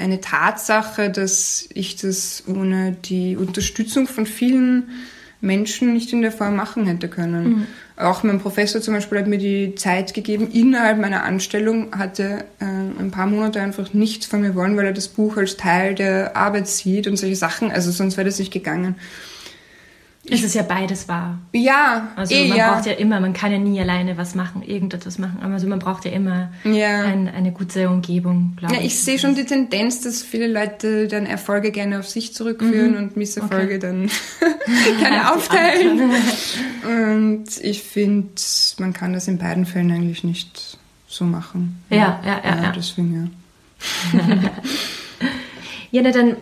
eine 0.00 0.20
Tatsache, 0.20 1.10
dass 1.10 1.68
ich 1.74 1.96
das 1.96 2.44
ohne 2.46 2.96
die 3.04 3.36
Unterstützung 3.36 4.06
von 4.06 4.26
vielen 4.26 4.88
Menschen 5.40 5.92
nicht 5.92 6.12
in 6.12 6.22
der 6.22 6.32
Form 6.32 6.56
machen 6.56 6.86
hätte 6.86 7.08
können. 7.08 7.48
Mhm. 7.48 7.66
Auch 7.96 8.22
mein 8.22 8.40
Professor 8.40 8.80
zum 8.80 8.94
Beispiel 8.94 9.18
hat 9.18 9.26
mir 9.26 9.38
die 9.38 9.74
Zeit 9.74 10.14
gegeben, 10.14 10.50
innerhalb 10.52 10.98
meiner 10.98 11.24
Anstellung 11.24 11.96
hatte 11.96 12.44
äh, 12.60 12.64
ein 12.64 13.10
paar 13.10 13.26
Monate 13.26 13.60
einfach 13.60 13.92
nichts 13.94 14.26
von 14.26 14.40
mir 14.40 14.54
wollen, 14.54 14.76
weil 14.76 14.86
er 14.86 14.92
das 14.92 15.08
Buch 15.08 15.36
als 15.36 15.56
Teil 15.56 15.94
der 15.94 16.36
Arbeit 16.36 16.68
sieht 16.68 17.06
und 17.06 17.16
solche 17.16 17.36
Sachen. 17.36 17.70
Also 17.70 17.90
sonst 17.90 18.16
wäre 18.16 18.26
das 18.26 18.38
nicht 18.38 18.52
gegangen. 18.52 18.96
Es 20.30 20.42
ist 20.42 20.54
ja 20.54 20.62
beides 20.62 21.08
wahr. 21.08 21.38
Ja, 21.52 22.08
also 22.16 22.34
eh, 22.34 22.48
man 22.48 22.58
ja. 22.58 22.72
braucht 22.72 22.86
ja 22.86 22.92
immer, 22.92 23.20
man 23.20 23.32
kann 23.32 23.52
ja 23.52 23.58
nie 23.58 23.80
alleine 23.80 24.16
was 24.16 24.34
machen, 24.34 24.62
irgendetwas 24.62 25.18
machen. 25.18 25.38
Also 25.42 25.66
man 25.66 25.78
braucht 25.78 26.04
ja 26.04 26.12
immer 26.12 26.50
ja. 26.64 27.02
Ein, 27.02 27.28
eine 27.28 27.52
gute 27.52 27.88
Umgebung, 27.88 28.54
glaube 28.56 28.74
ja, 28.74 28.80
ich. 28.80 28.86
Ich 28.86 29.00
sehe 29.00 29.18
schon 29.18 29.34
die 29.34 29.44
Tendenz, 29.44 30.02
dass 30.02 30.22
viele 30.22 30.46
Leute 30.46 31.08
dann 31.08 31.26
Erfolge 31.26 31.70
gerne 31.70 31.98
auf 31.98 32.08
sich 32.08 32.34
zurückführen 32.34 32.92
mhm. 32.92 32.98
und 32.98 33.16
Misserfolge 33.16 33.76
okay. 33.76 33.78
dann 33.78 34.10
gerne 34.98 35.34
aufteilen. 35.34 36.12
und 36.84 37.46
ich 37.62 37.82
finde, 37.82 38.32
man 38.78 38.92
kann 38.92 39.12
das 39.12 39.28
in 39.28 39.38
beiden 39.38 39.66
Fällen 39.66 39.90
eigentlich 39.90 40.24
nicht 40.24 40.78
so 41.06 41.24
machen. 41.24 41.82
Ja, 41.90 41.96
ja, 41.96 42.20
ja. 42.24 42.40
ja, 42.44 42.62
ja. 42.62 42.72
Deswegen, 42.72 43.32
ja. 44.12 44.20
ja, 45.90 46.02
na 46.02 46.10
dann 46.10 46.36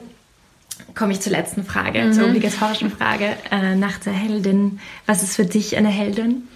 komme 0.98 1.12
ich 1.12 1.20
zur 1.20 1.32
letzten 1.32 1.64
Frage, 1.64 2.02
mhm. 2.02 2.12
zur 2.12 2.26
obligatorischen 2.26 2.90
Frage 2.90 3.36
äh, 3.52 3.76
nach 3.76 3.98
der 3.98 4.12
Heldin. 4.12 4.80
Was 5.06 5.22
ist 5.22 5.36
für 5.36 5.44
dich 5.44 5.76
eine 5.76 5.88
Heldin? 5.88 6.48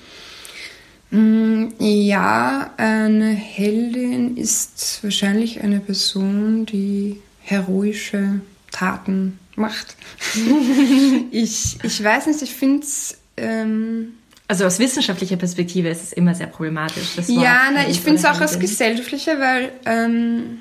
Mm, 1.11 1.68
ja, 1.78 2.70
eine 2.76 3.30
Heldin 3.30 4.36
ist 4.36 4.99
wahrscheinlich 5.05 5.62
eine 5.62 5.78
Person, 5.78 6.66
die 6.66 7.20
heroische 7.40 8.40
Taten 8.72 9.38
macht. 9.55 9.95
ich, 11.30 11.78
ich 11.80 12.03
weiß 12.03 12.26
nicht, 12.26 12.43
ich 12.43 12.55
finde 12.55 12.82
es. 12.82 13.18
Ähm, 13.36 14.14
also 14.49 14.66
aus 14.66 14.80
wissenschaftlicher 14.80 15.36
Perspektive 15.36 15.88
ist 15.88 16.03
es 16.03 16.12
immer 16.12 16.34
sehr 16.34 16.49
problematisch. 16.49 17.16
ja, 17.28 17.70
na, 17.72 17.88
ich 17.88 18.01
finde 18.01 18.18
es 18.18 18.24
auch 18.24 18.40
aus 18.40 18.59
gesellschaftlicher, 18.59 19.38
weil 19.38 19.72
ähm, 19.86 20.59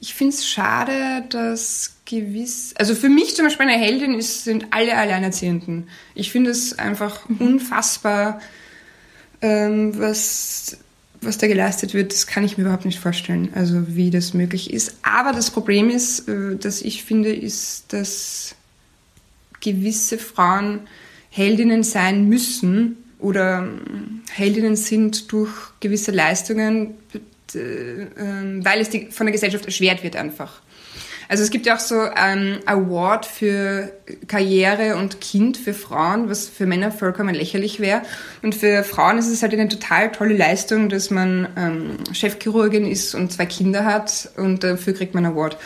ich 0.00 0.14
finde 0.14 0.34
es 0.34 0.48
schade, 0.48 1.24
dass 1.28 1.96
gewiss, 2.04 2.72
also 2.76 2.94
für 2.94 3.08
mich 3.08 3.34
zum 3.34 3.44
Beispiel 3.44 3.66
eine 3.66 3.78
Heldin 3.78 4.14
ist, 4.14 4.44
sind 4.44 4.66
alle 4.70 4.96
Alleinerziehenden. 4.96 5.88
Ich 6.14 6.30
finde 6.30 6.50
es 6.50 6.78
einfach 6.78 7.28
mhm. 7.28 7.40
unfassbar, 7.40 8.40
ähm, 9.42 9.98
was, 9.98 10.78
was 11.20 11.38
da 11.38 11.48
geleistet 11.48 11.94
wird. 11.94 12.12
Das 12.12 12.26
kann 12.26 12.44
ich 12.44 12.56
mir 12.56 12.64
überhaupt 12.64 12.84
nicht 12.84 13.00
vorstellen, 13.00 13.50
also 13.54 13.96
wie 13.96 14.10
das 14.10 14.34
möglich 14.34 14.72
ist. 14.72 14.96
Aber 15.02 15.32
das 15.32 15.50
Problem 15.50 15.90
ist, 15.90 16.28
äh, 16.28 16.56
dass 16.56 16.80
ich 16.80 17.04
finde, 17.04 17.34
ist, 17.34 17.92
dass 17.92 18.54
gewisse 19.60 20.18
Frauen 20.18 20.80
Heldinnen 21.30 21.82
sein 21.82 22.28
müssen 22.28 22.96
oder 23.18 23.58
ähm, 23.58 24.22
Heldinnen 24.30 24.76
sind 24.76 25.30
durch 25.32 25.50
gewisse 25.80 26.12
Leistungen, 26.12 26.94
weil 27.54 28.80
es 28.80 28.90
die, 28.90 29.10
von 29.10 29.26
der 29.26 29.32
Gesellschaft 29.32 29.64
erschwert 29.66 30.02
wird 30.02 30.16
einfach. 30.16 30.60
Also 31.28 31.42
es 31.42 31.50
gibt 31.50 31.66
ja 31.66 31.76
auch 31.76 31.80
so 31.80 32.00
ein 32.00 32.60
Award 32.64 33.26
für 33.26 33.92
Karriere 34.26 34.96
und 34.96 35.20
Kind 35.20 35.58
für 35.58 35.74
Frauen, 35.74 36.30
was 36.30 36.48
für 36.48 36.64
Männer 36.64 36.90
vollkommen 36.90 37.34
lächerlich 37.34 37.80
wäre. 37.80 38.02
Und 38.42 38.54
für 38.54 38.82
Frauen 38.82 39.18
ist 39.18 39.28
es 39.28 39.42
halt 39.42 39.52
eine 39.52 39.68
total 39.68 40.10
tolle 40.10 40.34
Leistung, 40.34 40.88
dass 40.88 41.10
man 41.10 41.48
ähm, 41.56 42.14
Chefchirurgin 42.14 42.86
ist 42.86 43.14
und 43.14 43.30
zwei 43.30 43.44
Kinder 43.44 43.84
hat 43.84 44.30
und 44.36 44.64
dafür 44.64 44.94
kriegt 44.94 45.14
man 45.14 45.26
einen 45.26 45.34
Award. 45.34 45.58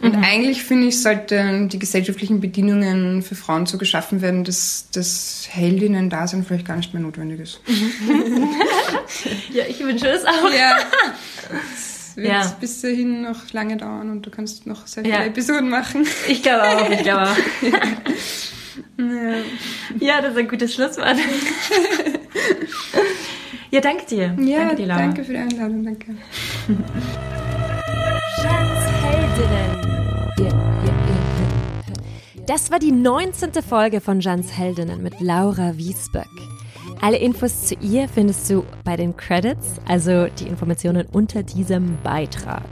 Und 0.00 0.16
mhm. 0.16 0.24
eigentlich 0.24 0.64
finde 0.64 0.88
ich, 0.88 1.02
sollten 1.02 1.68
die 1.68 1.78
gesellschaftlichen 1.78 2.40
Bedingungen 2.40 3.22
für 3.22 3.34
Frauen 3.34 3.66
so 3.66 3.76
geschaffen 3.76 4.22
werden, 4.22 4.44
dass 4.44 4.86
das 4.94 5.46
Heldinnen-Dasein 5.50 6.44
vielleicht 6.44 6.66
gar 6.66 6.76
nicht 6.76 6.94
mehr 6.94 7.02
notwendig 7.02 7.40
ist. 7.40 7.60
ja, 9.52 9.64
ich 9.68 9.78
wünsche 9.80 10.08
es 10.08 10.24
auch. 10.24 10.50
Ja. 10.50 10.76
wird 12.16 12.28
ja. 12.28 12.56
bis 12.60 12.80
dahin 12.80 13.22
noch 13.22 13.52
lange 13.52 13.76
dauern 13.76 14.10
und 14.10 14.22
du 14.22 14.30
kannst 14.30 14.66
noch 14.66 14.86
sehr 14.86 15.04
viele 15.04 15.16
ja. 15.16 15.24
Episoden 15.24 15.68
machen. 15.68 16.06
Ich 16.28 16.42
glaube 16.42 16.62
auch, 16.62 16.90
ich 16.90 17.02
glaube 17.02 17.22
auch. 17.22 17.36
ja. 18.98 19.34
ja, 19.98 20.20
das 20.20 20.32
ist 20.32 20.38
ein 20.38 20.48
gutes 20.48 20.74
Schlusswort. 20.74 21.16
ja, 23.70 23.80
danke 23.80 24.06
dir. 24.06 24.36
Ja, 24.38 24.58
danke 24.58 24.76
dir, 24.76 24.86
Laura. 24.86 25.00
Danke 25.00 25.24
für 25.24 25.32
die 25.32 25.38
Einladung, 25.38 25.84
danke. 25.84 26.16
Das 32.46 32.70
war 32.70 32.78
die 32.78 32.92
19. 32.92 33.52
Folge 33.66 34.00
von 34.00 34.20
Jans 34.20 34.52
Heldinnen 34.52 35.02
mit 35.02 35.20
Laura 35.20 35.76
Wiesböck. 35.76 36.51
Alle 37.02 37.16
Infos 37.16 37.62
zu 37.62 37.74
ihr 37.80 38.08
findest 38.08 38.48
du 38.48 38.64
bei 38.84 38.96
den 38.96 39.16
Credits, 39.16 39.80
also 39.88 40.28
die 40.38 40.46
Informationen 40.46 41.04
unter 41.10 41.42
diesem 41.42 41.98
Beitrag. 42.04 42.62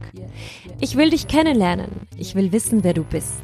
Ich 0.79 0.95
will 0.95 1.09
dich 1.09 1.27
kennenlernen. 1.27 2.07
Ich 2.15 2.33
will 2.33 2.53
wissen, 2.53 2.85
wer 2.85 2.93
du 2.93 3.03
bist. 3.03 3.41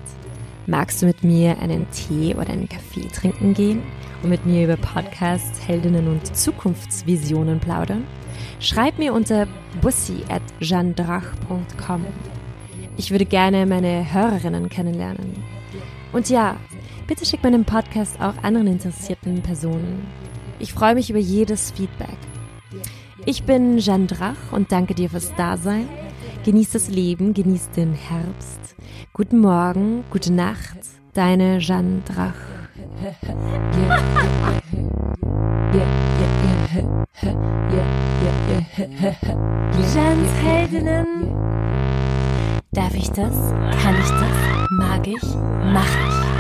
Magst 0.65 1.01
du 1.01 1.05
mit 1.05 1.25
mir 1.25 1.59
einen 1.59 1.91
Tee 1.91 2.35
oder 2.35 2.51
einen 2.51 2.69
Kaffee 2.69 3.09
trinken 3.09 3.53
gehen 3.53 3.83
und 4.23 4.29
mit 4.29 4.45
mir 4.45 4.63
über 4.63 4.77
Podcasts, 4.77 5.67
Heldinnen 5.67 6.07
und 6.07 6.33
Zukunftsvisionen 6.33 7.59
plaudern? 7.59 8.05
Schreib 8.61 8.97
mir 8.97 9.13
unter 9.13 9.45
bussi 9.81 10.23
at 10.29 10.41
jeandrach.com. 10.61 12.05
Ich 12.95 13.11
würde 13.11 13.25
gerne 13.25 13.65
meine 13.65 14.13
Hörerinnen 14.13 14.69
kennenlernen. 14.69 15.43
Und 16.13 16.29
ja, 16.29 16.55
bitte 17.07 17.25
schick 17.25 17.43
meinen 17.43 17.65
Podcast 17.65 18.21
auch 18.21 18.41
anderen 18.41 18.67
interessierten 18.67 19.41
Personen. 19.41 20.26
Ich 20.59 20.73
freue 20.73 20.95
mich 20.95 21.09
über 21.09 21.19
jedes 21.19 21.71
Feedback. 21.71 22.17
Ich 23.25 23.43
bin 23.43 23.77
Jeanne 23.79 24.07
Drach 24.07 24.51
und 24.51 24.71
danke 24.71 24.95
dir 24.95 25.09
fürs 25.09 25.33
Dasein. 25.35 25.87
Genieß 26.45 26.71
das 26.71 26.89
Leben, 26.89 27.33
genieß 27.33 27.71
den 27.71 27.93
Herbst. 27.93 28.75
Guten 29.13 29.39
Morgen, 29.39 30.03
gute 30.09 30.31
Nacht, 30.33 30.79
deine 31.13 31.59
Jeanne 31.59 32.01
Drach. 32.05 32.33
Jeans 39.93 40.31
Heldinnen. 40.43 41.35
Darf 42.71 42.93
ich 42.93 43.09
das? 43.09 43.53
Kann 43.81 43.95
ich 43.95 44.09
das? 44.09 44.69
Mag 44.71 45.07
ich? 45.07 45.23
Mach 45.73 45.83
ich? 45.83 46.36